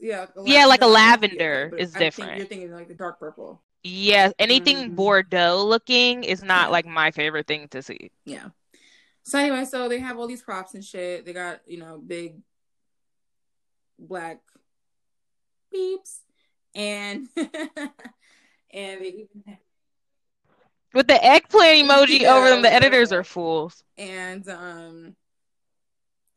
Yeah, 0.00 0.26
like 0.36 0.48
Yeah, 0.54 0.66
like 0.66 0.82
a 0.82 0.86
lavender, 0.86 1.36
lavender 1.36 1.68
but 1.70 1.80
is 1.80 1.90
I 1.96 1.98
think 1.98 2.04
different. 2.04 2.36
you're 2.38 2.46
thinking 2.46 2.70
like 2.72 2.88
the 2.88 2.94
dark 2.94 3.18
purple. 3.18 3.62
Yeah, 3.82 4.30
anything 4.38 4.90
Mhm. 4.90 4.96
Bordeaux 4.96 5.62
looking 5.64 6.24
is 6.24 6.42
not 6.42 6.70
like 6.70 6.86
my 6.86 7.10
favorite 7.10 7.46
thing 7.46 7.68
to 7.68 7.82
see. 7.82 8.10
Yeah. 8.24 8.50
So 9.28 9.38
anyway, 9.38 9.66
so 9.66 9.90
they 9.90 9.98
have 9.98 10.18
all 10.18 10.26
these 10.26 10.40
props 10.40 10.72
and 10.72 10.82
shit. 10.82 11.26
They 11.26 11.34
got 11.34 11.60
you 11.66 11.76
know 11.76 11.98
big 11.98 12.36
black 13.98 14.40
beeps 15.74 16.20
and 16.74 17.28
and 17.36 19.00
they 19.02 19.28
even 19.44 19.58
With 20.94 21.08
the 21.08 21.22
eggplant 21.22 21.86
emoji 21.86 22.20
Yeah, 22.20 22.36
over 22.36 22.48
them, 22.48 22.62
the 22.62 22.72
editors 22.72 23.12
are 23.12 23.22
fools. 23.22 23.84
and 23.98 24.48
um 24.48 25.14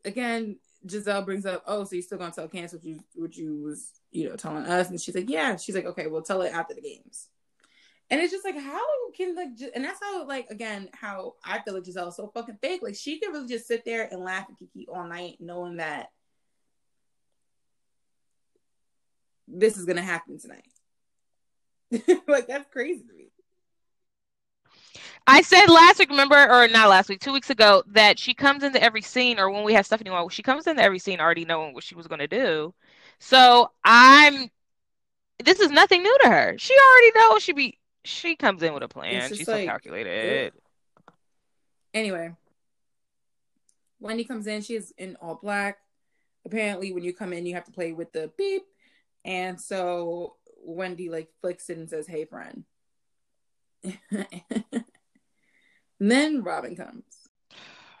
again 0.04 0.58
Gizelle 0.86 1.24
brings 1.24 1.46
up, 1.46 1.62
oh, 1.66 1.84
so 1.84 1.94
you're 1.94 2.02
still 2.02 2.18
gonna 2.18 2.32
tell 2.32 2.48
Candiace 2.48 2.74
what 2.74 2.84
you 2.84 3.00
what 3.14 3.34
you 3.34 3.62
was 3.62 3.92
you 4.10 4.28
know 4.28 4.36
telling 4.36 4.66
us, 4.66 4.90
and 4.90 5.00
she's 5.00 5.14
like, 5.14 5.30
yeah. 5.30 5.56
She's 5.56 5.74
like, 5.74 5.86
okay, 5.86 6.08
we'll 6.08 6.20
tell 6.20 6.42
it 6.42 6.52
after 6.52 6.74
the 6.74 6.82
games. 6.82 7.28
And 8.12 8.20
it's 8.20 8.30
just 8.30 8.44
like, 8.44 8.58
how 8.58 8.78
can 9.16 9.34
like, 9.34 9.48
and 9.74 9.82
that's 9.82 9.98
how 9.98 10.26
like 10.26 10.46
again 10.50 10.90
how 10.92 11.32
I 11.42 11.60
feel 11.60 11.72
like 11.72 11.84
Gizelle 11.84 12.08
is 12.08 12.16
so 12.16 12.30
fucking 12.34 12.58
fake. 12.60 12.82
Like 12.82 12.94
she 12.94 13.18
can 13.18 13.32
really 13.32 13.48
just 13.48 13.66
sit 13.66 13.86
there 13.86 14.06
and 14.10 14.22
laugh 14.22 14.46
at 14.50 14.58
Kiki 14.58 14.86
all 14.86 15.08
night, 15.08 15.38
knowing 15.40 15.78
that 15.78 16.10
this 19.48 19.78
is 19.78 19.86
gonna 19.86 20.02
happen 20.02 20.38
tonight. 20.38 20.68
like 22.28 22.46
that's 22.46 22.70
crazy 22.70 23.02
to 23.02 23.14
me. 23.14 23.30
I 25.26 25.40
said 25.40 25.68
last 25.68 25.98
week, 25.98 26.10
remember, 26.10 26.36
or 26.36 26.68
not 26.68 26.90
last 26.90 27.08
week, 27.08 27.20
two 27.20 27.32
weeks 27.32 27.48
ago, 27.48 27.82
that 27.86 28.18
she 28.18 28.34
comes 28.34 28.62
into 28.62 28.82
every 28.82 29.00
scene, 29.00 29.38
or 29.38 29.48
when 29.48 29.64
we 29.64 29.72
have 29.72 29.86
Stephanie 29.86 30.10
on, 30.10 30.28
she 30.28 30.42
comes 30.42 30.66
into 30.66 30.82
every 30.82 30.98
scene 30.98 31.18
already 31.18 31.46
knowing 31.46 31.72
what 31.72 31.84
she 31.84 31.94
was 31.94 32.06
to 32.08 32.26
do. 32.26 32.74
So 33.20 33.70
I'm, 33.84 34.50
this 35.42 35.60
is 35.60 35.70
nothing 35.70 36.02
new 36.02 36.18
to 36.24 36.28
her. 36.28 36.56
She 36.58 36.74
already 36.74 37.12
knows 37.14 37.42
she'd 37.42 37.56
be, 37.56 37.78
she 38.04 38.36
comes 38.36 38.62
in 38.62 38.74
with 38.74 38.82
a 38.82 38.88
plan. 38.88 39.28
She's 39.28 39.46
so 39.46 39.52
like, 39.52 39.68
calculated. 39.68 40.52
Anyway, 41.94 42.32
Wendy 44.00 44.24
comes 44.24 44.46
in. 44.46 44.62
She's 44.62 44.92
in 44.98 45.16
all 45.16 45.38
black. 45.40 45.78
Apparently, 46.44 46.92
when 46.92 47.04
you 47.04 47.14
come 47.14 47.32
in, 47.32 47.46
you 47.46 47.54
have 47.54 47.64
to 47.64 47.72
play 47.72 47.92
with 47.92 48.12
the 48.12 48.30
beep. 48.36 48.62
And 49.24 49.60
so 49.60 50.36
Wendy 50.64 51.08
like 51.08 51.28
flicks 51.40 51.70
it 51.70 51.78
and 51.78 51.88
says, 51.88 52.06
"Hey, 52.06 52.24
friend." 52.24 52.64
then 56.00 56.42
Robyn 56.42 56.76
comes. 56.76 57.04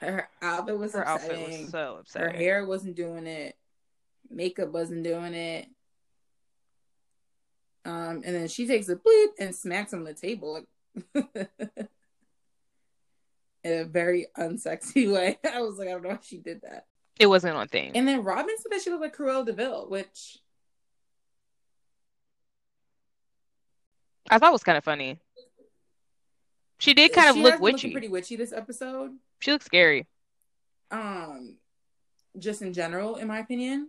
Her 0.00 0.28
outfit 0.40 0.78
was 0.78 0.92
Her 0.94 1.06
outfit 1.06 1.30
upsetting. 1.30 1.62
was 1.62 1.70
so 1.70 2.02
Her 2.18 2.30
hair 2.30 2.66
wasn't 2.66 2.96
doing 2.96 3.26
it. 3.26 3.56
Makeup 4.28 4.70
wasn't 4.70 5.04
doing 5.04 5.34
it. 5.34 5.68
Um, 7.84 8.22
and 8.24 8.34
then 8.34 8.48
she 8.48 8.66
takes 8.66 8.88
a 8.88 8.96
bleep 8.96 9.28
and 9.38 9.54
smacks 9.54 9.92
him 9.92 10.00
on 10.00 10.04
the 10.04 10.14
table 10.14 10.52
like 10.52 10.66
in 13.64 13.72
a 13.80 13.84
very 13.84 14.26
unsexy 14.38 15.12
way. 15.12 15.38
I 15.44 15.60
was 15.62 15.78
like, 15.78 15.88
I 15.88 15.92
don't 15.92 16.02
know 16.02 16.10
why 16.10 16.18
she 16.22 16.38
did 16.38 16.62
that. 16.62 16.86
It 17.18 17.26
wasn't 17.26 17.56
on 17.56 17.68
thing. 17.68 17.92
And 17.94 18.08
then 18.08 18.24
Robyn 18.24 18.56
said 18.58 18.72
that 18.72 18.82
she 18.82 18.90
looked 18.90 19.02
like 19.02 19.16
Cruella 19.16 19.44
de 19.44 19.52
Vil, 19.52 19.88
which 19.88 20.38
I 24.30 24.38
thought 24.38 24.52
was 24.52 24.62
kind 24.64 24.78
of 24.78 24.84
funny. 24.84 25.18
She 26.78 26.94
did 26.94 27.12
kind 27.12 27.30
of 27.30 27.36
look 27.36 27.52
has 27.52 27.60
been 27.60 27.64
looking 27.64 27.74
witchy. 27.74 27.92
pretty 27.92 28.08
witchy 28.08 28.36
this 28.36 28.52
episode. 28.52 29.12
She 29.40 29.52
looked 29.52 29.64
scary. 29.64 30.06
Um, 30.90 31.56
just 32.38 32.62
in 32.62 32.72
general, 32.72 33.16
in 33.16 33.28
my 33.28 33.38
opinion. 33.38 33.88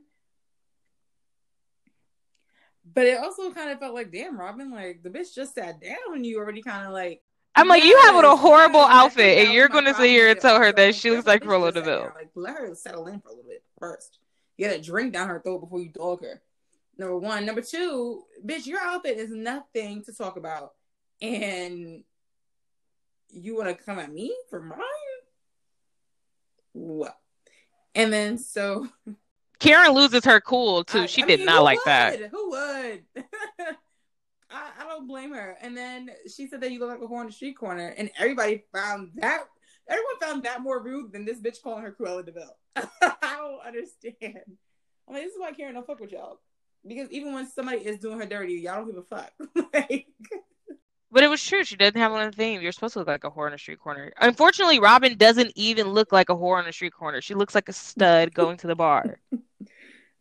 But 2.92 3.06
it 3.06 3.18
also 3.18 3.52
kind 3.52 3.72
of 3.72 3.80
felt 3.80 3.94
like, 3.94 4.12
damn, 4.12 4.40
Robyn, 4.40 4.72
like 4.72 5.04
the 5.04 5.10
bitch 5.10 5.34
just 5.34 5.56
sat 5.56 5.82
down 5.82 6.16
and 6.16 6.26
you 6.26 6.38
already 6.38 6.62
kind 6.62 6.86
of 6.86 6.94
like. 6.94 7.22
I'm 7.56 7.68
like, 7.68 7.84
you 7.84 7.98
have 8.00 8.16
a 8.24 8.36
horrible 8.36 8.80
yes, 8.80 8.90
I 8.90 8.92
think 8.92 9.04
outfit, 9.04 9.46
and 9.46 9.54
you're 9.54 9.70
going 9.70 9.86
to 9.86 9.94
sit 9.94 10.10
here 10.10 10.30
and 10.30 10.40
tell 10.40 10.60
her 10.60 10.72
that 10.74 10.96
she 10.96 11.12
looks 11.12 11.28
like 11.28 11.44
Cruella 11.44 11.72
de 11.72 11.84
Vil. 11.84 12.12
Like, 12.16 12.32
let 12.34 12.58
her 12.58 12.74
settle 12.74 13.06
in 13.06 13.20
for 13.20 13.28
a 13.28 13.32
little 13.32 13.48
bit 13.48 13.64
first. 13.80 14.18
Get 14.58 14.76
a 14.76 14.82
drink 14.82 15.14
down 15.14 15.30
her 15.30 15.40
throat 15.40 15.60
before 15.60 15.80
you 15.80 15.90
dog 15.90 16.24
her. 16.24 16.42
Number 16.98 17.18
one. 17.18 17.46
Number 17.46 17.62
two, 17.62 18.24
bitch, 18.44 18.66
your 18.66 18.80
outfit 18.80 19.18
is 19.18 19.30
nothing 19.30 20.04
to 20.06 20.14
talk 20.14 20.38
about. 20.38 20.74
And 21.22 22.04
you 23.30 23.56
want 23.56 23.70
to 23.70 23.84
come 23.84 24.00
at 24.00 24.12
me 24.12 24.36
for 24.50 24.62
mine? 24.62 24.80
What? 26.74 27.18
And 27.96 28.12
then 28.12 28.38
so 28.38 28.88
Karen 29.64 29.92
loses 29.92 30.26
her 30.26 30.42
cool 30.42 30.84
too. 30.84 31.00
I- 31.00 31.06
She 31.06 31.24
I 31.24 31.28
did 31.28 31.40
mean, 31.40 31.46
not 31.46 31.64
like 31.64 31.80
that. 31.86 32.20
Who 32.32 32.50
would? 32.50 33.04
I, 34.52 34.70
I 34.82 34.84
don't 34.84 35.08
blame 35.08 35.32
her. 35.34 35.58
And 35.62 35.76
then 35.76 36.10
she 36.28 36.48
said 36.48 36.62
that 36.62 36.72
you 36.72 36.80
look 36.80 36.90
like 36.90 37.02
a 37.02 37.08
whore 37.08 37.22
on 37.22 37.28
the 37.28 37.32
street 37.32 37.58
corner, 37.58 37.88
and 37.98 38.12
everybody 38.20 38.64
found 38.74 39.12
that. 39.16 39.46
Everyone 39.90 40.20
found 40.22 40.44
that 40.44 40.62
more 40.62 40.82
rude 40.84 41.12
than 41.12 41.26
this 41.26 41.40
bitch 41.42 41.62
calling 41.62 41.84
her 41.84 41.92
Cruella 41.92 42.26
de 42.26 42.32
Vil. 42.34 42.56
I 42.76 43.36
don't 43.38 43.66
understand. 43.66 44.44
I'm 45.08 45.14
like, 45.14 45.24
this 45.24 45.34
is 45.34 45.40
why 45.40 45.52
Karen 45.52 45.74
don't 45.74 45.88
fuck 45.88 46.00
with 46.00 46.12
y'all. 46.12 46.40
Because 46.88 47.10
even 47.12 47.34
when 47.34 47.50
somebody 47.50 47.80
is 47.80 48.00
doing 48.00 48.20
her 48.20 48.26
dirty, 48.26 48.54
y'all 48.56 48.76
don't 48.76 48.88
give 48.88 48.98
a 48.98 49.04
fuck. 49.04 49.32
like, 49.74 50.08
But 51.12 51.24
it 51.24 51.30
was 51.30 51.44
true. 51.44 51.64
She 51.64 51.76
doesn't 51.76 51.98
have 52.00 52.12
one 52.12 52.32
thing. 52.32 52.62
You're 52.62 52.72
supposed 52.72 52.94
to 52.94 53.00
look 53.00 53.08
like 53.10 53.24
a 53.24 53.32
whore 53.32 53.48
on 53.48 53.54
a 53.54 53.58
street 53.58 53.80
corner. 53.80 54.12
Unfortunately, 54.20 54.80
Robyn 54.80 55.18
doesn't 55.18 55.52
even 55.56 55.88
look 55.90 56.12
like 56.12 56.30
a 56.30 56.36
whore 56.36 56.58
on 56.60 56.68
a 56.68 56.74
street 56.74 56.94
corner. 56.94 57.22
She 57.22 57.34
looks 57.34 57.56
like 57.56 57.68
a 57.70 57.74
stud 57.74 58.34
going 58.34 58.58
to 58.58 58.68
the 58.68 58.76
bar. 58.76 59.20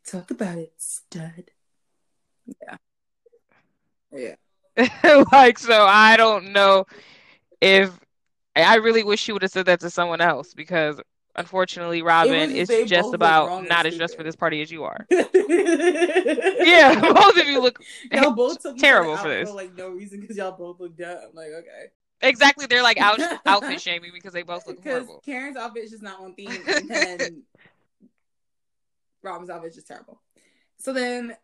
Talk 0.07 0.31
about 0.31 0.59
it, 0.59 0.73
stud. 0.77 1.51
Yeah. 2.61 2.77
Yeah. 4.13 5.25
like, 5.33 5.59
so 5.59 5.85
I 5.85 6.17
don't 6.17 6.53
know 6.53 6.87
if 7.61 7.99
I 8.57 8.77
really 8.77 9.05
wish 9.05 9.21
she 9.21 9.33
would 9.33 9.43
have 9.43 9.51
said 9.51 9.67
that 9.67 9.81
to 9.81 9.91
someone 9.91 10.21
else 10.21 10.55
because 10.55 11.01
unfortunately, 11.37 12.03
Robyn 12.03 12.51
is 12.51 12.69
just 12.87 13.15
about 13.15 13.69
not 13.69 13.87
as 13.87 13.97
dressed 13.97 14.17
for 14.17 14.23
this 14.23 14.37
party 14.37 14.61
as 14.61 14.71
you 14.71 14.85
are. 14.85 15.07
yeah, 15.11 17.01
both 17.13 17.39
of 17.39 17.47
you 17.47 17.61
look 17.61 17.83
Y'all 18.11 18.33
both 18.33 18.59
terrible 18.79 19.17
for 19.17 19.29
this. 19.29 19.49
for 19.49 19.55
like 19.55 19.75
no 19.77 19.89
reason 19.91 20.21
because 20.21 20.37
y'all 20.37 20.57
both 20.57 20.81
look 20.81 20.97
dumb. 20.97 21.19
Like 21.33 21.49
okay, 21.49 21.87
exactly. 22.21 22.67
They're 22.67 22.83
like 22.83 22.99
out 23.01 23.21
outfit 23.47 23.81
shaming 23.81 24.11
because 24.13 24.33
they 24.33 24.43
both 24.43 24.67
look 24.67 24.83
horrible. 24.83 25.23
Karen's 25.25 25.57
outfit 25.57 25.85
is 25.85 25.91
just 25.91 26.03
not 26.03 26.21
on 26.21 26.35
theme, 26.35 26.51
and 26.91 27.43
outfit 29.31 29.69
is 29.71 29.75
just 29.75 29.89
terrible. 29.89 30.21
So 30.79 30.93
then 30.93 31.37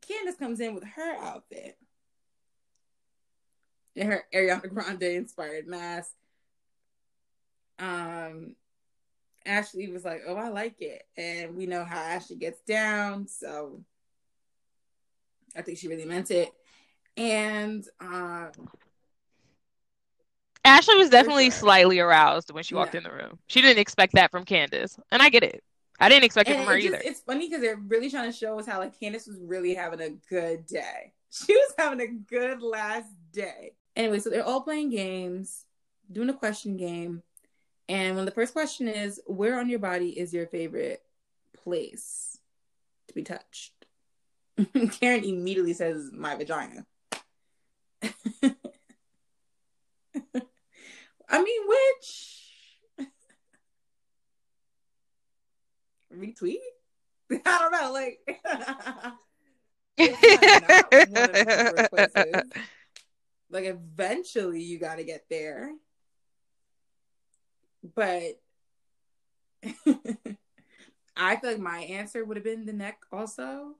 Candiace 0.00 0.38
comes 0.38 0.60
in 0.60 0.74
with 0.74 0.84
her 0.84 1.16
outfit 1.16 1.76
and 3.96 4.12
her 4.12 4.24
Ariana 4.32 4.72
Grande 4.72 5.02
inspired 5.02 5.66
mask. 5.66 6.12
Um, 7.78 8.54
Ashley 9.44 9.88
was 9.88 10.04
like, 10.04 10.22
"Oh, 10.26 10.36
I 10.36 10.48
like 10.48 10.80
it," 10.80 11.02
and 11.16 11.56
we 11.56 11.66
know 11.66 11.84
how 11.84 11.98
Ashley 11.98 12.36
gets 12.36 12.60
down, 12.62 13.28
so 13.28 13.82
I 15.54 15.62
think 15.62 15.78
she 15.78 15.88
really 15.88 16.04
meant 16.04 16.30
it. 16.30 16.50
And 17.16 17.86
uh, 18.00 18.48
Ashley 20.64 20.96
was 20.96 21.10
definitely 21.10 21.50
sure. 21.50 21.60
slightly 21.60 22.00
aroused 22.00 22.50
when 22.50 22.64
she 22.64 22.74
walked 22.74 22.94
Yeah. 22.94 22.98
in 22.98 23.04
the 23.04 23.12
room. 23.12 23.38
She 23.46 23.62
didn't 23.62 23.78
expect 23.78 24.14
that 24.14 24.30
from 24.30 24.44
Candiace, 24.44 24.98
and 25.10 25.22
I 25.22 25.28
get 25.28 25.42
it. 25.42 25.62
I 25.98 26.08
didn't 26.08 26.24
expect 26.24 26.48
it 26.48 26.56
and 26.56 26.64
from 26.64 26.72
her 26.72 26.78
it 26.78 26.82
just- 26.82 26.94
either. 26.94 27.02
it's 27.04 27.20
funny 27.20 27.48
because 27.48 27.62
they're 27.62 27.76
really 27.76 28.10
trying 28.10 28.30
to 28.30 28.36
show 28.36 28.58
us 28.58 28.66
how 28.66 28.78
like 28.78 28.98
Candiace 28.98 29.26
was 29.26 29.38
really 29.40 29.74
having 29.74 30.00
a 30.00 30.10
good 30.28 30.66
day. 30.66 31.12
She 31.30 31.52
was 31.54 31.74
having 31.76 32.00
a 32.00 32.06
good 32.06 32.62
last 32.62 33.12
day. 33.32 33.72
Anyway, 33.94 34.20
so 34.20 34.30
they're 34.30 34.44
all 34.46 34.62
playing 34.62 34.88
games, 34.90 35.64
doing 36.10 36.30
a 36.30 36.34
question 36.34 36.76
game. 36.78 37.22
And 37.90 38.16
when 38.16 38.24
the 38.24 38.30
first 38.30 38.52
question 38.54 38.88
is, 38.88 39.20
where 39.26 39.58
on 39.58 39.68
your 39.68 39.78
body 39.80 40.18
is 40.18 40.32
your 40.32 40.46
favorite 40.46 41.02
place 41.62 42.38
to 43.08 43.14
be 43.14 43.22
touched? 43.22 43.72
Karen 45.00 45.24
immediately 45.24 45.74
says, 45.74 46.10
my 46.12 46.34
vagina. 46.36 46.86
I 51.28 51.42
mean, 51.42 51.62
which 51.68 52.35
retweet. 56.16 56.56
I 57.30 57.58
don't 57.58 57.72
know, 57.72 57.92
like 57.92 58.18
it's 59.98 60.60
not, 60.60 60.68
not 60.68 61.92
one 61.92 62.02
of 62.04 62.12
the. 62.12 62.44
Like 63.50 63.64
eventually 63.64 64.62
you 64.62 64.78
gotta 64.78 65.04
get 65.04 65.26
there. 65.30 65.72
But 67.94 68.40
I 71.16 71.36
feel 71.36 71.50
like 71.50 71.58
my 71.58 71.78
answer 71.78 72.24
would 72.24 72.36
have 72.36 72.44
been 72.44 72.66
the 72.66 72.72
neck 72.72 72.98
also. 73.12 73.76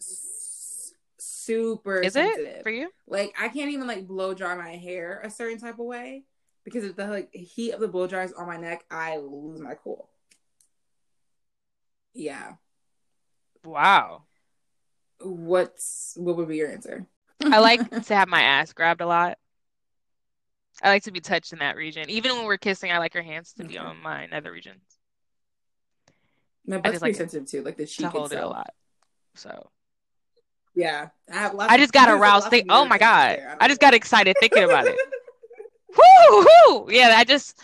S- 0.00 0.94
super 1.18 2.02
Is 2.02 2.12
sensitive. 2.14 2.46
it 2.46 2.62
for 2.62 2.70
you? 2.70 2.90
Like 3.08 3.34
I 3.38 3.48
can't 3.48 3.70
even 3.70 3.86
like 3.86 4.06
blow 4.06 4.34
dry 4.34 4.54
my 4.54 4.76
hair 4.76 5.20
a 5.24 5.30
certain 5.30 5.58
type 5.58 5.78
of 5.78 5.86
way 5.86 6.24
because 6.64 6.84
if 6.84 6.96
the 6.96 7.06
like 7.06 7.34
heat 7.34 7.72
of 7.72 7.80
the 7.80 7.88
blow 7.88 8.06
dries 8.06 8.32
on 8.32 8.46
my 8.46 8.56
neck, 8.56 8.84
I 8.90 9.18
lose 9.18 9.60
my 9.60 9.74
cool. 9.74 10.08
Yeah. 12.16 12.52
Wow. 13.64 14.24
What's 15.20 16.14
what 16.16 16.36
would 16.36 16.48
be 16.48 16.56
your 16.56 16.70
answer? 16.70 17.06
I 17.42 17.60
like 17.60 17.88
to 18.06 18.14
have 18.14 18.28
my 18.28 18.42
ass 18.42 18.72
grabbed 18.72 19.00
a 19.00 19.06
lot. 19.06 19.38
I 20.82 20.88
like 20.88 21.04
to 21.04 21.12
be 21.12 21.20
touched 21.20 21.52
in 21.52 21.60
that 21.60 21.76
region. 21.76 22.10
Even 22.10 22.32
when 22.32 22.44
we're 22.44 22.58
kissing, 22.58 22.92
I 22.92 22.98
like 22.98 23.14
her 23.14 23.22
hands 23.22 23.54
to 23.54 23.64
be 23.64 23.78
on 23.78 24.02
my 24.02 24.26
nether 24.26 24.52
regions 24.52 24.82
my 26.66 26.78
butt's 26.78 26.94
just 26.94 27.02
pretty 27.02 27.12
like 27.12 27.18
sensitive 27.18 27.48
too, 27.48 27.62
like 27.62 27.76
the 27.76 27.86
cheek 27.86 28.06
to 28.06 28.10
hold 28.10 28.32
it 28.32 28.42
a 28.42 28.46
lot. 28.46 28.70
So 29.34 29.70
Yeah, 30.74 31.08
I 31.30 31.34
have. 31.34 31.54
I 31.58 31.78
just 31.78 31.92
got 31.92 32.08
aroused. 32.10 32.48
Think, 32.48 32.66
oh 32.70 32.84
my 32.84 32.98
God. 32.98 33.38
there. 33.38 33.48
don't 33.50 33.62
I 33.62 33.68
just 33.68 33.80
know. 33.80 33.86
got 33.86 33.94
excited 33.94 34.36
thinking 34.40 34.64
about 34.64 34.86
it. 34.86 34.96
Woo 35.96 36.42
hoo! 36.42 36.88
Yeah, 36.90 37.14
I 37.16 37.24
just 37.24 37.58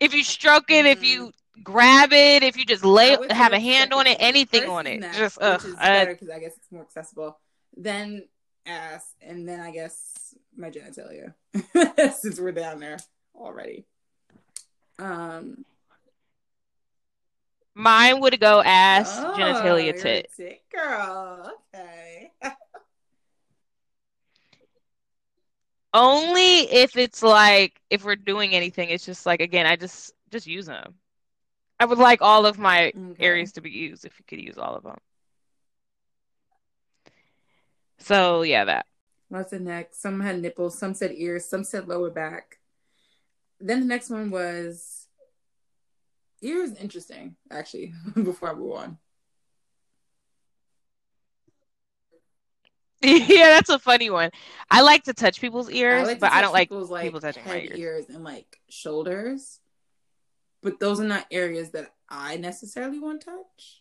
if 0.00 0.14
you 0.14 0.24
stroke 0.24 0.70
it, 0.70 0.86
if 0.86 1.04
you 1.04 1.26
mm-hmm. 1.26 1.30
Grab 1.62 2.12
it, 2.12 2.42
if 2.42 2.56
you 2.56 2.64
just 2.64 2.84
lay 2.84 3.14
I 3.14 3.16
would 3.18 3.30
say 3.30 3.36
have 3.36 3.52
a 3.52 3.60
hand 3.60 3.92
on 3.92 4.06
it, 4.06 4.16
anything 4.20 4.68
on 4.68 4.86
it. 4.86 5.00
neck, 5.00 5.14
Just 5.14 5.40
which 5.40 5.64
is 5.64 5.74
better 5.76 6.12
because 6.12 6.30
I 6.30 6.38
guess 6.38 6.56
it's 6.56 6.70
more 6.70 6.82
accessible. 6.82 7.38
Then 7.76 8.26
ass, 8.66 9.14
and 9.20 9.48
then 9.48 9.60
I 9.60 9.70
guess 9.70 10.34
my 10.56 10.70
genitalia, 10.70 11.34
since 12.18 12.40
we're 12.40 12.52
down 12.52 12.80
there 12.80 12.98
already. 13.34 13.86
Um, 14.98 15.64
mine 17.74 18.20
would 18.20 18.38
go 18.40 18.62
ass, 18.62 19.18
oh, 19.18 19.34
genitalia, 19.36 19.86
you're 19.86 19.94
a 19.96 20.00
tit. 20.00 20.30
tit 20.36 20.60
girl. 20.74 21.52
Okay. 21.74 22.30
Only 25.92 26.58
if 26.70 26.96
it's 26.96 27.20
like 27.22 27.80
if 27.90 28.04
we're 28.04 28.14
doing 28.14 28.54
anything, 28.54 28.90
it's 28.90 29.04
just 29.04 29.26
like 29.26 29.40
again, 29.40 29.66
I 29.66 29.74
just 29.76 30.12
just 30.30 30.46
use 30.46 30.66
them. 30.66 30.94
I 31.80 31.86
would 31.86 31.98
like 31.98 32.20
all 32.20 32.44
of 32.46 32.58
my 32.58 32.88
Okay. 32.88 33.14
areas 33.24 33.52
to 33.52 33.62
be 33.62 33.70
used 33.70 34.04
if 34.04 34.18
you 34.18 34.24
could 34.28 34.40
use 34.40 34.58
all 34.58 34.76
of 34.76 34.82
them. 34.84 34.98
So 37.98 38.42
yeah, 38.42 38.64
that. 38.66 38.86
Lots 39.30 39.52
of 39.52 39.62
neck. 39.62 39.90
Some 39.92 40.20
had 40.20 40.40
nipples. 40.42 40.78
Some 40.78 40.94
said 40.94 41.12
ears. 41.14 41.46
Some 41.46 41.64
said 41.64 41.88
lower 41.88 42.10
back. 42.10 42.58
Then 43.60 43.80
the 43.80 43.86
next 43.86 44.10
one 44.10 44.30
was 44.30 45.06
ears. 46.42 46.72
Interesting, 46.74 47.36
actually. 47.50 47.94
before 48.14 48.50
I 48.50 48.54
move 48.54 48.72
on, 48.72 48.98
Yeah, 53.02 53.48
that's 53.50 53.70
a 53.70 53.78
funny 53.78 54.10
one. 54.10 54.30
I 54.70 54.82
like 54.82 55.04
to 55.04 55.14
touch 55.14 55.40
people's 55.40 55.70
ears, 55.70 56.06
like 56.06 56.16
to 56.16 56.20
but 56.20 56.32
I 56.32 56.42
don't 56.42 56.52
like 56.52 56.68
people's, 56.68 56.90
like 56.90 57.04
people 57.04 57.20
touching 57.20 57.44
my 57.46 57.60
ears. 57.60 57.78
ears, 57.78 58.06
and 58.10 58.24
like 58.24 58.60
shoulders. 58.68 59.59
But 60.62 60.80
those 60.80 61.00
are 61.00 61.04
not 61.04 61.26
areas 61.30 61.70
that 61.70 61.94
I 62.08 62.36
necessarily 62.36 62.98
want 62.98 63.22
touched. 63.22 63.80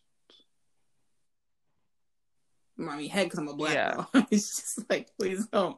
I 2.80 2.98
mean, 2.98 3.10
head 3.10 3.26
because 3.26 3.40
I'm 3.40 3.48
a 3.50 3.54
black 3.54 3.74
Yeah. 3.74 4.06
girl. 4.14 4.26
it's 4.32 4.56
just 4.56 4.90
like, 4.90 5.10
please 5.18 5.46
don't. 5.48 5.78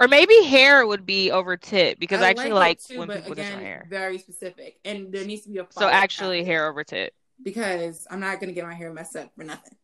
Or 0.00 0.08
maybe 0.08 0.34
hair 0.44 0.84
would 0.84 1.06
be 1.06 1.30
over 1.30 1.56
tit 1.56 2.00
because 2.00 2.20
I, 2.22 2.30
actually 2.30 2.50
it 2.50 2.54
like 2.54 2.82
too, 2.82 2.98
when 2.98 3.08
people 3.08 3.32
again, 3.32 3.60
hair. 3.60 3.86
Very 3.88 4.18
specific, 4.18 4.80
and 4.84 5.12
there 5.12 5.24
needs 5.24 5.42
to 5.42 5.50
be 5.50 5.58
a 5.58 5.66
So 5.70 5.86
actually, 5.86 6.42
hair 6.44 6.68
over 6.68 6.82
tit. 6.82 7.14
because 7.40 8.06
I'm 8.10 8.18
not 8.18 8.40
gonna 8.40 8.52
get 8.52 8.64
my 8.64 8.74
hair 8.74 8.92
messed 8.92 9.14
up 9.14 9.30
for 9.36 9.44
nothing. 9.44 9.76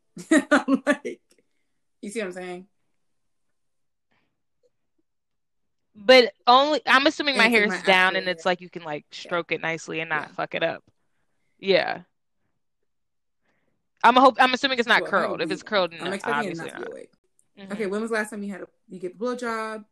I'm 0.51 0.83
like, 0.87 1.21
you 2.03 2.11
see 2.11 2.19
what 2.19 2.27
I'm 2.27 2.33
saying? 2.33 2.67
But 6.05 6.33
only 6.47 6.81
I'm 6.87 7.07
assuming 7.07 7.37
my 7.37 7.47
it's 7.47 7.55
hair 7.55 7.65
is 7.65 7.83
down 7.83 8.17
and 8.17 8.29
it's 8.29 8.47
like 8.47 8.61
you 8.61 8.71
can 8.71 8.83
like 8.83 9.05
stroke 9.11 9.53
it 9.53 9.61
nicely 9.61 10.01
and 10.01 10.09
not 10.09 10.29
Yeah. 10.29 10.35
fuck 10.35 10.55
it 10.55 10.63
up. 10.63 10.85
Yeah. 11.59 12.03
I'm 14.05 14.17
a 14.17 14.21
hope 14.21 14.37
I'm 14.39 14.55
assuming 14.55 14.79
it's 14.79 14.87
not 14.89 15.03
Well, 15.03 15.11
curled. 15.11 15.41
If 15.43 15.51
it's 15.51 15.63
curled, 15.63 15.93
I'm 15.93 16.05
no, 16.05 16.13
expecting 16.13 16.53
it 16.53 16.57
not 16.57 16.69
to 16.69 16.73
not. 16.73 16.85
be 16.87 16.91
awake. 16.93 17.11
Mhm. 17.59 17.73
Okay, 17.73 17.87
when 17.87 18.01
was 18.01 18.11
the 18.11 18.15
last 18.17 18.31
time 18.31 18.43
you 18.43 18.53
had 18.53 18.61
a 18.63 18.69
you 18.89 19.01
get 19.01 19.19
the 19.19 19.25
blowjob? 19.25 19.85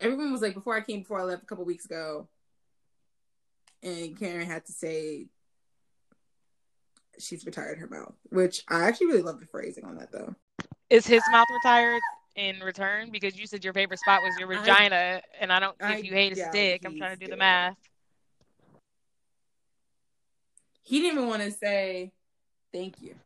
Everyone 0.00 0.32
was 0.32 0.40
like 0.40 0.54
before 0.54 0.74
I 0.74 0.80
came 0.80 1.00
before 1.00 1.20
I 1.20 1.24
left 1.24 1.42
a 1.42 1.46
couple 1.46 1.64
weeks 1.64 1.84
ago, 1.84 2.28
and 3.82 4.18
Karen 4.18 4.46
had 4.46 4.64
to 4.66 4.72
say 4.72 5.26
she's 7.18 7.44
retired 7.44 7.78
her 7.78 7.88
mouth, 7.88 8.14
which 8.30 8.64
I 8.68 8.84
actually 8.84 9.08
really 9.08 9.22
love 9.22 9.40
the 9.40 9.46
phrasing 9.46 9.84
on 9.84 9.96
that 9.96 10.12
though. 10.12 10.34
Is 10.88 11.06
his 11.06 11.22
mouth 11.30 11.48
retired 11.50 12.00
in 12.38 12.60
return? 12.60 13.10
Because 13.10 13.38
you 13.38 13.46
said 13.46 13.64
your 13.64 13.72
favorite 13.72 13.98
spot 13.98 14.22
was 14.22 14.38
your 14.38 14.50
I- 14.52 14.60
vagina, 14.60 15.20
and 15.40 15.52
I 15.52 15.60
don't. 15.60 15.76
I 15.80 15.96
if 15.96 16.04
you 16.04 16.12
hate 16.12 16.36
doubt 16.36 16.52
dick, 16.52 16.82
I'm 16.84 16.96
trying 16.96 17.18
to 17.18 17.24
do 17.24 17.30
the 17.30 17.36
math. 17.36 17.76
He 20.82 21.00
didn't 21.00 21.18
even 21.18 21.28
want 21.28 21.42
to 21.42 21.50
say 21.50 22.12
thank 22.72 23.02
you. 23.02 23.14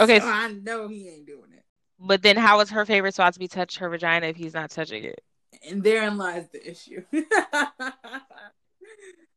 Okay. 0.00 0.18
so 0.18 0.26
I 0.26 0.50
know 0.50 0.88
he 0.88 1.08
ain't 1.08 1.26
doing 1.26 1.52
it, 1.56 1.62
But 2.00 2.20
then, 2.22 2.36
how 2.36 2.58
is 2.58 2.70
her 2.70 2.84
favorite 2.84 3.14
spot 3.14 3.34
to 3.34 3.38
be 3.38 3.46
touched 3.46 3.78
her 3.78 3.88
vagina 3.88 4.26
if 4.26 4.34
he's 4.36 4.54
not 4.54 4.70
touching 4.70 5.04
it? 5.04 5.20
and 5.68 5.82
therein 5.82 6.16
lies 6.18 6.48
the 6.52 6.68
issue. 6.70 7.02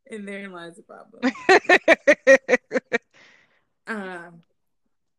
and 0.09 0.28
therein 0.28 0.51
lies 0.51 0.78
the 0.78 0.84
problem. 0.84 1.32
Um, 3.88 4.41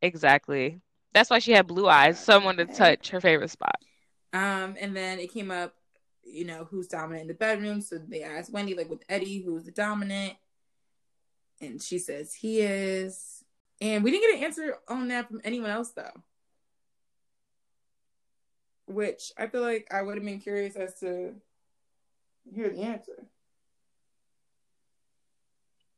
exactly. 0.01 0.80
That's 1.14 1.30
why 1.30 1.38
she 1.38 1.52
had 1.52 1.66
blue 1.66 1.88
eyes. 1.88 2.18
Someone 2.18 2.56
to 2.56 2.64
touch 2.64 3.10
her 3.10 3.20
favorite 3.20 3.50
spot. 3.50 3.76
Um, 4.32 4.76
and 4.80 4.96
then 4.96 5.18
it 5.18 5.32
came 5.32 5.50
up, 5.50 5.74
you 6.24 6.44
know, 6.44 6.66
who's 6.70 6.88
dominant 6.88 7.22
in 7.22 7.28
the 7.28 7.34
bedroom. 7.34 7.80
So 7.80 7.98
they 7.98 8.22
asked 8.22 8.52
Wendy, 8.52 8.74
like 8.74 8.88
with 8.88 9.04
Eddie, 9.08 9.42
who's 9.42 9.64
the 9.64 9.72
dominant? 9.72 10.34
And 11.60 11.80
she 11.82 11.98
says 11.98 12.34
he 12.34 12.60
is. 12.60 13.44
And 13.80 14.02
we 14.02 14.10
didn't 14.10 14.30
get 14.30 14.38
an 14.38 14.44
answer 14.44 14.76
on 14.88 15.08
that 15.08 15.28
from 15.28 15.40
anyone 15.44 15.70
else 15.70 15.90
though. 15.90 16.22
Which 18.86 19.32
I 19.36 19.46
feel 19.46 19.62
like 19.62 19.88
I 19.92 20.02
would 20.02 20.16
have 20.16 20.24
been 20.24 20.40
curious 20.40 20.76
as 20.76 20.98
to 21.00 21.34
hear 22.54 22.68
the 22.70 22.82
answer. 22.82 23.26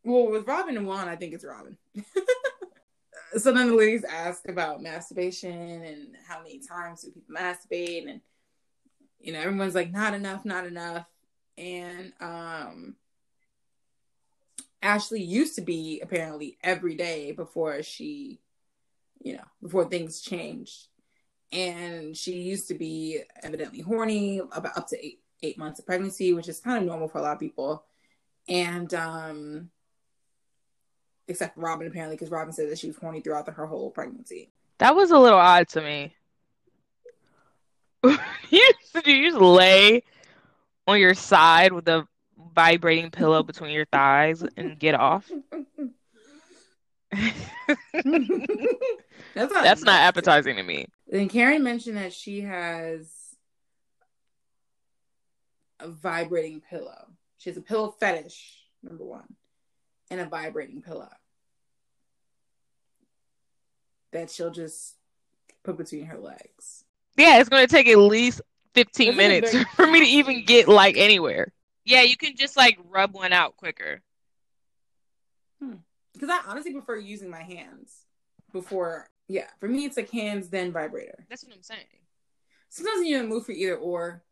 Well, 0.03 0.31
with 0.31 0.47
Robyn 0.47 0.77
and 0.77 0.87
Juan, 0.87 1.09
I 1.09 1.17
think 1.17 1.33
it's 1.33 1.45
Robyn. 1.45 1.79
so 3.37 3.53
then 3.53 3.69
the 3.69 3.75
ladies 3.75 4.05
asked 4.05 4.49
about 4.49 4.83
masturbation 4.83 5.83
and 5.83 6.17
how 6.27 6.43
many 6.43 6.61
times 6.61 7.03
do 7.03 7.11
people 7.11 7.35
masturbate 7.35 8.09
and 8.09 8.21
you 9.21 9.33
know 9.33 9.41
everyone's 9.41 9.75
like 9.75 9.91
not 9.91 10.15
enough 10.15 10.45
not 10.45 10.67
enough. 10.67 11.07
And 11.57 12.13
um 12.21 12.97
ashley 14.83 15.23
used 15.23 15.55
to 15.55 15.63
be 15.63 16.01
apparently 16.03 16.59
every 16.63 16.95
day 16.95 17.33
before 17.33 17.83
she 17.83 18.41
you 19.23 19.35
know 19.35 19.45
before 19.63 19.85
things 19.87 20.21
changed. 20.21 20.89
And 21.53 22.17
she 22.17 22.41
used 22.41 22.69
to 22.69 22.75
be 22.75 23.23
evidently 23.43 23.81
horny 23.81 24.39
about 24.39 24.77
up 24.77 24.89
to 24.89 25.05
eight 25.05 25.21
eight 25.43 25.59
months 25.59 25.79
of 25.79 25.87
pregnancy 25.87 26.33
which 26.33 26.49
is 26.49 26.61
kind 26.61 26.79
of 26.79 26.85
normal 26.85 27.09
for 27.09 27.19
a 27.19 27.23
lot 27.23 27.35
of 27.35 27.41
people. 27.41 27.85
And 28.49 28.93
um 28.95 29.71
except 31.29 31.55
for 31.55 31.61
robyn 31.61 31.87
apparently 31.87 32.17
because 32.17 32.31
robyn 32.31 32.53
said 32.53 32.71
that 32.71 32.79
she 32.79 32.87
was 32.87 32.97
horny 32.97 33.21
throughout 33.21 33.47
the, 33.47 33.53
her 33.53 33.67
whole 33.67 33.91
pregnancy 33.91 34.51
That 34.79 34.95
was 34.95 35.11
a 35.11 35.19
little 35.19 35.39
odd 35.39 35.69
to 35.69 35.81
me. 35.81 36.15
you, 38.51 38.73
did 38.95 39.07
you 39.07 39.31
just 39.31 39.41
lay 39.41 40.03
on 40.87 41.01
your 41.01 41.15
side 41.15 41.73
with 41.73 41.89
a 41.89 42.07
vibrating 42.55 43.11
pillow 43.11 43.43
between 43.43 43.71
your 43.71 43.87
thighs 43.87 44.45
and 44.57 44.79
get 44.79 44.95
off? 44.95 45.31
That's 49.35 49.53
not, 49.53 49.65
That's 49.65 49.83
not 49.83 50.01
appetizing 50.01 50.57
to 50.57 50.63
me. 50.63 50.87
Then 51.09 51.29
Karen 51.29 51.63
mentioned 51.63 51.97
that 51.97 52.13
she 52.13 52.43
has 52.43 53.11
a 55.81 55.89
vibrating 55.89 56.61
pillow. 56.61 57.07
She 57.39 57.51
has 57.51 57.57
a 57.57 57.63
pillow 57.63 57.95
fetish, 57.99 58.59
number 58.83 59.05
one, 59.05 59.35
and 60.15 60.27
a 60.27 60.31
vibrating 60.31 60.81
pillow 60.81 61.11
that 64.13 64.31
she'll 64.31 64.51
just 64.51 64.95
put 65.65 65.77
between 65.77 66.07
her 66.07 66.19
legs. 66.19 66.85
Yeah, 67.17 67.41
it's 67.41 67.49
going 67.49 67.67
to 67.67 67.73
take 67.73 67.89
at 67.89 67.99
least 67.99 68.41
15 68.75 69.07
This 69.07 69.13
is 69.13 69.17
minutes 69.17 69.53
very 69.53 69.65
for 69.75 69.87
me 69.87 70.01
to 70.01 70.07
even 70.07 70.45
get 70.45 70.69
like 70.69 70.97
anywhere. 70.97 71.53
Yeah, 71.85 72.03
you 72.03 72.17
can 72.17 72.37
just 72.37 72.57
like 72.57 72.79
rub 72.89 73.15
one 73.15 73.33
out 73.33 73.57
quicker. 73.57 74.01
Hmm. 75.61 75.75
Because 76.13 76.31
I 76.31 76.41
honestly 76.47 76.73
prefer 76.73 76.97
using 76.97 77.29
my 77.29 77.43
hands 77.43 78.05
before. 78.53 79.11
Yeah, 79.29 79.47
for 79.59 79.69
me, 79.69 79.85
it's 79.85 79.97
like 79.97 80.11
hands 80.11 80.49
then 80.49 80.73
vibrator. 80.73 81.27
That's 81.29 81.45
what 81.45 81.55
I'm 81.55 81.63
saying. 81.63 81.81
Sometimes 82.69 83.07
you 83.07 83.19
don't 83.19 83.29
move 83.29 83.47
for 83.47 83.53
either 83.53 83.77
or, 83.77 84.23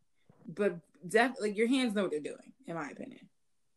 but 0.46 0.76
definitely 1.06 1.50
like 1.50 1.58
your 1.58 1.68
hands 1.68 1.94
know 1.94 2.02
what 2.02 2.10
they're 2.10 2.20
doing, 2.20 2.52
in 2.66 2.74
my 2.74 2.88
opinion. 2.90 3.28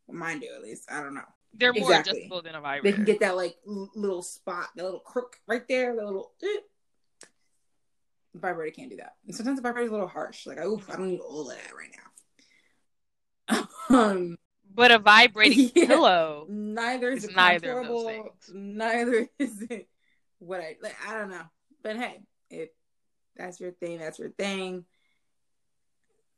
Mine 0.08 0.40
do 0.40 0.46
at 0.54 0.62
least. 0.62 0.90
I 0.90 1.02
don't 1.02 1.14
know. 1.14 1.22
They're 1.58 1.72
more 1.72 1.82
Exactly. 1.90 2.12
adjustable 2.12 2.42
than 2.42 2.54
a 2.54 2.60
vibrator. 2.60 2.82
They 2.90 2.92
can 2.96 3.04
get 3.04 3.20
that 3.20 3.36
like 3.36 3.56
l- 3.66 3.90
little 3.94 4.22
spot, 4.22 4.68
that 4.76 4.84
little 4.84 5.00
crook 5.00 5.36
right 5.46 5.66
there, 5.68 5.94
the 5.96 6.04
little. 6.04 6.32
eh. 6.42 6.60
Vibrator 8.34 8.74
can't 8.74 8.90
do 8.90 8.96
that. 8.96 9.14
And 9.26 9.34
sometimes 9.34 9.56
the 9.58 9.62
vibrator's 9.62 9.90
a 9.90 9.94
little 9.94 10.08
harsh. 10.08 10.46
Like, 10.46 10.58
oof, 10.62 10.90
I 10.90 10.96
don't 10.96 11.08
need 11.08 11.20
all 11.20 11.50
of 11.50 11.56
that 11.56 11.72
right 11.74 11.90
now. 13.48 13.68
um, 13.88 14.36
but 14.74 14.90
a 14.92 14.98
vibrating 14.98 15.70
Yeah. 15.74 15.86
pillow. 15.86 16.46
neither 16.50 17.12
is 17.12 17.24
it 17.24 17.34
neither 17.34 17.78
of 17.78 17.86
those 17.86 18.04
things. 18.04 18.50
Neither 18.52 19.28
is 19.38 19.62
it 19.62 19.88
what 20.38 20.60
I 20.60 20.76
like. 20.82 20.96
I 21.08 21.16
don't 21.18 21.30
know, 21.30 21.44
but 21.82 21.96
hey, 21.96 22.20
if 22.50 22.68
that's 23.36 23.58
your 23.58 23.72
thing, 23.72 23.98
that's 23.98 24.18
your 24.18 24.30
thing. 24.30 24.84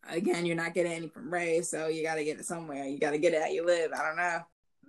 Again, 0.08 0.46
you're 0.46 0.54
not 0.56 0.74
getting 0.74 0.92
any 0.92 1.08
from 1.08 1.32
Ray, 1.32 1.62
so 1.62 1.88
you 1.88 2.02
got 2.04 2.14
to 2.14 2.24
get 2.24 2.38
it 2.38 2.46
somewhere. 2.46 2.84
You 2.84 2.98
got 3.00 3.10
to 3.10 3.18
get 3.18 3.34
it 3.34 3.42
how 3.42 3.48
you 3.48 3.66
live. 3.66 3.90
I 3.92 4.06
don't 4.06 4.16
know. 4.16 4.40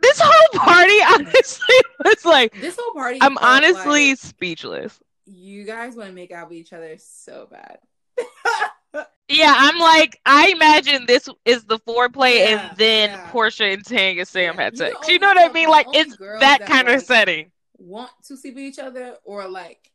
This 0.01 0.19
whole 0.23 0.59
party 0.59 0.93
honestly 1.27 1.75
was 2.05 2.25
like 2.25 2.53
This 2.59 2.77
whole 2.79 2.93
party, 2.93 3.19
I'm 3.21 3.37
honestly 3.37 4.09
like 4.09 4.17
speechless. 4.19 4.99
you 5.25 5.65
guys 5.65 5.95
want 5.95 6.09
to 6.09 6.15
make 6.15 6.31
out 6.31 6.49
with 6.49 6.57
each 6.57 6.73
other 6.73 6.95
so 6.97 7.47
bad. 7.51 7.79
Yeah, 9.31 9.53
I'm 9.55 9.77
like, 9.77 10.19
I 10.25 10.49
imagine 10.49 11.05
this 11.05 11.29
is 11.45 11.63
the 11.65 11.77
foreplay, 11.79 12.39
Yeah, 12.39 12.69
and 12.69 12.77
then 12.77 13.09
yeah. 13.11 13.29
Portia 13.31 13.65
and 13.65 13.85
Tang 13.85 14.17
and 14.17 14.27
Sam 14.27 14.55
Yeah, 14.55 14.63
had 14.63 14.75
sex. 14.75 14.95
the 15.05 15.13
You 15.13 15.19
know 15.19 15.27
what 15.27 15.37
I 15.39 15.53
mean? 15.53 15.69
Like, 15.69 15.85
it's 15.93 16.17
that 16.17 16.59
that, 16.59 16.67
kind 16.67 16.89
of 16.89 17.01
setting. 17.03 17.51
want 17.77 18.09
to 18.25 18.35
sleep 18.37 18.55
with 18.55 18.63
each 18.63 18.79
other 18.79 19.17
or 19.23 19.47
like 19.47 19.91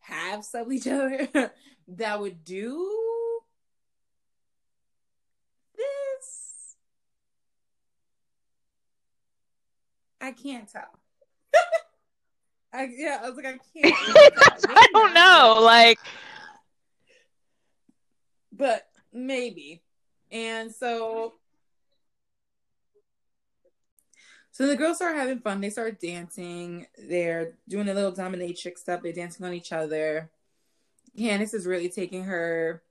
have 0.00 0.42
slept 0.42 0.68
with 0.68 0.76
each 0.78 0.86
other 0.86 1.52
that 1.88 2.20
would 2.20 2.44
do 2.44 2.90
this. 5.76 6.76
I 10.20 10.32
can't 10.32 10.70
tell. 10.70 10.98
I 12.72 12.88
yeah, 12.94 13.20
I 13.22 13.28
was 13.28 13.36
like, 13.36 13.46
I 13.46 13.50
can't. 13.80 13.94
I 14.68 14.86
don't 14.92 15.14
know. 15.14 15.62
Like, 15.62 15.98
but 18.52 18.86
maybe. 19.12 19.82
And 20.30 20.72
so 20.72 21.34
So 24.56 24.66
the 24.66 24.74
girls 24.74 24.96
start 24.96 25.16
having 25.16 25.40
fun. 25.40 25.60
They 25.60 25.68
start 25.68 26.00
dancing. 26.00 26.86
They're 26.96 27.58
doing 27.68 27.90
a 27.90 27.92
little 27.92 28.10
dominatrix 28.10 28.78
stuff. 28.78 29.02
They're 29.02 29.12
dancing 29.12 29.44
on 29.44 29.52
each 29.52 29.70
other. 29.70 30.30
Candiace 31.14 31.52
is 31.52 31.66
really 31.66 31.90
taking 31.90 32.24
her 32.24 32.82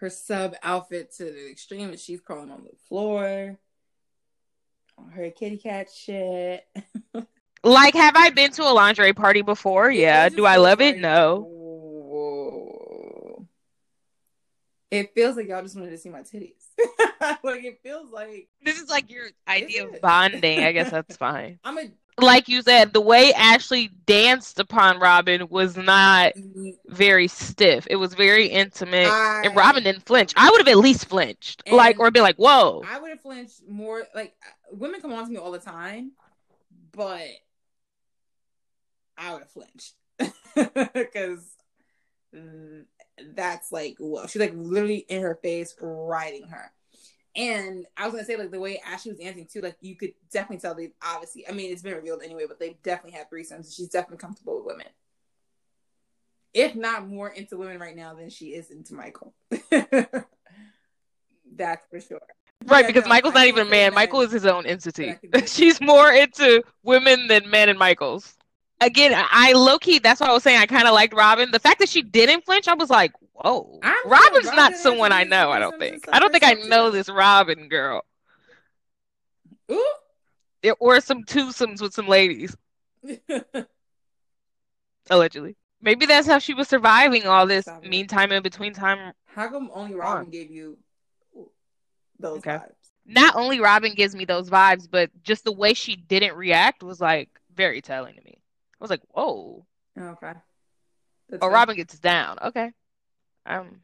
her 0.00 0.10
sub 0.10 0.56
outfit 0.64 1.12
to 1.18 1.26
the 1.26 1.48
extreme 1.48 1.90
and 1.90 1.98
she's 2.00 2.20
crawling 2.20 2.50
on 2.50 2.64
the 2.64 2.76
floor. 2.88 3.56
Her 5.12 5.30
kitty 5.30 5.56
cat 5.56 5.88
shit. 5.90 6.66
like, 7.64 7.94
have 7.94 8.16
I 8.16 8.30
been 8.30 8.50
to 8.52 8.62
a 8.62 8.72
lingerie 8.72 9.12
party 9.12 9.42
before? 9.42 9.90
Yeah. 9.90 10.28
Do 10.28 10.46
I 10.46 10.56
love 10.56 10.80
it? 10.80 10.98
No. 10.98 11.48
whoa. 11.48 13.46
It 14.90 15.12
feels 15.14 15.36
like 15.36 15.48
y'all 15.48 15.62
just 15.62 15.74
wanted 15.74 15.90
to 15.90 15.98
see 15.98 16.08
my 16.08 16.20
titties. 16.20 16.62
like 17.42 17.64
it 17.64 17.80
feels 17.82 18.12
like 18.12 18.48
This 18.64 18.80
is 18.80 18.88
like 18.88 19.10
your 19.10 19.26
idea 19.48 19.88
of 19.88 20.00
bonding. 20.00 20.60
I 20.62 20.70
guess 20.72 20.90
that's 20.90 21.16
fine. 21.18 21.58
I'm 21.64 21.78
a 21.78 21.90
Like 22.18 22.48
you 22.48 22.62
said, 22.62 22.92
the 22.92 23.00
way 23.00 23.32
Ashley 23.32 23.90
danced 24.06 24.60
upon 24.60 25.00
Robyn 25.00 25.48
was 25.48 25.76
not 25.76 26.34
mm-hmm. 26.34 26.70
very 26.86 27.26
stiff. 27.26 27.86
It 27.90 27.96
was 27.96 28.14
very 28.14 28.46
intimate. 28.46 29.08
I, 29.08 29.42
and 29.44 29.56
Robyn 29.56 29.82
didn't 29.82 30.06
flinch. 30.06 30.32
I 30.36 30.50
would 30.50 30.58
have 30.58 30.68
at 30.68 30.78
least 30.78 31.08
flinched. 31.08 31.68
like, 31.70 31.98
or 31.98 32.10
be 32.10 32.20
like, 32.20 32.36
whoa. 32.36 32.82
I 32.88 33.00
would 33.00 33.10
have 33.10 33.20
flinched 33.20 33.62
more. 33.68 34.04
Like 34.14 34.34
uh, 34.44 34.76
women 34.76 35.00
come 35.00 35.12
on 35.12 35.24
to 35.24 35.30
me 35.30 35.38
all 35.38 35.50
the 35.50 35.58
time, 35.58 36.12
but 36.92 37.26
I 39.18 39.32
would 39.32 39.42
have 39.42 39.50
flinched 39.50 39.94
because 40.94 41.56
mm, 42.34 42.84
that's 43.34 43.72
like 43.72 43.96
well, 43.98 44.26
she's 44.26 44.40
like 44.40 44.54
literally 44.54 45.04
in 45.08 45.22
her 45.22 45.38
face, 45.42 45.74
riding 45.80 46.48
her. 46.48 46.72
And 47.36 47.86
I 47.96 48.04
was 48.04 48.14
gonna 48.14 48.24
say 48.24 48.36
like 48.36 48.52
the 48.52 48.60
way 48.60 48.80
Ashley 48.86 49.12
was 49.12 49.20
dancing 49.20 49.48
too, 49.50 49.60
like 49.60 49.76
you 49.80 49.96
could 49.96 50.12
definitely 50.30 50.58
tell 50.60 50.74
they 50.74 50.92
obviously. 51.04 51.48
I 51.48 51.52
mean, 51.52 51.72
it's 51.72 51.82
been 51.82 51.94
revealed 51.94 52.22
anyway, 52.22 52.44
but 52.46 52.60
they 52.60 52.76
definitely 52.82 53.18
had 53.18 53.28
threesomes. 53.30 53.74
She's 53.74 53.88
definitely 53.88 54.18
comfortable 54.18 54.56
with 54.56 54.66
women, 54.66 54.86
if 56.52 56.76
not 56.76 57.08
more 57.08 57.28
into 57.28 57.56
women 57.56 57.78
right 57.80 57.96
now 57.96 58.14
than 58.14 58.30
she 58.30 58.54
is 58.54 58.70
into 58.70 58.94
Michael. 58.94 59.34
that's 61.56 61.86
for 61.88 62.00
sure. 62.00 62.20
Right, 62.66 62.86
because 62.86 63.06
Michael's 63.06 63.34
not 63.34 63.46
even 63.46 63.66
a 63.66 63.70
man. 63.70 63.92
Michael 63.94 64.22
is 64.22 64.32
his 64.32 64.46
own 64.46 64.64
entity. 64.64 65.10
I 65.10 65.14
can 65.14 65.30
do 65.30 65.38
it. 65.40 65.48
She's 65.48 65.80
more 65.80 66.10
into 66.10 66.62
women 66.82 67.26
than 67.26 67.50
men 67.50 67.68
and 67.68 67.78
Michael's. 67.78 68.34
Again, 68.84 69.12
I 69.30 69.52
low 69.52 69.78
key, 69.78 69.98
that's 69.98 70.20
what 70.20 70.28
I 70.28 70.32
was 70.32 70.42
saying. 70.42 70.58
I 70.58 70.66
kind 70.66 70.86
of 70.86 70.94
liked 70.94 71.14
Robyn. 71.14 71.50
The 71.50 71.58
fact 71.58 71.78
that 71.80 71.88
she 71.88 72.02
didn't 72.02 72.44
flinch, 72.44 72.68
I 72.68 72.74
was 72.74 72.90
like, 72.90 73.12
whoa. 73.32 73.78
I'm 73.82 74.08
Robyn's 74.08 74.44
Robyn 74.46 74.56
not 74.56 74.76
someone 74.76 75.10
I 75.12 75.24
know, 75.24 75.50
I 75.50 75.58
don't 75.58 75.78
think. 75.78 76.04
I 76.12 76.18
don't 76.20 76.30
think 76.32 76.44
I 76.44 76.52
know 76.54 76.90
this 76.90 77.08
Robyn 77.08 77.68
girl. 77.68 78.02
Ooh. 79.70 79.86
There- 80.62 80.76
Or 80.80 81.00
some 81.00 81.24
twosomes 81.24 81.80
with 81.80 81.94
some 81.94 82.06
ladies, 82.08 82.54
allegedly. 85.10 85.56
Maybe 85.80 86.06
that's 86.06 86.26
how 86.26 86.38
she 86.38 86.54
was 86.54 86.68
surviving 86.68 87.26
all 87.26 87.46
this 87.46 87.64
Stop 87.66 87.84
it. 87.84 87.90
meantime 87.90 88.32
in 88.32 88.42
between 88.42 88.72
time. 88.72 89.12
How 89.26 89.48
come 89.48 89.70
only 89.74 89.94
Robyn 89.94 90.30
gave 90.30 90.50
you 90.50 90.78
those 92.18 92.38
Okay. 92.38 92.52
vibes? 92.52 92.70
Not 93.06 93.36
only 93.36 93.60
Robyn 93.60 93.94
gives 93.94 94.14
me 94.14 94.24
those 94.24 94.48
vibes, 94.48 94.88
but 94.90 95.10
just 95.22 95.44
the 95.44 95.52
way 95.52 95.74
she 95.74 95.94
didn't 95.96 96.34
react 96.36 96.82
was 96.82 97.00
like 97.02 97.28
very 97.54 97.82
telling 97.82 98.14
to 98.14 98.22
me. 98.22 98.38
I 98.84 98.86
was 98.86 98.90
like, 98.90 99.02
whoa. 99.12 99.66
Okay. 99.98 100.32
That's 101.30 101.42
Oh. 101.42 101.48
Robyn 101.48 101.76
gets 101.76 101.98
down. 101.98 102.38
Okay. 102.42 102.70
Um, 103.46 103.80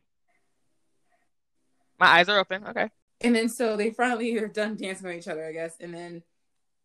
my 1.98 2.06
eyes 2.06 2.28
are 2.28 2.38
open. 2.38 2.66
Okay. 2.66 2.90
And 3.22 3.34
then 3.34 3.48
so 3.48 3.78
they 3.78 3.90
finally 3.90 4.36
are 4.38 4.48
done 4.48 4.76
dancing 4.76 5.06
with 5.06 5.16
each 5.16 5.28
other, 5.28 5.46
I 5.46 5.52
guess. 5.52 5.74
And 5.80 5.94
then 5.94 6.22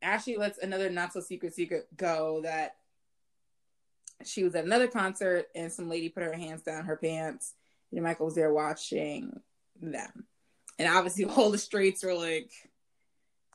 Ashley 0.01 0.37
lets 0.37 0.57
another 0.57 0.89
not 0.89 1.11
so 1.11 1.19
secret 1.19 1.53
secret 1.53 1.87
go 1.97 2.41
that 2.43 2.75
she 4.23 4.45
was 4.45 4.55
at 4.55 4.63
another 4.63 4.87
concert 4.87 5.47
and 5.53 5.71
some 5.71 5.89
lady 5.89 6.07
put 6.07 6.23
her 6.23 6.33
hands 6.33 6.61
down 6.61 6.85
her 6.85 6.95
pants 6.95 7.53
and 7.91 8.01
Michael 8.01 8.27
was 8.27 8.35
there 8.35 8.53
watching 8.53 9.41
them. 9.81 10.25
And 10.79 10.87
obviously 10.87 11.25
all 11.25 11.51
the 11.51 11.57
streets 11.57 12.01
were 12.01 12.13
like, 12.13 12.49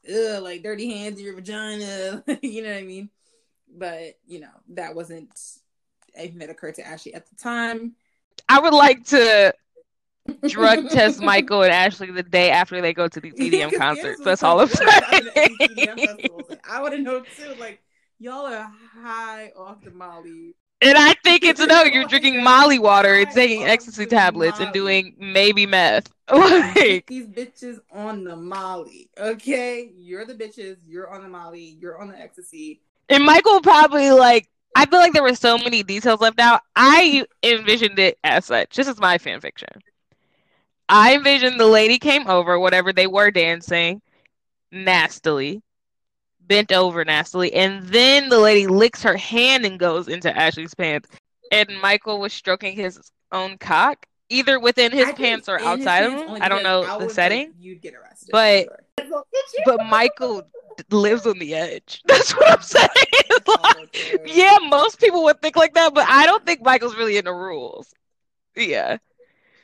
ugh, 0.07 0.43
like 0.43 0.63
dirty 0.63 0.91
hands 0.91 1.19
in 1.19 1.25
your 1.25 1.35
vagina. 1.35 2.23
you 2.43 2.63
know 2.63 2.69
what 2.69 2.79
I 2.79 2.83
mean? 2.83 3.09
But, 3.77 4.19
you 4.27 4.41
know, 4.41 4.51
that 4.71 4.95
wasn't 4.95 5.31
anything 6.15 6.39
that 6.39 6.51
occurred 6.51 6.75
to 6.77 6.87
Ashley 6.87 7.15
at 7.15 7.29
the 7.29 7.37
time. 7.37 7.95
I 8.49 8.61
would 8.61 8.75
like 8.75 9.05
to 9.07 9.55
drug 10.49 10.91
test 10.91 11.21
Michael 11.21 11.63
and 11.63 11.73
Ashley 11.73 12.11
the 12.11 12.23
day 12.23 12.51
after 12.51 12.81
they 12.81 12.93
go 12.93 13.09
to 13.09 13.21
these 13.21 13.35
EDM 13.35 13.77
concerts. 13.77 14.21
That's 14.25 14.43
all 14.43 14.61
I'm 14.61 14.69
saying. 14.69 14.91
I 16.69 16.81
want 16.81 16.95
to 16.95 17.01
know 17.01 17.21
too. 17.21 17.55
Like 17.59 17.81
y'all 18.19 18.47
are 18.47 18.71
high 19.03 19.53
off 19.57 19.83
the 19.83 19.91
Molly. 19.91 20.55
And 20.83 20.97
I 20.97 21.13
think 21.25 21.45
it's 21.45 21.61
no, 21.61 21.83
you're 21.85 22.05
drinking 22.09 22.43
Molly 22.43 22.79
water 22.79 23.15
and 23.15 23.31
taking 23.31 23.65
ecstasy 23.65 24.05
the 24.05 24.11
tablets 24.11 24.61
and 24.61 24.73
doing 24.73 25.15
maybe 25.19 25.67
meth. 25.67 26.11
Like, 26.33 27.07
these 27.09 27.27
bitches 27.27 27.81
on 27.93 28.23
the 28.23 28.37
Molly. 28.37 29.11
Okay, 29.19 29.91
you're 29.99 30.25
the 30.25 30.35
bitches. 30.35 30.77
You're 30.87 31.11
on 31.11 31.23
the 31.23 31.29
Molly. 31.29 31.77
You're 31.81 32.01
on 32.01 32.07
the 32.07 32.17
ecstasy. 32.17 32.81
And 33.11 33.25
Michael 33.25 33.61
probably 33.61 34.11
like. 34.11 34.49
I 34.77 34.87
feel 34.87 35.01
like 35.01 35.13
there 35.13 35.23
were 35.25 35.35
so 35.35 35.59
many 35.59 35.83
details 35.83 36.21
left 36.21 36.39
out. 36.39 36.63
I 36.77 37.27
envisioned 37.43 37.99
it 37.99 38.19
as 38.23 38.45
such. 38.45 38.77
This 38.77 38.87
is 38.87 39.01
my 39.01 39.19
fan 39.19 39.41
fiction. 39.41 39.69
I 40.89 41.15
envisioned 41.17 41.59
the 41.59 41.67
lady 41.67 41.99
came 41.99 42.29
over, 42.29 42.59
whatever 42.59 42.93
they 42.93 43.09
were 43.09 43.33
dancing, 43.33 44.01
nastily, 44.71 45.61
bent 46.41 46.73
over 46.73 47.05
nastily, 47.05 47.53
and 47.53 47.85
then 47.89 48.29
the 48.29 48.39
lady 48.39 48.67
licks 48.69 49.03
her 49.03 49.17
hand 49.17 49.65
and 49.65 49.79
goes 49.79 50.09
into 50.09 50.35
Ashley's 50.37 50.75
pants. 50.75 51.09
And 51.53 51.69
Michael 51.81 52.21
was 52.21 52.33
stroking 52.33 52.77
his 52.77 52.99
own 53.33 53.59
cock, 53.59 54.07
either 54.29 54.61
within 54.61 54.93
his 54.93 55.09
I 55.09 55.13
pants 55.13 55.49
or 55.49 55.61
outside 55.61 56.05
of 56.05 56.13
him. 56.13 56.39
I 56.41 56.49
don't 56.49 56.63
know 56.63 56.99
the 56.99 57.09
setting, 57.11 57.55
you'd 57.59 57.83
get 57.83 57.95
arrested. 57.95 58.31
but- 58.33 58.67
sure. 58.99 59.25
but 59.65 59.85
Michael 59.87 60.43
lives 60.91 61.27
on 61.27 61.39
the 61.39 61.55
edge. 61.55 62.03
That's 62.07 62.33
what 62.33 62.53
I'm 62.53 62.63
saying. 62.63 62.89
Like, 63.47 64.21
yeah, 64.27 64.59
most 64.69 65.01
people 65.01 65.25
would 65.25 65.41
think 65.41 65.57
like 65.57 65.75
that, 65.75 65.95
but 65.95 66.07
I 66.09 66.27
don't 66.27 66.45
think 66.45 66.63
Michael's 66.63 66.97
really 66.97 67.17
into 67.17 67.33
rules. 67.33 67.93
Yeah. 68.57 68.99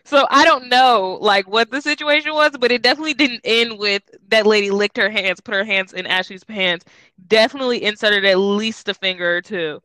So 0.05 0.25
I 0.31 0.45
don't 0.45 0.69
know 0.69 1.19
like 1.21 1.49
what 1.49 1.71
the 1.73 1.81
situation 1.81 2.33
was, 2.33 2.53
but 2.61 2.71
it 2.71 2.83
definitely 2.83 3.15
didn't 3.15 3.41
end 3.43 3.79
with 3.79 4.03
that 4.29 4.47
lady 4.47 4.71
licked 4.71 4.97
her 4.99 5.11
hands, 5.11 5.41
put 5.41 5.55
her 5.55 5.65
hands 5.65 5.93
in 5.93 6.07
Ashley's 6.07 6.45
pants, 6.45 6.85
definitely 7.27 7.83
inserted 7.83 8.25
at 8.25 8.39
least 8.39 8.89
a 8.89 8.95
finger 8.95 9.37
or 9.37 9.43
two. 9.43 9.83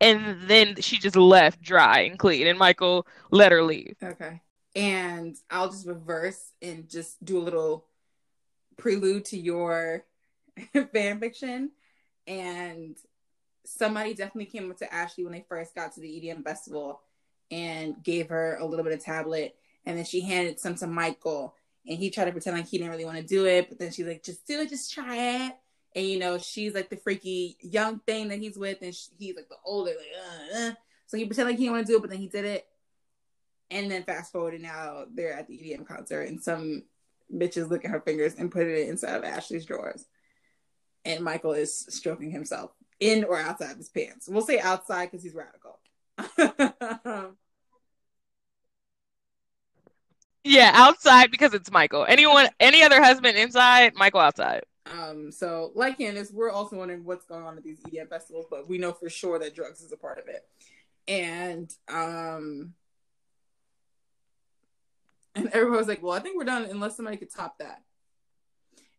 And 0.00 0.48
then 0.48 0.76
she 0.80 0.98
just 0.98 1.16
left 1.16 1.60
dry 1.60 2.00
and 2.00 2.18
clean, 2.18 2.46
and 2.46 2.58
Michael 2.58 3.06
let 3.30 3.50
her 3.50 3.64
leave. 3.64 3.96
Okay. 4.02 4.40
And 4.76 5.36
I'll 5.50 5.70
just 5.70 5.86
reverse 5.86 6.52
and 6.62 6.88
just 6.88 7.24
do 7.24 7.38
a 7.38 7.42
little 7.42 7.86
prelude 8.76 9.24
to 9.26 9.38
your 9.38 10.04
fan 10.92 11.20
fiction. 11.20 11.70
And 12.26 12.96
somebody 13.64 14.14
definitely 14.14 14.46
came 14.46 14.70
up 14.70 14.78
to 14.78 14.92
Ashley 14.92 15.24
when 15.24 15.32
they 15.32 15.44
first 15.48 15.74
got 15.74 15.94
to 15.94 16.00
the 16.00 16.08
EDM 16.08 16.44
festival 16.44 17.00
and 17.50 18.02
gave 18.02 18.28
her 18.28 18.56
a 18.56 18.64
little 18.64 18.84
bit 18.84 18.94
of 18.94 19.04
tablet. 19.04 19.56
And 19.86 19.98
then 19.98 20.04
she 20.04 20.20
handed 20.20 20.60
some 20.60 20.74
to 20.76 20.86
Michael. 20.86 21.54
And 21.86 21.98
he 21.98 22.10
tried 22.10 22.26
to 22.26 22.32
pretend 22.32 22.56
like 22.56 22.66
he 22.66 22.78
didn't 22.78 22.92
really 22.92 23.04
want 23.04 23.18
to 23.18 23.24
do 23.24 23.46
it. 23.46 23.68
But 23.68 23.78
then 23.78 23.92
she's 23.92 24.06
like, 24.06 24.22
just 24.22 24.46
do 24.46 24.60
it, 24.60 24.70
just 24.70 24.92
try 24.92 25.16
it. 25.16 25.52
And, 25.94 26.06
you 26.06 26.18
know, 26.18 26.38
she's 26.38 26.74
like 26.74 26.88
the 26.88 26.96
freaky 26.96 27.56
young 27.60 28.00
thing 28.00 28.28
that 28.28 28.38
he's 28.38 28.58
with. 28.58 28.78
And 28.82 28.94
she, 28.94 29.10
he's 29.18 29.36
like 29.36 29.48
the 29.48 29.56
older, 29.64 29.90
like, 29.90 30.54
uh, 30.54 30.70
uh. 30.70 30.72
So 31.06 31.16
he 31.16 31.26
pretended 31.26 31.52
like 31.52 31.58
he 31.58 31.64
didn't 31.64 31.76
want 31.76 31.86
to 31.86 31.92
do 31.92 31.98
it, 31.98 32.00
but 32.00 32.10
then 32.10 32.18
he 32.18 32.28
did 32.28 32.44
it. 32.44 32.66
And 33.70 33.90
then 33.90 34.04
fast 34.04 34.32
forward, 34.32 34.54
and 34.54 34.62
now 34.62 35.04
they're 35.12 35.32
at 35.32 35.46
the 35.48 35.54
EDM 35.54 35.86
concert. 35.86 36.28
And 36.28 36.42
some 36.42 36.84
bitches 37.32 37.70
look 37.70 37.84
at 37.84 37.90
her 37.90 38.00
fingers 38.00 38.34
and 38.34 38.50
put 38.50 38.66
it 38.66 38.88
inside 38.88 39.16
of 39.16 39.24
Ashley's 39.24 39.64
drawers. 39.64 40.06
And 41.04 41.22
Michael 41.22 41.52
is 41.52 41.86
stroking 41.88 42.30
himself 42.30 42.70
in 43.00 43.24
or 43.24 43.38
outside 43.38 43.72
of 43.72 43.76
his 43.76 43.88
pants. 43.88 44.28
We'll 44.28 44.42
say 44.42 44.58
outside 44.58 45.10
because 45.10 45.22
he's 45.22 45.34
radical. 45.34 45.78
yeah, 50.44 50.70
outside 50.74 51.30
because 51.30 51.54
it's 51.54 51.70
Michael. 51.70 52.06
Anyone, 52.08 52.48
any 52.60 52.82
other 52.82 53.02
husband 53.02 53.36
inside, 53.36 53.94
Michael 53.94 54.20
outside. 54.20 54.62
Um, 54.86 55.32
so 55.32 55.72
like 55.74 55.98
Candiace, 55.98 56.32
we're 56.32 56.50
also 56.50 56.76
wondering 56.76 57.04
what's 57.04 57.24
going 57.24 57.44
on 57.44 57.56
at 57.56 57.64
these 57.64 57.80
EDM 57.80 58.08
festivals, 58.08 58.46
but 58.50 58.68
we 58.68 58.78
know 58.78 58.92
for 58.92 59.08
sure 59.08 59.38
that 59.38 59.54
drugs 59.54 59.80
is 59.80 59.92
a 59.92 59.96
part 59.96 60.18
of 60.18 60.28
it. 60.28 60.44
And 61.06 61.70
um 61.88 62.74
and 65.34 65.48
everyone 65.48 65.78
was 65.78 65.88
like, 65.88 66.02
Well, 66.02 66.12
I 66.12 66.20
think 66.20 66.36
we're 66.36 66.44
done 66.44 66.64
unless 66.64 66.96
somebody 66.96 67.16
could 67.16 67.32
top 67.32 67.58
that. 67.58 67.82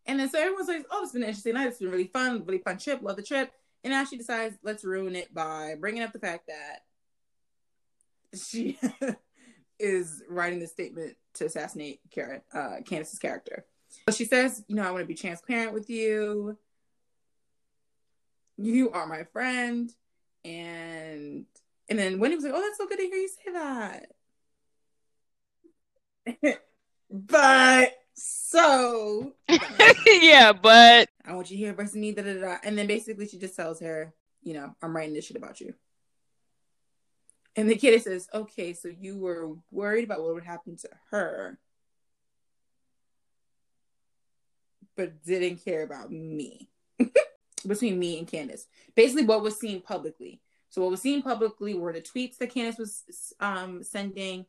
And 0.06 0.20
then 0.20 0.30
so 0.30 0.38
everyone's 0.38 0.68
like, 0.68 0.86
Oh, 0.90 1.02
it's 1.02 1.12
been 1.12 1.22
interesting 1.22 1.54
night, 1.54 1.68
it's 1.68 1.78
been 1.78 1.90
really 1.90 2.08
fun, 2.08 2.44
really 2.44 2.58
fun 2.58 2.78
trip, 2.78 3.00
love 3.02 3.16
the 3.16 3.22
trip. 3.22 3.52
And 3.84 3.92
now 3.92 4.04
she 4.04 4.16
decides, 4.16 4.56
let's 4.62 4.84
ruin 4.84 5.14
it 5.14 5.32
by 5.32 5.76
bringing 5.78 6.02
up 6.02 6.12
the 6.12 6.18
fact 6.18 6.48
that 6.48 6.80
she 8.36 8.78
is 9.78 10.22
writing 10.28 10.58
this 10.58 10.72
statement 10.72 11.16
to 11.34 11.46
assassinate 11.46 12.00
Karen, 12.10 12.40
uh, 12.52 12.76
Candiace's 12.84 13.18
character. 13.18 13.64
So 14.08 14.14
she 14.14 14.24
says, 14.24 14.64
you 14.68 14.74
know, 14.74 14.82
I 14.82 14.90
want 14.90 15.02
to 15.02 15.06
be 15.06 15.14
transparent 15.14 15.72
with 15.72 15.88
you. 15.88 16.58
You 18.56 18.90
are 18.90 19.06
my 19.06 19.24
friend. 19.24 19.92
And 20.44 21.46
and 21.88 21.98
then 21.98 22.18
Wendy 22.18 22.36
was 22.36 22.44
like, 22.44 22.54
Oh, 22.54 22.60
that's 22.60 22.78
so 22.78 22.86
good 22.86 22.98
to 22.98 23.04
hear 23.04 23.16
you 23.16 23.28
say 23.28 23.52
that. 26.42 26.60
but 27.10 27.94
so 28.16 29.34
yeah, 30.06 30.52
but 30.52 31.08
I 31.24 31.34
want 31.34 31.50
you 31.50 31.58
here 31.58 31.74
versus 31.74 31.96
me, 31.96 32.12
da, 32.12 32.22
da, 32.22 32.40
da. 32.40 32.56
And 32.64 32.76
then 32.76 32.86
basically 32.86 33.28
she 33.28 33.38
just 33.38 33.56
tells 33.56 33.80
her, 33.80 34.14
you 34.42 34.54
know, 34.54 34.74
I'm 34.82 34.96
writing 34.96 35.14
this 35.14 35.26
shit 35.26 35.36
about 35.36 35.60
you. 35.60 35.74
And 37.56 37.70
the 37.70 37.76
kid 37.76 38.02
says, 38.02 38.28
okay, 38.32 38.74
so 38.74 38.88
you 38.88 39.18
were 39.18 39.54
worried 39.70 40.04
about 40.04 40.22
what 40.22 40.34
would 40.34 40.44
happen 40.44 40.76
to 40.76 40.88
her, 41.10 41.58
but 44.94 45.24
didn't 45.24 45.64
care 45.64 45.82
about 45.82 46.10
me. 46.10 46.68
Between 47.66 47.98
me 47.98 48.18
and 48.18 48.28
Candiace. 48.28 48.66
Basically, 48.94 49.24
what 49.24 49.42
was 49.42 49.58
seen 49.58 49.80
publicly. 49.80 50.40
So, 50.68 50.82
what 50.82 50.90
was 50.90 51.00
seen 51.02 51.22
publicly 51.22 51.74
were 51.74 51.92
the 51.92 52.00
tweets 52.00 52.38
that 52.38 52.52
Candiace 52.52 52.78
was 52.78 53.32
um, 53.40 53.82
sending 53.82 54.46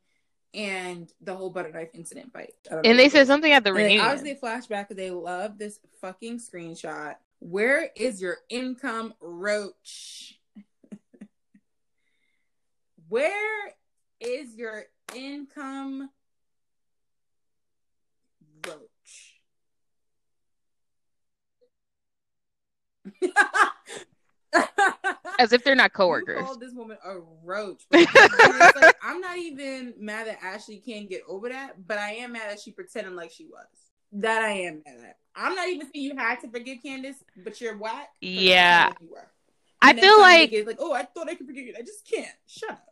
and 0.54 1.12
the 1.22 1.36
whole 1.36 1.50
butter 1.50 1.72
knife 1.72 1.90
incident 1.94 2.34
fight. 2.34 2.54
And 2.70 2.98
they 2.98 3.10
said 3.10 3.28
something 3.28 3.52
at 3.52 3.64
the 3.64 3.74
reunion. 3.74 4.02
Obviously, 4.02 4.36
flashback. 4.36 4.90
They 4.90 5.12
love 5.12 5.58
this 5.58 5.80
fucking 6.02 6.40
screenshot. 6.40 7.16
Where 7.40 7.90
is 7.96 8.22
your 8.22 8.38
income, 8.50 9.14
Roach? 9.20 10.40
Where 13.10 13.74
is 14.20 14.56
your 14.56 14.84
income, 15.16 16.10
Roach? 18.66 19.42
As 25.40 25.54
if 25.54 25.64
they're 25.64 25.76
not 25.76 25.94
coworkers. 25.94 26.40
You 26.40 26.46
called 26.46 26.60
this 26.60 26.74
woman 26.74 26.98
a 27.06 27.18
roach. 27.44 27.84
like, 27.92 28.08
I'm 29.04 29.22
not 29.22 29.38
even 29.38 29.94
mad 30.00 30.28
that 30.28 30.44
Ashley 30.44 30.78
can't 30.78 31.10
get 31.10 31.22
over 31.28 31.50
that, 31.50 31.88
but 31.88 31.98
I 31.98 32.12
am 32.14 32.34
mad 32.34 32.50
that 32.50 32.60
she 32.60 32.72
pretended 32.72 33.14
like 33.14 33.32
she 33.32 33.46
was. 33.46 33.66
That 34.14 34.42
I 34.42 34.52
am 34.52 34.82
mad 34.86 34.98
at. 35.10 35.18
I'm 35.36 35.56
not 35.56 35.68
even 35.68 35.86
saying 35.86 36.06
you 36.06 36.16
had 36.16 36.40
to 36.42 36.50
forgive 36.50 36.80
Candiace, 36.84 37.24
but 37.44 37.62
you're 37.62 37.78
whack. 37.78 38.10
Yeah. 38.22 38.92
You 39.00 39.10
I 39.82 39.94
feel 39.94 40.20
like 40.20 40.52
it's 40.52 40.66
like, 40.66 40.78
oh, 40.80 40.94
I 40.94 41.04
thought 41.04 41.30
I 41.30 41.36
could 41.36 41.46
forgive 41.46 41.68
you. 41.68 41.76
I 41.78 41.82
just 41.82 42.10
can't. 42.10 42.28
Shut 42.48 42.72
up, 42.72 42.84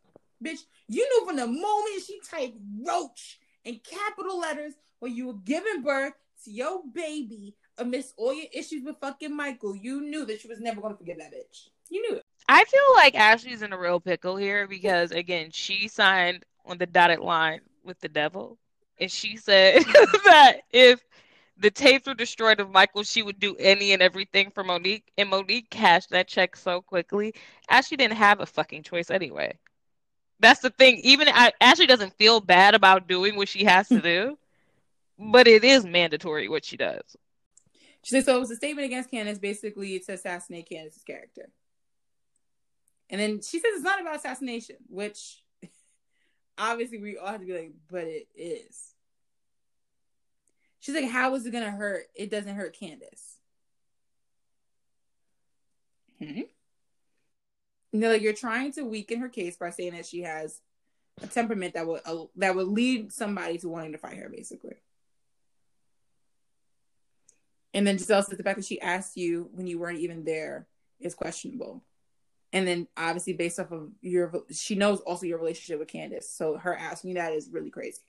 bitch. 0.43 0.59
You 0.87 1.03
knew 1.03 1.27
from 1.27 1.37
the 1.37 1.47
moment 1.47 2.03
she 2.05 2.19
typed 2.29 2.57
roach 2.85 3.39
in 3.63 3.79
capital 3.83 4.39
letters 4.39 4.73
when 4.99 5.15
you 5.15 5.27
were 5.27 5.33
giving 5.33 5.81
birth 5.81 6.13
to 6.43 6.51
your 6.51 6.81
baby 6.93 7.55
amidst 7.77 8.13
all 8.17 8.33
your 8.33 8.47
issues 8.51 8.83
with 8.83 8.97
fucking 8.99 9.35
Michael, 9.35 9.75
you 9.75 10.01
knew 10.01 10.25
that 10.25 10.41
she 10.41 10.47
was 10.47 10.59
never 10.59 10.81
going 10.81 10.93
to 10.93 10.97
forgive 10.97 11.17
that 11.17 11.33
bitch. 11.33 11.69
You 11.89 12.01
knew 12.01 12.17
it. 12.17 12.23
I 12.47 12.63
feel 12.65 12.93
like 12.95 13.15
Ashley's 13.15 13.61
in 13.61 13.73
a 13.73 13.77
real 13.77 13.99
pickle 13.99 14.35
here 14.35 14.67
because 14.67 15.11
again, 15.11 15.49
she 15.51 15.87
signed 15.87 16.45
on 16.65 16.77
the 16.77 16.85
dotted 16.85 17.19
line 17.19 17.61
with 17.83 17.99
the 17.99 18.09
devil, 18.09 18.57
and 18.99 19.11
she 19.11 19.37
said 19.37 19.83
that 20.25 20.61
if 20.71 21.01
the 21.57 21.71
tapes 21.71 22.07
were 22.07 22.13
destroyed 22.13 22.59
of 22.59 22.71
Michael, 22.71 23.03
she 23.03 23.23
would 23.23 23.39
do 23.39 23.55
any 23.57 23.93
and 23.93 24.01
everything 24.01 24.51
for 24.51 24.63
Monique, 24.63 25.11
and 25.17 25.29
Monique 25.29 25.69
cashed 25.69 26.09
that 26.09 26.27
check 26.27 26.55
so 26.55 26.81
quickly. 26.81 27.33
Ashley 27.69 27.97
didn't 27.97 28.17
have 28.17 28.41
a 28.41 28.45
fucking 28.45 28.83
choice 28.83 29.09
anyway. 29.09 29.57
That's 30.39 30.59
the 30.59 30.69
thing. 30.69 30.99
Even 31.03 31.29
Ashley 31.61 31.87
doesn't 31.87 32.17
feel 32.17 32.41
bad 32.41 32.75
about 32.75 33.07
doing 33.07 33.35
what 33.35 33.47
she 33.47 33.63
has 33.63 33.87
to 33.87 34.01
do, 34.01 34.37
but 35.17 35.47
it 35.47 35.63
is 35.63 35.85
mandatory 35.85 36.49
what 36.49 36.65
she 36.65 36.77
does. 36.77 37.15
She 38.05 38.11
said 38.11 38.25
so. 38.25 38.35
It 38.35 38.39
was 38.39 38.51
a 38.51 38.55
statement 38.55 38.85
against 38.85 39.09
Candiace, 39.09 39.41
basically 39.41 39.97
to 39.97 40.13
assassinate 40.13 40.69
Candiace's 40.69 41.03
character. 41.03 41.49
And 43.09 43.19
then 43.19 43.41
she 43.41 43.59
says 43.59 43.71
it's 43.73 43.83
not 43.83 43.99
about 43.99 44.17
assassination, 44.17 44.75
which 44.87 45.41
obviously 46.59 46.99
we 46.99 47.17
all 47.17 47.31
have 47.31 47.39
to 47.39 47.47
be 47.47 47.53
like, 47.53 47.71
but 47.89 48.03
it 48.03 48.27
is. 48.35 48.93
She's 50.81 50.93
like, 50.93 51.09
how 51.09 51.33
is 51.33 51.47
it 51.47 51.51
gonna 51.51 51.71
hurt? 51.71 52.03
It 52.13 52.29
doesn't 52.29 52.55
hurt 52.55 52.77
Candiace. 52.79 53.37
Hmm. 56.19 56.41
And 57.91 58.03
they're 58.03 58.13
like, 58.13 58.21
you're 58.21 58.33
trying 58.33 58.71
to 58.73 58.83
weaken 58.83 59.19
her 59.19 59.29
case 59.29 59.57
by 59.57 59.71
saying 59.71 59.93
that 59.93 60.05
she 60.05 60.21
has 60.21 60.61
a 61.23 61.25
temperament 61.27 61.73
that 61.73 61.87
would 61.87 62.01
uh, 62.05 62.25
that 62.35 62.55
would 62.55 62.67
lead 62.67 63.11
somebody 63.11 63.57
to 63.57 63.67
wanting 63.67 63.93
to 63.93 63.97
fight 63.97 64.17
her, 64.17 64.29
basically. 64.29 64.75
And 67.75 67.85
then 67.85 67.97
Gizelle 67.97 68.23
says 68.23 68.37
the 68.37 68.43
fact 68.43 68.57
that 68.57 68.65
she 68.65 68.81
asked 68.81 69.15
you 69.15 69.49
when 69.53 69.67
you 69.67 69.77
weren't 69.77 69.99
even 69.99 70.23
there 70.23 70.65
is 70.99 71.13
questionable 71.13 71.83
and 72.55 72.65
then 72.65 72.87
obviously 72.95 73.33
based 73.33 73.59
off 73.59 73.71
of 73.73 73.89
your 74.01 74.31
she 74.49 74.75
knows 74.75 75.01
also 75.01 75.25
your 75.25 75.37
relationship 75.37 75.77
with 75.77 75.89
Candiace. 75.89 76.29
So 76.29 76.57
her 76.57 76.73
asking 76.73 77.15
that 77.15 77.33
is 77.33 77.49
really 77.51 77.69
crazy. 77.69 77.99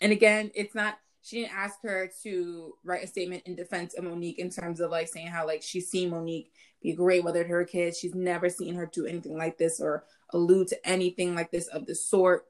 And 0.00 0.12
again, 0.12 0.52
it's 0.54 0.76
not 0.76 0.96
she 1.22 1.40
didn't 1.40 1.56
ask 1.56 1.82
her 1.82 2.08
to 2.22 2.74
write 2.84 3.02
a 3.02 3.08
statement 3.08 3.42
in 3.46 3.56
defense 3.56 3.94
of 3.94 4.04
Monique 4.04 4.38
in 4.38 4.48
terms 4.48 4.78
of 4.78 4.92
like 4.92 5.08
saying 5.08 5.26
how 5.26 5.44
like 5.44 5.62
she's 5.62 5.90
seen 5.90 6.10
Monique 6.10 6.52
be 6.80 6.92
great 6.92 7.24
mother 7.24 7.42
to 7.42 7.48
her 7.48 7.64
kids. 7.64 7.98
She's 7.98 8.14
never 8.14 8.48
seen 8.48 8.76
her 8.76 8.86
do 8.86 9.06
anything 9.06 9.36
like 9.36 9.58
this 9.58 9.80
or 9.80 10.04
allude 10.32 10.68
to 10.68 10.88
anything 10.88 11.34
like 11.34 11.50
this 11.50 11.66
of 11.66 11.84
the 11.86 11.96
sort. 11.96 12.46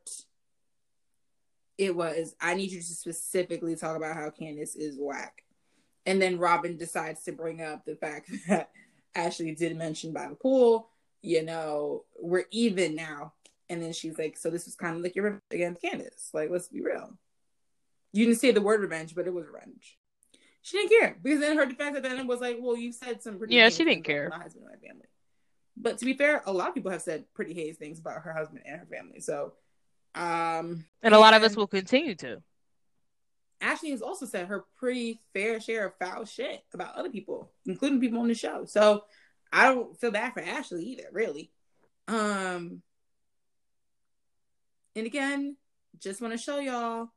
It 1.76 1.94
was, 1.94 2.34
I 2.40 2.54
need 2.54 2.70
you 2.70 2.80
to 2.80 2.86
specifically 2.86 3.76
talk 3.76 3.96
about 3.96 4.16
how 4.16 4.30
Candiace 4.30 4.76
is 4.76 4.96
whack. 4.98 5.42
And 6.06 6.20
then 6.20 6.38
Robyn 6.38 6.76
decides 6.76 7.22
to 7.24 7.32
bring 7.32 7.62
up 7.62 7.84
the 7.84 7.96
fact 7.96 8.30
that 8.48 8.70
Ashley 9.14 9.54
did 9.54 9.76
mention 9.76 10.12
by 10.12 10.28
the 10.28 10.34
pool, 10.34 10.88
you 11.22 11.42
know, 11.42 12.04
we're 12.20 12.44
even 12.50 12.94
now. 12.94 13.32
And 13.70 13.82
then 13.82 13.92
she's 13.92 14.18
like, 14.18 14.36
so 14.36 14.50
this 14.50 14.66
was 14.66 14.74
kind 14.74 14.96
of 14.96 15.02
like 15.02 15.16
your 15.16 15.24
revenge 15.24 15.42
against 15.50 15.82
Candiace. 15.82 16.30
Like, 16.34 16.50
let's 16.50 16.68
be 16.68 16.82
real. 16.82 17.16
You 18.12 18.26
didn't 18.26 18.40
say 18.40 18.52
the 18.52 18.60
word 18.60 18.80
revenge, 18.80 19.14
but 19.14 19.26
it 19.26 19.34
was 19.34 19.46
revenge. 19.46 19.98
She 20.62 20.78
didn't 20.78 20.98
care 20.98 21.16
because 21.22 21.40
then 21.40 21.56
her 21.56 21.66
defense 21.66 21.96
at 21.96 22.02
the 22.02 22.10
end 22.10 22.28
was 22.28 22.40
like, 22.40 22.58
well, 22.60 22.76
you 22.76 22.92
said 22.92 23.22
some 23.22 23.38
pretty 23.38 23.54
yeah, 23.54 23.68
she 23.68 23.84
didn't 23.84 24.04
care. 24.04 24.28
My 24.30 24.38
husband 24.38 24.64
and 24.64 24.80
my 24.80 24.86
family. 24.86 25.06
But 25.76 25.98
to 25.98 26.04
be 26.04 26.14
fair, 26.14 26.42
a 26.46 26.52
lot 26.52 26.68
of 26.68 26.74
people 26.74 26.90
have 26.90 27.02
said 27.02 27.24
pretty 27.34 27.52
haze 27.52 27.76
things 27.76 27.98
about 27.98 28.22
her 28.22 28.32
husband 28.32 28.62
and 28.64 28.80
her 28.80 28.86
family. 28.86 29.20
So 29.20 29.54
Um, 30.14 30.84
and 31.02 31.14
a 31.14 31.18
lot 31.18 31.34
of 31.34 31.42
us 31.42 31.56
will 31.56 31.66
continue 31.66 32.14
to. 32.16 32.42
Ashley 33.60 33.90
has 33.90 34.02
also 34.02 34.26
said 34.26 34.48
her 34.48 34.64
pretty 34.76 35.20
fair 35.32 35.60
share 35.60 35.86
of 35.86 35.94
foul 35.98 36.24
shit 36.24 36.62
about 36.72 36.96
other 36.96 37.10
people, 37.10 37.50
including 37.66 38.00
people 38.00 38.20
on 38.20 38.28
the 38.28 38.34
show. 38.34 38.64
So 38.66 39.04
I 39.52 39.64
don't 39.64 39.98
feel 39.98 40.10
bad 40.10 40.34
for 40.34 40.42
Ashley 40.42 40.84
either, 40.84 41.08
really. 41.12 41.50
Um, 42.06 42.82
and 44.94 45.06
again, 45.06 45.56
just 45.98 46.20
want 46.20 46.32
to 46.32 46.38
show 46.38 46.58
y'all, 46.58 47.08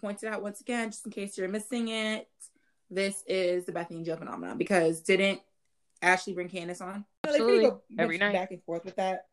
point 0.00 0.22
it 0.22 0.28
out 0.28 0.42
once 0.42 0.60
again, 0.60 0.90
just 0.90 1.04
in 1.04 1.12
case 1.12 1.36
you're 1.36 1.48
missing 1.48 1.88
it. 1.88 2.28
This 2.90 3.24
is 3.26 3.64
the 3.64 3.72
Bethany 3.72 4.04
Joe 4.04 4.16
phenomenon 4.16 4.58
because 4.58 5.00
didn't 5.00 5.40
Ashley 6.02 6.34
bring 6.34 6.48
Candiace 6.48 6.82
on? 6.82 7.04
Absolutely. 7.24 7.70
Every 7.98 8.18
night. 8.18 8.34
Back 8.34 8.50
and 8.50 8.62
forth 8.64 8.84
with 8.84 8.96
that. 8.96 9.26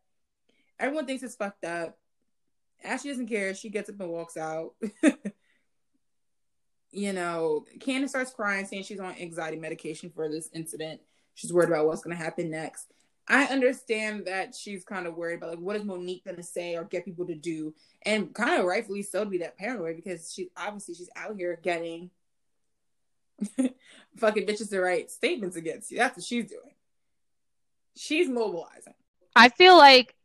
Everyone 0.80 1.06
thinks 1.06 1.24
it's 1.24 1.36
fucked 1.36 1.66
up. 1.66 1.98
Ashley 2.84 3.12
doesn't 3.12 3.28
care. 3.28 3.54
She 3.54 3.70
gets 3.70 3.90
up 3.90 4.00
and 4.00 4.10
walks 4.10 4.38
out. 4.38 4.74
you 6.92 7.14
know, 7.14 7.66
Candiace 7.80 8.10
starts 8.10 8.32
crying, 8.32 8.66
saying 8.66 8.84
she's 8.84 9.00
on 9.00 9.16
anxiety 9.20 9.58
medication 9.58 10.12
for 10.14 10.30
this 10.30 10.50
incident. 10.54 11.02
She's 11.36 11.54
worried 11.54 11.70
about 11.70 11.86
what's 11.86 12.02
going 12.02 12.18
to 12.18 12.24
happen 12.24 12.50
next. 12.50 12.92
I 13.28 13.46
understand 13.46 14.26
that 14.26 14.56
she's 14.56 14.84
kind 14.84 15.06
of 15.06 15.16
worried 15.16 15.36
about 15.36 15.52
like 15.52 15.60
what 15.60 15.76
is 15.76 15.84
Monique 15.84 16.26
going 16.26 16.38
to 16.38 16.44
say 16.44 16.76
or 16.76 16.84
get 16.84 17.06
people 17.06 17.28
to 17.28 17.36
do, 17.36 17.76
and 18.02 18.34
kind 18.34 18.60
of 18.60 18.66
rightfully 18.66 19.04
so 19.04 19.24
to 19.24 19.30
be 19.30 19.38
that 19.40 19.58
paranoid 19.58 19.98
because 19.98 20.34
she 20.34 20.50
obviously 20.58 20.96
she's 20.96 21.12
out 21.16 21.36
here 21.38 21.60
getting 21.62 22.10
fucking 24.18 24.48
bitches 24.48 24.72
to 24.72 24.82
write 24.82 25.12
statements 25.12 25.56
against 25.56 25.92
you. 25.92 25.98
That's 25.98 26.18
what 26.18 26.26
she's 26.26 26.50
doing. 26.50 26.74
She's 27.96 28.28
mobilizing. 28.28 28.96
I 29.36 29.50
feel 29.50 29.78
like 29.78 30.16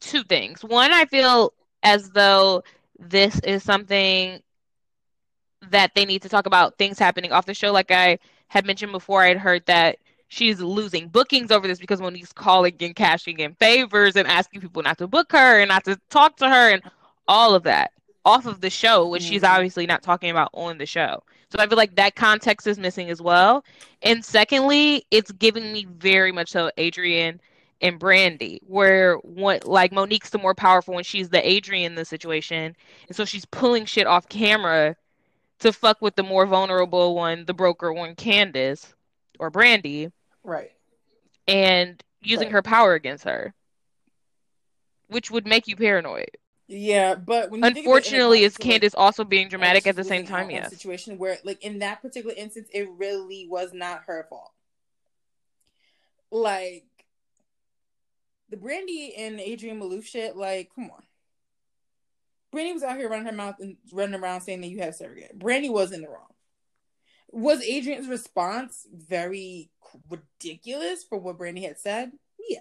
two 0.00 0.22
things. 0.22 0.62
One, 0.62 0.92
I 0.92 1.06
feel 1.06 1.52
as 1.82 2.10
though 2.10 2.62
this 2.98 3.40
is 3.40 3.62
something 3.62 4.40
that 5.70 5.94
they 5.94 6.04
need 6.04 6.22
to 6.22 6.28
talk 6.28 6.46
about 6.46 6.76
things 6.78 6.98
happening 6.98 7.32
off 7.32 7.46
the 7.46 7.54
show. 7.54 7.72
Like 7.72 7.90
I 7.90 8.18
had 8.48 8.66
mentioned 8.66 8.92
before, 8.92 9.22
I'd 9.22 9.38
heard 9.38 9.64
that 9.66 9.98
she's 10.28 10.60
losing 10.60 11.08
bookings 11.08 11.50
over 11.50 11.66
this 11.66 11.78
because 11.78 12.00
Monique's 12.00 12.32
calling 12.32 12.74
and 12.80 12.94
cashing 12.94 13.40
in 13.40 13.54
favors 13.54 14.16
and 14.16 14.28
asking 14.28 14.60
people 14.60 14.82
not 14.82 14.98
to 14.98 15.06
book 15.06 15.32
her 15.32 15.60
and 15.60 15.68
not 15.68 15.84
to 15.84 15.98
talk 16.10 16.36
to 16.36 16.48
her 16.48 16.70
and 16.70 16.82
all 17.26 17.54
of 17.54 17.62
that 17.64 17.92
off 18.24 18.46
of 18.46 18.60
the 18.60 18.70
show, 18.70 19.08
which 19.08 19.22
mm-hmm. 19.22 19.32
she's 19.32 19.44
obviously 19.44 19.86
not 19.86 20.02
talking 20.02 20.30
about 20.30 20.50
on 20.52 20.78
the 20.78 20.86
show. 20.86 21.22
So 21.50 21.58
I 21.58 21.66
feel 21.66 21.78
like 21.78 21.96
that 21.96 22.14
context 22.14 22.66
is 22.66 22.78
missing 22.78 23.08
as 23.08 23.22
well. 23.22 23.64
And 24.02 24.22
secondly, 24.22 25.06
it's 25.10 25.32
giving 25.32 25.72
me 25.72 25.86
very 25.96 26.30
much 26.30 26.50
so 26.50 26.70
Adrienne 26.78 27.40
and 27.80 28.00
Brandi, 28.00 28.58
where 28.66 29.16
what 29.16 29.66
like 29.66 29.92
Monique's 29.92 30.30
the 30.30 30.38
more 30.38 30.54
powerful 30.54 30.94
when 30.94 31.04
she's 31.04 31.28
the 31.28 31.46
Adrienne 31.46 31.92
in 31.92 31.94
the 31.94 32.04
situation, 32.04 32.74
and 33.06 33.16
so 33.16 33.24
she's 33.24 33.44
pulling 33.44 33.84
shit 33.84 34.06
off 34.06 34.28
camera 34.28 34.96
to 35.60 35.72
fuck 35.72 36.00
with 36.00 36.16
the 36.16 36.22
more 36.22 36.46
vulnerable 36.46 37.14
one, 37.14 37.44
the 37.44 37.54
broker 37.54 37.92
one, 37.92 38.14
Candiace 38.14 38.94
or 39.38 39.50
Brandi, 39.50 40.10
Right. 40.48 40.70
And 41.46 42.02
using 42.22 42.46
right. 42.46 42.52
her 42.52 42.62
power 42.62 42.94
against 42.94 43.24
her. 43.24 43.54
Which 45.08 45.30
would 45.30 45.46
make 45.46 45.68
you 45.68 45.76
paranoid. 45.76 46.30
Yeah, 46.66 47.14
but 47.14 47.50
unfortunately, 47.50 48.42
is 48.42 48.58
Candace 48.58 48.94
like, 48.94 49.02
also 49.02 49.24
being 49.24 49.48
dramatic 49.48 49.86
at 49.86 49.96
the 49.96 50.04
same 50.04 50.26
time? 50.26 50.50
Yes. 50.50 50.68
Situation 50.68 51.16
where, 51.16 51.38
like 51.42 51.64
in 51.64 51.78
that 51.78 52.02
particular 52.02 52.34
instance, 52.36 52.68
it 52.74 52.86
really 52.98 53.46
was 53.48 53.72
not 53.72 54.02
her 54.06 54.26
fault. 54.28 54.52
Like 56.30 56.84
the 58.48 58.56
Brandi 58.56 59.12
and 59.16 59.40
Adrienne 59.40 59.80
Maloof 59.80 60.04
shit. 60.04 60.36
Like, 60.36 60.70
come 60.74 60.90
on. 60.90 61.02
Brandi 62.54 62.72
was 62.72 62.82
out 62.82 62.96
here 62.96 63.08
running 63.08 63.26
her 63.26 63.32
mouth 63.32 63.56
and 63.60 63.76
running 63.92 64.18
around 64.20 64.40
saying 64.40 64.62
that 64.62 64.68
you 64.68 64.80
have 64.80 64.94
surrogate. 64.94 65.38
Brandi 65.38 65.70
was 65.70 65.92
in 65.92 66.00
the 66.00 66.08
wrong. 66.08 66.32
Was 67.30 67.60
Adrienne's 67.60 68.08
response 68.08 68.86
very 68.90 69.70
ridiculous 70.08 71.04
for 71.04 71.18
what 71.18 71.38
Brandi 71.38 71.62
had 71.62 71.78
said? 71.78 72.12
Yeah. 72.48 72.60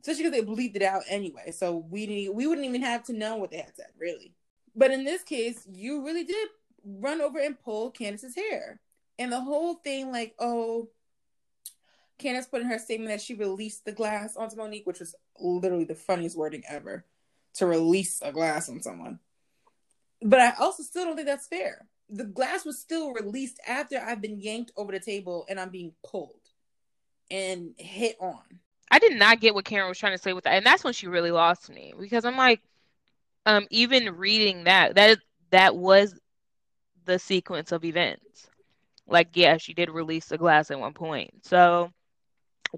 Especially 0.00 0.24
because 0.24 0.40
they 0.40 0.46
bleeped 0.46 0.76
it 0.76 0.82
out 0.82 1.02
anyway. 1.08 1.52
So 1.52 1.76
we 1.76 2.06
didn't, 2.06 2.34
we 2.34 2.46
wouldn't 2.46 2.66
even 2.66 2.82
have 2.82 3.04
to 3.04 3.12
know 3.12 3.36
what 3.36 3.52
they 3.52 3.58
had 3.58 3.76
said, 3.76 3.90
really. 3.98 4.34
But 4.74 4.90
in 4.90 5.04
this 5.04 5.22
case, 5.22 5.66
you 5.72 6.04
really 6.04 6.24
did 6.24 6.48
run 6.84 7.20
over 7.20 7.38
and 7.38 7.58
pull 7.58 7.92
Candiace's 7.92 8.34
hair. 8.34 8.80
And 9.18 9.30
the 9.30 9.40
whole 9.40 9.74
thing, 9.74 10.10
like, 10.10 10.34
oh, 10.40 10.88
Candiace 12.18 12.46
put 12.46 12.60
in 12.60 12.68
her 12.68 12.78
statement 12.78 13.10
that 13.10 13.20
she 13.20 13.34
released 13.34 13.84
the 13.84 13.92
glass 13.92 14.36
onto 14.36 14.56
Monique, 14.56 14.86
which 14.86 15.00
was 15.00 15.14
literally 15.38 15.84
the 15.84 15.94
funniest 15.94 16.36
wording 16.36 16.62
ever 16.68 17.04
to 17.54 17.66
release 17.66 18.20
a 18.22 18.32
glass 18.32 18.68
on 18.68 18.80
someone. 18.82 19.18
But 20.22 20.40
I 20.40 20.52
also 20.58 20.82
still 20.82 21.04
don't 21.04 21.16
think 21.16 21.28
that's 21.28 21.46
fair. 21.46 21.86
The 22.10 22.24
glass 22.24 22.64
was 22.64 22.78
still 22.78 23.12
released 23.12 23.60
after 23.66 23.98
I've 23.98 24.20
been 24.20 24.40
yanked 24.40 24.72
over 24.76 24.92
the 24.92 25.00
table 25.00 25.46
and 25.48 25.58
I'm 25.58 25.70
being 25.70 25.92
pulled 26.06 26.48
and 27.30 27.74
hit 27.78 28.16
on. 28.20 28.42
I 28.90 28.98
did 28.98 29.18
not 29.18 29.40
get 29.40 29.54
what 29.54 29.64
Karen 29.64 29.88
was 29.88 29.98
trying 29.98 30.16
to 30.16 30.22
say 30.22 30.32
with 30.32 30.44
that. 30.44 30.54
And 30.54 30.66
that's 30.66 30.84
when 30.84 30.92
she 30.92 31.08
really 31.08 31.30
lost 31.30 31.68
me 31.70 31.94
because 31.98 32.24
I'm 32.24 32.36
like, 32.36 32.60
um, 33.46 33.66
even 33.70 34.16
reading 34.16 34.64
that, 34.64 34.94
that 34.94 35.18
that 35.50 35.76
was 35.76 36.18
the 37.04 37.18
sequence 37.18 37.72
of 37.72 37.84
events. 37.84 38.48
Like, 39.06 39.30
yeah, 39.34 39.56
she 39.56 39.74
did 39.74 39.90
release 39.90 40.26
the 40.26 40.38
glass 40.38 40.70
at 40.70 40.78
one 40.78 40.94
point. 40.94 41.44
So 41.44 41.90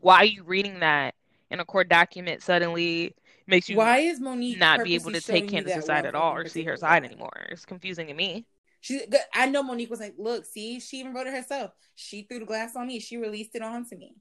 why 0.03 0.18
are 0.18 0.24
you 0.24 0.44
reading 0.44 0.80
that 0.80 1.14
in 1.51 1.61
a 1.61 1.64
court 1.64 1.88
document 1.88 2.42
suddenly 2.42 3.14
makes 3.47 3.68
you 3.68 3.76
why 3.76 3.99
is 3.99 4.20
Monique 4.20 4.59
not 4.59 4.84
be 4.84 4.94
able 4.94 5.12
to 5.12 5.20
take 5.20 5.49
Candiace's 5.49 5.86
side 5.86 6.07
at 6.07 6.14
all 6.14 6.34
or 6.34 6.47
see 6.49 6.64
her 6.64 6.76
side 6.76 7.05
anymore? 7.05 7.47
It's 7.51 7.64
confusing 7.64 8.09
to 8.09 8.14
me. 8.14 8.47
She, 8.80 9.03
I 9.34 9.47
know 9.47 9.62
Monique 9.62 9.90
was 9.90 10.01
like, 10.01 10.14
"Look, 10.18 10.44
see, 10.44 10.78
she 10.80 10.99
even 10.99 11.12
wrote 11.12 11.26
it 11.26 11.32
herself. 11.32 11.72
She 11.94 12.22
threw 12.22 12.40
the 12.40 12.44
glass 12.44 12.76
on 12.76 12.86
me. 12.86 13.01
She 13.01 13.16
released 13.16 13.55
it 13.55 13.62
onto 13.62 13.97
me." 13.97 14.14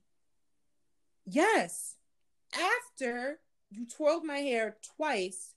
Yes, 1.26 1.96
after 2.54 3.40
you 3.70 3.86
twirled 3.86 4.24
my 4.24 4.40
hair 4.40 4.78
twice, 4.96 5.54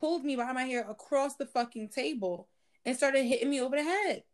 pulled 0.00 0.24
me 0.24 0.36
by 0.36 0.52
my 0.52 0.64
hair 0.64 0.88
across 0.88 1.36
the 1.36 1.46
fucking 1.46 1.88
table, 1.88 2.48
and 2.84 2.96
started 2.96 3.24
hitting 3.24 3.50
me 3.50 3.60
over 3.60 3.76
the 3.76 3.82
head. 3.82 4.24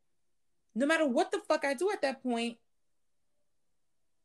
No 0.74 0.86
matter 0.86 1.06
what 1.06 1.30
the 1.30 1.40
fuck 1.46 1.64
I 1.64 1.74
do 1.74 1.90
at 1.90 2.02
that 2.02 2.22
point, 2.22 2.58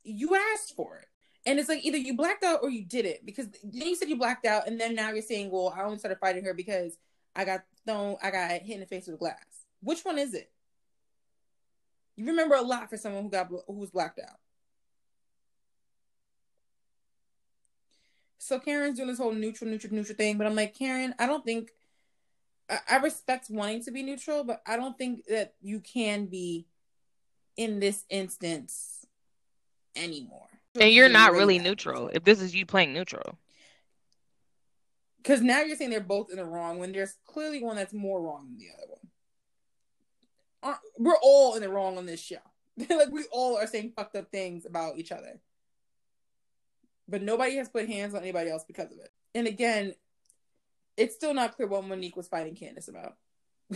you 0.05 0.35
asked 0.53 0.75
for 0.75 0.97
it. 0.97 1.07
And 1.45 1.59
it's 1.59 1.69
like 1.69 1.85
either 1.85 1.97
you 1.97 2.15
blacked 2.15 2.43
out 2.43 2.59
or 2.63 2.69
you 2.69 2.83
did 2.83 3.05
it 3.05 3.25
because 3.25 3.47
then 3.63 3.87
you 3.87 3.95
said 3.95 4.09
you 4.09 4.17
blacked 4.17 4.45
out, 4.45 4.67
and 4.67 4.79
then 4.79 4.95
now 4.95 5.11
you're 5.11 5.21
saying, 5.21 5.51
"Well, 5.51 5.73
I 5.75 5.83
only 5.83 5.99
started 5.99 6.19
fighting 6.19 6.43
her 6.45 6.53
because 6.53 6.97
I 7.35 7.45
got 7.45 7.63
thrown, 7.85 8.17
I 8.23 8.31
got 8.31 8.51
hit 8.51 8.73
in 8.73 8.79
the 8.79 8.85
face 8.87 9.05
with 9.05 9.15
a 9.15 9.19
glass." 9.19 9.45
Which 9.81 10.03
one 10.03 10.17
is 10.17 10.33
it? 10.33 10.51
You 12.15 12.25
remember 12.25 12.55
a 12.55 12.61
lot 12.61 12.89
for 12.89 12.97
someone 12.97 13.23
who 13.23 13.29
got 13.29 13.47
who 13.67 13.73
was 13.73 13.91
blacked 13.91 14.19
out. 14.19 14.39
So 18.39 18.59
Karen's 18.59 18.97
doing 18.97 19.09
this 19.09 19.17
whole 19.17 19.31
neutral, 19.31 19.69
neutral, 19.69 19.93
neutral 19.93 20.15
thing, 20.15 20.37
but 20.37 20.45
I'm 20.45 20.55
like, 20.55 20.75
Karen, 20.75 21.15
I 21.17 21.25
don't 21.25 21.43
think 21.43 21.71
I, 22.69 22.79
I 22.89 22.97
respect 22.97 23.49
wanting 23.49 23.83
to 23.83 23.91
be 23.91 24.03
neutral, 24.03 24.43
but 24.43 24.61
I 24.65 24.77
don't 24.77 24.97
think 24.97 25.25
that 25.27 25.53
you 25.61 25.79
can 25.79 26.25
be 26.25 26.67
in 27.57 27.79
this 27.79 28.03
instance 28.09 29.05
anymore. 29.95 30.47
And 30.79 30.91
you're 30.91 31.09
not 31.09 31.33
really 31.33 31.59
neutral 31.59 32.09
if 32.13 32.23
this 32.23 32.41
is 32.41 32.53
you 32.53 32.65
playing 32.65 32.93
neutral. 32.93 33.37
Because 35.17 35.41
now 35.41 35.61
you're 35.61 35.75
saying 35.75 35.89
they're 35.89 36.01
both 36.01 36.29
in 36.29 36.37
the 36.37 36.45
wrong 36.45 36.77
when 36.79 36.91
there's 36.91 37.15
clearly 37.25 37.63
one 37.63 37.75
that's 37.75 37.93
more 37.93 38.21
wrong 38.21 38.45
than 38.47 38.57
the 38.57 38.67
other 38.75 38.87
one. 38.89 40.77
We're 40.97 41.17
all 41.21 41.55
in 41.55 41.61
the 41.61 41.69
wrong 41.69 41.97
on 41.97 42.05
this 42.05 42.21
show. 42.21 42.37
like 42.77 43.11
we 43.11 43.23
all 43.31 43.57
are 43.57 43.67
saying 43.67 43.93
fucked 43.95 44.15
up 44.15 44.29
things 44.31 44.65
about 44.65 44.97
each 44.97 45.11
other. 45.11 45.39
But 47.07 47.21
nobody 47.21 47.55
has 47.57 47.69
put 47.69 47.87
hands 47.87 48.13
on 48.15 48.21
anybody 48.21 48.49
else 48.49 48.65
because 48.65 48.91
of 48.91 48.97
it. 48.97 49.11
And 49.33 49.47
again, 49.47 49.93
it's 50.97 51.15
still 51.15 51.33
not 51.33 51.55
clear 51.55 51.67
what 51.67 51.85
Monique 51.85 52.15
was 52.15 52.27
fighting 52.27 52.55
Candiace 52.55 52.87
about. 52.87 53.15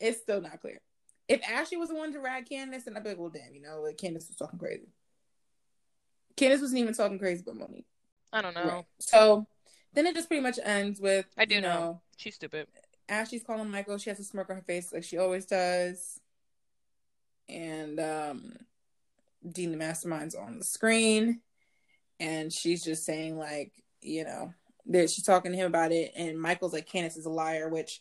it's 0.00 0.20
still 0.20 0.40
not 0.40 0.60
clear. 0.60 0.80
If 1.28 1.40
Ashley 1.48 1.78
was 1.78 1.88
the 1.88 1.94
one 1.94 2.12
to 2.12 2.20
rag 2.20 2.48
Candiace, 2.48 2.84
then 2.84 2.96
I'd 2.96 3.02
be 3.02 3.10
like, 3.10 3.18
well, 3.18 3.30
damn, 3.30 3.54
you 3.54 3.62
know, 3.62 3.80
like 3.82 3.96
Candiace 3.96 4.28
was 4.28 4.36
talking 4.36 4.58
crazy. 4.58 4.88
Candiace 6.36 6.60
wasn't 6.60 6.80
even 6.80 6.94
talking 6.94 7.18
crazy 7.18 7.42
about 7.42 7.56
Monique. 7.56 7.86
I 8.32 8.42
don't 8.42 8.54
know. 8.54 8.64
Right. 8.64 8.84
So 8.98 9.46
then 9.94 10.06
it 10.06 10.14
just 10.14 10.28
pretty 10.28 10.42
much 10.42 10.58
ends 10.62 11.00
with 11.00 11.26
I 11.38 11.44
do 11.44 11.60
know. 11.60 11.68
know. 11.68 12.00
She's 12.16 12.34
stupid. 12.34 12.66
Ashley's 13.08 13.44
calling 13.44 13.70
Michael. 13.70 13.98
She 13.98 14.10
has 14.10 14.18
a 14.18 14.24
smirk 14.24 14.50
on 14.50 14.56
her 14.56 14.62
face 14.62 14.92
like 14.92 15.04
she 15.04 15.18
always 15.18 15.46
does. 15.46 16.20
And 17.48 18.00
um 18.00 18.52
Dean 19.48 19.70
the 19.70 19.78
Mastermind's 19.78 20.34
on 20.34 20.58
the 20.58 20.64
screen. 20.64 21.40
And 22.20 22.52
she's 22.52 22.82
just 22.82 23.04
saying, 23.04 23.38
like, 23.38 23.72
you 24.00 24.24
know, 24.24 24.54
that 24.86 25.10
she's 25.10 25.24
talking 25.24 25.52
to 25.52 25.58
him 25.58 25.66
about 25.66 25.92
it. 25.92 26.12
And 26.16 26.40
Michael's 26.40 26.72
like, 26.72 26.86
Candiace 26.86 27.16
is 27.16 27.26
a 27.26 27.30
liar, 27.30 27.68
which 27.68 28.00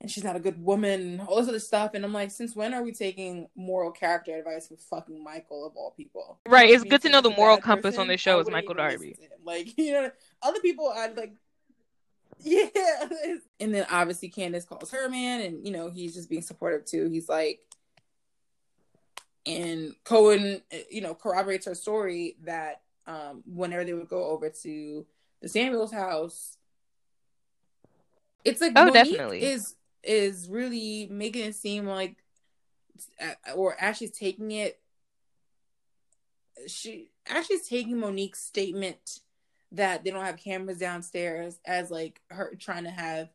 and 0.00 0.10
she's 0.10 0.24
not 0.24 0.36
a 0.36 0.40
good 0.40 0.62
woman, 0.62 1.20
all 1.20 1.36
this 1.36 1.48
other 1.48 1.58
stuff. 1.58 1.92
And 1.94 2.04
I'm 2.04 2.12
like, 2.12 2.30
since 2.30 2.54
when 2.54 2.74
are 2.74 2.82
we 2.82 2.92
taking 2.92 3.48
moral 3.56 3.90
character 3.90 4.36
advice 4.36 4.68
from 4.68 4.76
fucking 4.76 5.22
Michael 5.22 5.66
of 5.66 5.76
all 5.76 5.92
people? 5.96 6.40
Right. 6.46 6.68
It's 6.68 6.84
good 6.84 7.00
to 7.02 7.08
know 7.08 7.20
the 7.20 7.30
moral 7.30 7.56
compass 7.58 7.92
person, 7.92 8.02
on 8.02 8.08
this 8.08 8.20
show 8.20 8.38
is 8.40 8.50
Michael 8.50 8.74
Darby. 8.74 9.16
Like, 9.44 9.72
you 9.78 9.92
know, 9.92 10.10
other 10.42 10.60
people 10.60 10.92
I'd 10.94 11.16
like 11.16 11.34
yeah. 12.40 12.68
And 13.60 13.74
then 13.74 13.86
obviously 13.90 14.28
Candiace 14.28 14.66
calls 14.66 14.90
her 14.90 15.08
man 15.08 15.40
and 15.40 15.66
you 15.66 15.72
know, 15.72 15.90
he's 15.90 16.14
just 16.14 16.28
being 16.28 16.42
supportive 16.42 16.84
too. 16.84 17.08
He's 17.08 17.28
like 17.28 17.60
and 19.46 19.94
Cohen, 20.04 20.62
you 20.90 21.00
know, 21.00 21.14
corroborates 21.14 21.66
her 21.66 21.74
story 21.74 22.36
that 22.44 22.82
um 23.06 23.42
whenever 23.46 23.84
they 23.84 23.94
would 23.94 24.08
go 24.08 24.24
over 24.24 24.50
to 24.50 25.06
the 25.40 25.48
Samuels 25.48 25.92
house, 25.92 26.58
it's 28.44 28.60
like 28.60 28.72
Oh, 28.76 28.86
Monique 28.86 28.94
definitely. 28.94 29.42
is 29.42 29.76
is 30.06 30.48
really 30.48 31.08
making 31.10 31.44
it 31.44 31.54
seem 31.54 31.86
like 31.86 32.16
uh, 33.20 33.52
or 33.54 33.76
Ashley's 33.80 34.10
taking 34.10 34.50
it 34.52 34.80
she 36.66 37.10
Ashley's 37.26 37.68
taking 37.68 37.98
Monique's 37.98 38.40
statement 38.40 39.20
that 39.72 40.04
they 40.04 40.10
don't 40.10 40.24
have 40.24 40.36
cameras 40.36 40.78
downstairs 40.78 41.58
as 41.64 41.90
like 41.90 42.20
her 42.30 42.54
trying 42.58 42.84
to 42.84 42.90
have 42.90 43.28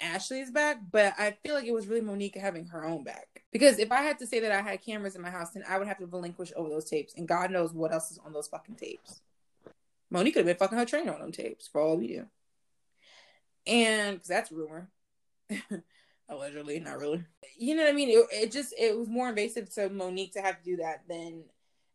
Ashley's 0.00 0.50
back, 0.50 0.78
but 0.90 1.14
I 1.18 1.36
feel 1.42 1.54
like 1.54 1.66
it 1.66 1.74
was 1.74 1.86
really 1.86 2.00
Monique 2.00 2.36
having 2.36 2.66
her 2.66 2.84
own 2.84 3.04
back. 3.04 3.42
Because 3.52 3.78
if 3.78 3.92
I 3.92 4.02
had 4.02 4.18
to 4.18 4.26
say 4.26 4.40
that 4.40 4.52
I 4.52 4.60
had 4.60 4.82
cameras 4.82 5.14
in 5.14 5.22
my 5.22 5.30
house, 5.30 5.50
then 5.50 5.64
I 5.68 5.78
would 5.78 5.86
have 5.86 5.98
to 5.98 6.06
relinquish 6.06 6.52
over 6.56 6.68
those 6.68 6.84
tapes, 6.84 7.14
and 7.14 7.28
God 7.28 7.50
knows 7.50 7.72
what 7.72 7.92
else 7.92 8.10
is 8.10 8.18
on 8.18 8.32
those 8.32 8.48
fucking 8.48 8.74
tapes. 8.74 9.20
Monique 10.10 10.34
could 10.34 10.40
have 10.40 10.46
been 10.46 10.56
fucking 10.56 10.78
her 10.78 10.84
trainer 10.84 11.14
on 11.14 11.20
them 11.20 11.32
tapes 11.32 11.68
for 11.68 11.80
all 11.80 11.96
we 11.96 12.08
do, 12.08 12.26
and 13.66 14.16
because 14.16 14.28
that's 14.28 14.52
rumor, 14.52 14.88
allegedly, 16.28 16.80
not 16.80 16.98
really. 16.98 17.24
You 17.56 17.74
know 17.74 17.84
what 17.84 17.90
I 17.90 17.94
mean? 17.94 18.10
It, 18.10 18.26
it 18.32 18.52
just 18.52 18.74
it 18.78 18.96
was 18.96 19.08
more 19.08 19.28
invasive 19.28 19.72
to 19.74 19.88
Monique 19.88 20.32
to 20.34 20.42
have 20.42 20.58
to 20.58 20.64
do 20.64 20.76
that 20.76 21.02
than. 21.08 21.44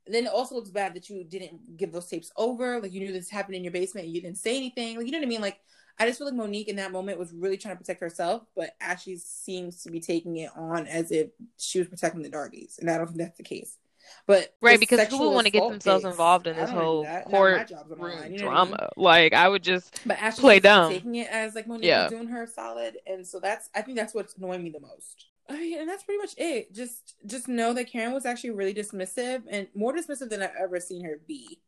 Then 0.07 0.25
it 0.25 0.33
also 0.33 0.55
looks 0.55 0.71
bad 0.71 0.95
that 0.95 1.07
you 1.07 1.23
didn't 1.23 1.77
give 1.77 1.91
those 1.91 2.07
tapes 2.07 2.31
over. 2.35 2.81
Like 2.81 2.91
you 2.91 2.99
knew 2.99 3.13
this 3.13 3.29
happened 3.29 3.55
in 3.55 3.63
your 3.63 3.73
basement 3.73 4.07
and 4.07 4.15
you 4.15 4.21
didn't 4.21 4.39
say 4.39 4.57
anything. 4.57 4.97
Like 4.97 5.05
you 5.05 5.11
know 5.11 5.19
what 5.19 5.25
I 5.25 5.29
mean? 5.29 5.41
Like 5.41 5.59
I 5.99 6.07
just 6.07 6.17
feel 6.17 6.27
like 6.27 6.35
Monique 6.35 6.69
in 6.69 6.77
that 6.77 6.93
moment 6.93 7.19
was 7.19 7.33
really 7.33 7.57
trying 7.57 7.75
to 7.75 7.79
protect 7.79 7.99
herself, 7.99 8.43
but 8.55 8.71
Ashley 8.79 9.17
seems 9.17 9.83
to 9.83 9.91
be 9.91 9.99
taking 9.99 10.37
it 10.37 10.49
on 10.55 10.87
as 10.87 11.11
if 11.11 11.29
she 11.57 11.77
was 11.77 11.89
protecting 11.89 12.21
the 12.21 12.29
Darbies, 12.29 12.79
and 12.79 12.89
I 12.89 12.97
don't 12.97 13.07
think 13.07 13.19
that's 13.19 13.37
the 13.37 13.43
case. 13.43 13.77
But 14.25 14.53
Right, 14.61 14.79
because 14.79 15.07
who 15.07 15.19
would 15.19 15.33
want 15.33 15.45
to 15.45 15.51
get 15.51 15.67
themselves 15.67 16.05
involved 16.05 16.47
in 16.47 16.55
this 16.55 16.69
don't 16.69 16.75
wanna 16.75 16.85
do 16.85 16.91
whole 16.91 17.03
that. 17.03 17.29
Now 17.29 17.37
court 17.37 17.67
job's 17.67 17.73
on 17.83 17.89
the 17.89 17.95
room 17.95 18.31
you 18.31 18.39
know 18.39 18.47
what 18.47 18.55
I 18.55 18.63
mean? 18.63 18.71
drama? 18.73 18.89
Like, 18.95 19.33
I 19.33 19.49
would 19.49 19.63
just 19.63 20.01
But 20.05 20.21
Ashley 20.21 20.41
play 20.41 20.59
dumb. 20.59 20.91
taking 20.93 21.15
it 21.15 21.29
as 21.29 21.55
like 21.55 21.67
Monique 21.67 21.85
Yeah. 21.87 22.09
doing 22.09 22.27
her 22.27 22.45
solid, 22.47 22.97
and 23.07 23.25
so 23.25 23.39
that's 23.39 23.69
I 23.75 23.81
think 23.81 23.97
that's 23.97 24.13
what's 24.13 24.35
annoying 24.35 24.63
me 24.63 24.69
the 24.69 24.79
most. 24.79 25.25
I 25.49 25.57
mean, 25.57 25.79
and 25.79 25.89
that's 25.89 26.03
pretty 26.03 26.19
much 26.19 26.35
it. 26.37 26.73
Just 26.73 27.15
just 27.25 27.47
know 27.47 27.73
that 27.73 27.91
Karen 27.91 28.13
was 28.13 28.25
actually 28.25 28.51
really 28.51 28.73
dismissive 28.73 29.43
and 29.49 29.67
more 29.73 29.93
dismissive 29.93 30.29
than 30.29 30.43
I've 30.43 30.51
ever 30.59 30.79
seen 30.79 31.03
her 31.05 31.19
be. 31.27 31.59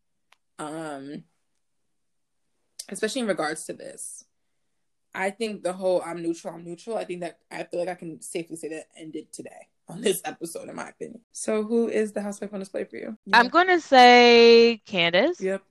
Um, 0.60 1.24
especially 2.90 3.22
in 3.22 3.28
regards 3.28 3.66
to 3.66 3.74
this. 3.74 4.26
I 5.14 5.30
think 5.30 5.64
the 5.64 5.74
whole 5.74 6.02
I'm 6.06 6.22
neutral, 6.22 6.54
I'm 6.54 6.64
neutral. 6.64 6.98
I 6.98 7.06
think 7.06 7.22
that 7.22 7.40
I 7.52 7.64
feel 7.64 7.80
like 7.80 7.90
I 7.90 7.96
can 7.96 8.22
safely 8.22 8.56
say 8.56 8.70
that 8.70 8.88
ended 8.96 9.34
today 9.34 9.68
on 9.92 10.02
this 10.02 10.22
episode, 10.26 10.70
in 10.70 10.76
my 10.76 10.90
opinion. 10.90 11.22
So, 11.32 11.64
who 11.64 11.88
is 11.88 12.12
the 12.14 12.22
housewife 12.22 12.54
on 12.54 12.60
display 12.60 12.84
for 12.86 12.96
you? 12.98 13.18
I'm 13.34 13.50
going 13.50 13.68
to 13.68 13.80
say 13.82 14.82
Candiace 14.88 15.40
Yep. 15.42 15.62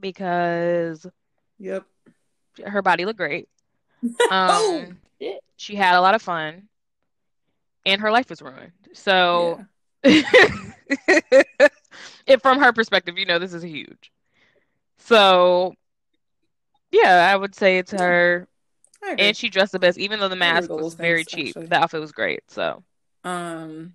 because 0.00 1.06
Yep. 1.58 1.84
her 2.66 2.82
body 2.82 3.04
looked 3.04 3.18
great. 3.18 3.48
oh, 4.30 4.82
Um, 4.86 4.98
shit. 5.20 5.40
she 5.56 5.76
had 5.76 5.94
a 5.96 6.00
lot 6.00 6.14
of 6.14 6.22
fun, 6.22 6.68
and 7.86 8.00
her 8.00 8.10
life 8.10 8.28
was 8.30 8.42
ruined. 8.42 8.72
So, 8.92 9.64
Yeah. 10.04 10.22
if 12.26 12.42
from 12.42 12.58
her 12.60 12.72
perspective, 12.72 13.18
you 13.18 13.26
know, 13.26 13.38
this 13.38 13.54
is 13.54 13.62
huge. 13.62 14.10
So, 14.98 15.74
yeah, 16.90 17.28
I 17.32 17.36
would 17.36 17.54
say 17.54 17.78
it's 17.78 17.92
her. 17.92 18.48
And 19.18 19.36
she 19.36 19.48
dressed 19.48 19.72
the 19.72 19.80
best, 19.80 19.98
even 19.98 20.20
though 20.20 20.28
the 20.28 20.36
mask 20.36 20.70
was 20.70 20.94
very 20.94 21.24
things, 21.24 21.28
cheap. 21.28 21.48
actually. 21.56 21.66
The 21.66 21.76
outfit 21.76 22.00
was 22.00 22.12
great. 22.12 22.42
So, 22.48 22.84
Um, 23.24 23.94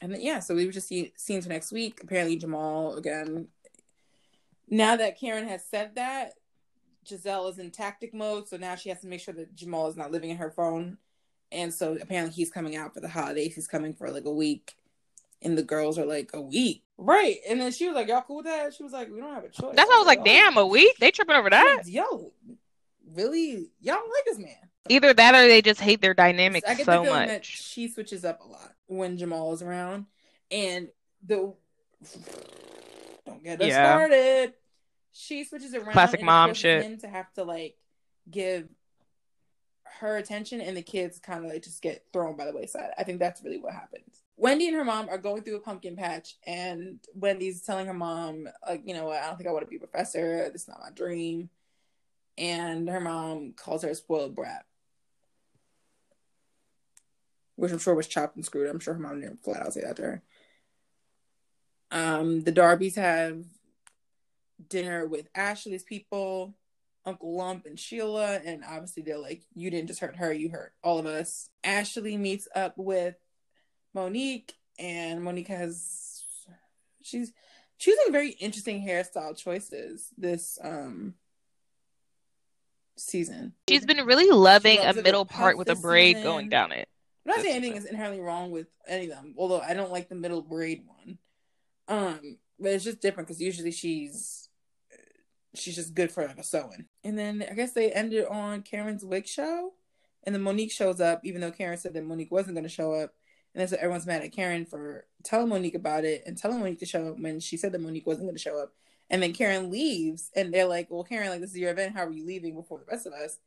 and 0.00 0.12
then 0.12 0.20
yeah, 0.20 0.40
so 0.40 0.54
we 0.54 0.66
were 0.66 0.72
just 0.72 0.88
see, 0.88 1.12
seeing 1.16 1.42
for 1.42 1.48
next 1.48 1.72
week. 1.72 2.00
Apparently, 2.02 2.36
Jamal 2.36 2.96
again. 2.96 3.48
Now 4.68 4.96
that 4.96 5.18
Karen 5.18 5.48
has 5.48 5.64
said 5.64 5.96
that, 5.96 6.34
Gizelle 7.04 7.50
is 7.50 7.58
in 7.58 7.70
tactic 7.70 8.14
mode, 8.14 8.48
so 8.48 8.56
now 8.56 8.76
she 8.76 8.88
has 8.88 9.00
to 9.00 9.06
make 9.06 9.20
sure 9.20 9.34
that 9.34 9.54
Jamal 9.54 9.88
is 9.88 9.96
not 9.96 10.12
living 10.12 10.30
in 10.30 10.36
her 10.36 10.50
phone. 10.50 10.98
And 11.52 11.74
so 11.74 11.98
apparently, 12.00 12.32
he's 12.32 12.50
coming 12.50 12.76
out 12.76 12.94
for 12.94 13.00
the 13.00 13.08
holidays. 13.08 13.54
He's 13.54 13.66
coming 13.66 13.92
for 13.92 14.10
like 14.10 14.24
a 14.24 14.32
week, 14.32 14.74
and 15.42 15.58
the 15.58 15.62
girls 15.62 15.98
are 15.98 16.06
like 16.06 16.30
a 16.32 16.40
week, 16.40 16.84
right? 16.96 17.36
And 17.48 17.60
then 17.60 17.72
she 17.72 17.86
was 17.86 17.96
like, 17.96 18.08
"Y'all 18.08 18.22
cool 18.22 18.36
with 18.36 18.46
that?" 18.46 18.72
She 18.72 18.82
was 18.82 18.92
like, 18.92 19.10
"We 19.10 19.20
don't 19.20 19.34
have 19.34 19.44
a 19.44 19.48
choice." 19.48 19.74
that's 19.74 19.88
why 19.88 19.96
I 19.96 19.98
was 19.98 20.06
like, 20.06 20.24
damn, 20.24 20.56
a 20.56 20.66
week? 20.66 20.96
They 20.98 21.10
tripping 21.10 21.34
over 21.36 21.50
that? 21.50 21.82
Yo, 21.86 22.32
really? 23.14 23.70
Y'all 23.80 23.96
don't 23.96 24.10
like 24.10 24.24
this 24.24 24.38
man? 24.38 24.69
Either 24.88 25.12
that 25.12 25.34
or 25.34 25.46
they 25.46 25.62
just 25.62 25.80
hate 25.80 26.00
their 26.00 26.14
dynamic 26.14 26.64
I 26.66 26.74
get 26.74 26.86
so 26.86 27.04
the 27.04 27.10
much. 27.10 27.44
she 27.46 27.88
switches 27.88 28.24
up 28.24 28.40
a 28.40 28.48
lot 28.48 28.72
when 28.86 29.18
Jamal 29.18 29.52
is 29.52 29.62
around, 29.62 30.06
and 30.50 30.88
the 31.26 31.52
don't 33.26 33.44
get 33.44 33.60
us 33.60 33.68
Yeah. 33.68 33.84
started. 33.96 34.54
She 35.12 35.44
switches 35.44 35.74
around. 35.74 35.92
Classic 35.92 36.20
and 36.20 36.26
mom 36.26 36.54
shit. 36.54 36.84
Him 36.84 36.98
to 36.98 37.08
have 37.08 37.32
to 37.34 37.44
like 37.44 37.76
give 38.30 38.68
her 39.98 40.16
attention, 40.16 40.60
and 40.60 40.76
the 40.76 40.82
kids 40.82 41.18
kind 41.18 41.44
of 41.44 41.50
like 41.52 41.62
just 41.62 41.82
get 41.82 42.04
thrown 42.12 42.36
by 42.36 42.46
the 42.46 42.54
wayside. 42.54 42.90
I 42.96 43.04
think 43.04 43.18
that's 43.18 43.42
really 43.42 43.58
what 43.58 43.74
happens. 43.74 44.22
Wendy 44.36 44.66
and 44.68 44.76
her 44.76 44.84
mom 44.84 45.10
are 45.10 45.18
going 45.18 45.42
through 45.42 45.56
a 45.56 45.60
pumpkin 45.60 45.94
patch, 45.96 46.36
and 46.46 46.98
Wendy's 47.14 47.60
telling 47.60 47.86
her 47.86 47.92
mom, 47.92 48.48
like, 48.66 48.80
you 48.86 48.94
know 48.94 49.04
what? 49.04 49.22
I 49.22 49.26
don't 49.26 49.36
think 49.36 49.48
I 49.48 49.52
want 49.52 49.66
to 49.66 49.70
be 49.70 49.76
a 49.76 49.80
professor. 49.80 50.48
This 50.50 50.62
is 50.62 50.68
not 50.68 50.80
my 50.80 50.90
dream. 50.94 51.50
And 52.40 52.88
her 52.88 53.00
mom 53.00 53.52
calls 53.52 53.82
her 53.82 53.90
a 53.90 53.94
spoiled 53.94 54.34
brat 54.34 54.64
which 57.60 57.72
I'm 57.72 57.78
sure 57.78 57.94
was 57.94 58.06
chopped 58.06 58.36
and 58.36 58.44
screwed. 58.44 58.70
I'm 58.70 58.80
sure 58.80 58.94
her 58.94 59.00
mom 59.00 59.20
didn't 59.20 59.44
flat 59.44 59.60
out 59.60 59.74
say 59.74 59.82
that 59.82 59.96
to 59.96 60.02
her. 60.02 60.22
Um, 61.90 62.42
the 62.42 62.52
Darbys 62.52 62.96
have 62.96 63.44
dinner 64.66 65.06
with 65.06 65.28
Ashley's 65.34 65.82
people, 65.82 66.54
Uncle 67.04 67.36
Lump 67.36 67.66
and 67.66 67.78
Sheila, 67.78 68.40
and 68.44 68.64
obviously 68.64 69.02
they're 69.02 69.18
like, 69.18 69.42
"You 69.54 69.70
didn't 69.70 69.88
just 69.88 70.00
hurt 70.00 70.16
her, 70.16 70.32
you 70.32 70.48
hurt 70.48 70.72
all 70.82 70.98
of 70.98 71.04
us." 71.04 71.50
Ashley 71.62 72.16
meets 72.16 72.48
up 72.54 72.78
with 72.78 73.16
Monique, 73.92 74.54
and 74.78 75.22
Monique 75.22 75.48
has 75.48 76.24
she's 77.02 77.30
choosing 77.78 78.10
very 78.10 78.30
interesting 78.30 78.82
hairstyle 78.82 79.36
choices 79.36 80.08
this 80.16 80.58
um 80.62 81.14
season. 83.00 83.54
She's 83.68 83.86
been 83.86 84.04
really 84.06 84.30
loving 84.30 84.78
a 84.78 84.92
middle 84.94 85.24
part 85.24 85.56
with 85.58 85.68
a 85.68 85.74
braid 85.74 86.16
season. 86.16 86.22
going 86.22 86.48
down 86.48 86.72
it. 86.72 86.88
I'm 87.24 87.30
not 87.30 87.36
this 87.36 87.44
saying 87.46 87.56
anything 87.56 87.76
is 87.76 87.84
inherently 87.84 88.20
wrong 88.20 88.50
with 88.50 88.68
any 88.88 89.04
of 89.04 89.10
them, 89.10 89.34
although 89.36 89.60
I 89.60 89.74
don't 89.74 89.92
like 89.92 90.08
the 90.08 90.14
middle 90.14 90.42
braid 90.42 90.84
one. 90.86 91.18
Um, 91.88 92.38
but 92.58 92.72
it's 92.72 92.84
just 92.84 93.00
different 93.00 93.28
because 93.28 93.40
usually 93.40 93.72
she's 93.72 94.48
she's 95.54 95.74
just 95.76 95.94
good 95.94 96.12
for 96.12 96.26
like 96.26 96.38
a 96.38 96.42
sewing. 96.42 96.86
And 97.04 97.18
then 97.18 97.44
I 97.50 97.54
guess 97.54 97.72
they 97.72 97.90
ended 97.90 98.26
on 98.26 98.62
Karen's 98.62 99.04
wig 99.04 99.26
show, 99.26 99.72
and 100.24 100.34
then 100.34 100.42
Monique 100.42 100.72
shows 100.72 101.00
up, 101.00 101.20
even 101.24 101.40
though 101.40 101.50
Karen 101.50 101.78
said 101.78 101.94
that 101.94 102.04
Monique 102.04 102.30
wasn't 102.30 102.54
going 102.54 102.64
to 102.64 102.68
show 102.68 102.92
up. 102.92 103.14
And 103.54 103.60
then 103.60 103.68
so 103.68 103.76
everyone's 103.76 104.06
mad 104.06 104.22
at 104.22 104.32
Karen 104.32 104.64
for 104.64 105.06
telling 105.24 105.48
Monique 105.48 105.74
about 105.74 106.04
it 106.04 106.22
and 106.24 106.38
telling 106.38 106.60
Monique 106.60 106.78
to 106.80 106.86
show 106.86 107.08
up 107.08 107.18
when 107.18 107.40
she 107.40 107.56
said 107.56 107.72
that 107.72 107.80
Monique 107.80 108.06
wasn't 108.06 108.26
going 108.26 108.36
to 108.36 108.40
show 108.40 108.58
up. 108.62 108.72
And 109.10 109.22
then 109.22 109.32
Karen 109.32 109.70
leaves, 109.70 110.30
and 110.36 110.54
they're 110.54 110.66
like, 110.66 110.88
"Well, 110.90 111.04
Karen, 111.04 111.28
like 111.30 111.40
this 111.40 111.50
is 111.50 111.58
your 111.58 111.72
event. 111.72 111.94
How 111.96 112.04
are 112.06 112.12
you 112.12 112.24
leaving 112.24 112.54
before 112.54 112.78
the 112.78 112.84
rest 112.90 113.06
of 113.06 113.12
us?" 113.12 113.38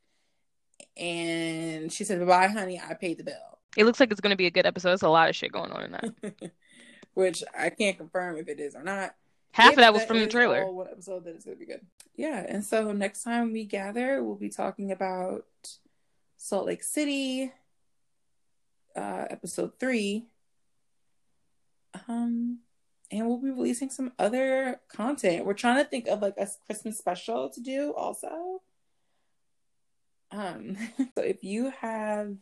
And 0.97 1.91
she 1.91 2.03
said, 2.03 2.25
"Bye, 2.27 2.47
honey. 2.47 2.79
I 2.85 2.93
paid 2.93 3.17
the 3.17 3.23
bill." 3.23 3.59
It 3.77 3.85
looks 3.85 3.99
like 3.99 4.11
it's 4.11 4.21
going 4.21 4.31
to 4.31 4.37
be 4.37 4.45
a 4.45 4.51
good 4.51 4.65
episode. 4.65 4.89
There's 4.89 5.01
a 5.01 5.09
lot 5.09 5.29
of 5.29 5.35
shit 5.35 5.51
going 5.51 5.71
on 5.71 5.83
in 5.85 5.91
that. 5.93 6.51
which 7.13 7.43
I 7.57 7.69
can't 7.69 7.97
confirm 7.97 8.37
if 8.37 8.47
it 8.47 8.59
is 8.59 8.75
or 8.75 8.83
not. 8.83 9.15
Half 9.51 9.73
If 9.73 9.77
of 9.77 9.81
that 9.81 9.93
was 9.93 10.03
from 10.03 10.19
the 10.19 10.27
trailer. 10.27 10.69
one 10.71 10.87
episode, 10.91 11.25
then 11.25 11.35
it's 11.35 11.45
gonna 11.45 11.57
be 11.57 11.65
good. 11.65 11.81
Yeah, 12.15 12.43
and 12.47 12.63
so 12.65 12.91
next 12.91 13.23
time 13.23 13.53
we 13.53 13.65
gather, 13.65 14.23
we'll 14.23 14.35
be 14.35 14.49
talking 14.49 14.91
about 14.91 15.45
Salt 16.37 16.65
Lake 16.65 16.83
City, 16.83 17.51
uh, 18.95 19.25
episode 19.29 19.79
three. 19.79 20.25
Um, 22.07 22.59
and 23.11 23.27
we'll 23.27 23.37
be 23.37 23.49
releasing 23.51 23.89
some 23.89 24.11
other 24.17 24.79
content. 24.89 25.45
We're 25.45 25.53
trying 25.53 25.83
to 25.83 25.89
think 25.89 26.07
of 26.07 26.21
like 26.21 26.35
a 26.37 26.47
Christmas 26.65 26.97
special 26.97 27.49
to 27.49 27.61
do 27.61 27.93
also. 27.95 28.61
Um, 30.31 30.75
so 31.15 31.21
if 31.23 31.43
you 31.43 31.71
have 31.81 32.35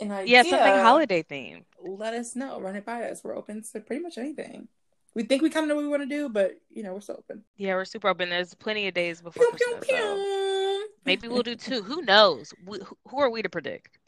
an 0.00 0.10
idea, 0.10 0.32
Yeah, 0.34 0.42
something 0.42 0.82
holiday 0.82 1.22
themed. 1.22 1.64
let 1.80 2.14
us 2.14 2.34
know. 2.34 2.60
Run 2.60 2.76
it 2.76 2.84
by 2.84 3.04
us. 3.04 3.22
We're 3.22 3.36
open 3.36 3.62
to 3.72 3.80
pretty 3.80 4.02
much 4.02 4.18
anything. 4.18 4.68
We 5.14 5.24
think 5.24 5.42
we 5.42 5.50
kind 5.50 5.64
of 5.64 5.68
know 5.68 5.74
what 5.76 5.82
we 5.82 5.88
want 5.88 6.02
to 6.02 6.08
do, 6.08 6.28
but 6.30 6.52
you 6.70 6.82
know, 6.82 6.94
we're 6.94 7.00
still 7.02 7.16
open. 7.18 7.44
Yeah, 7.56 7.74
we're 7.74 7.84
super 7.84 8.08
open. 8.08 8.30
There's 8.30 8.54
plenty 8.54 8.88
of 8.88 8.94
days 8.94 9.20
before 9.20 9.44
Pew, 9.44 9.56
pew, 9.56 9.66
Christmas. 9.78 9.88
So. 10.00 10.14
pew. 10.16 10.88
Maybe 11.04 11.28
we'll 11.28 11.42
do 11.42 11.54
two. 11.54 11.82
Who 11.82 12.00
knows? 12.02 12.54
We, 12.64 12.78
who 13.08 13.18
are 13.20 13.28
we 13.28 13.42
to 13.42 13.48
predict? 13.50 13.98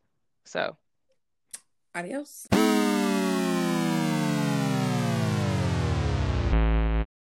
So, 0.44 0.76
adios. 1.94 2.46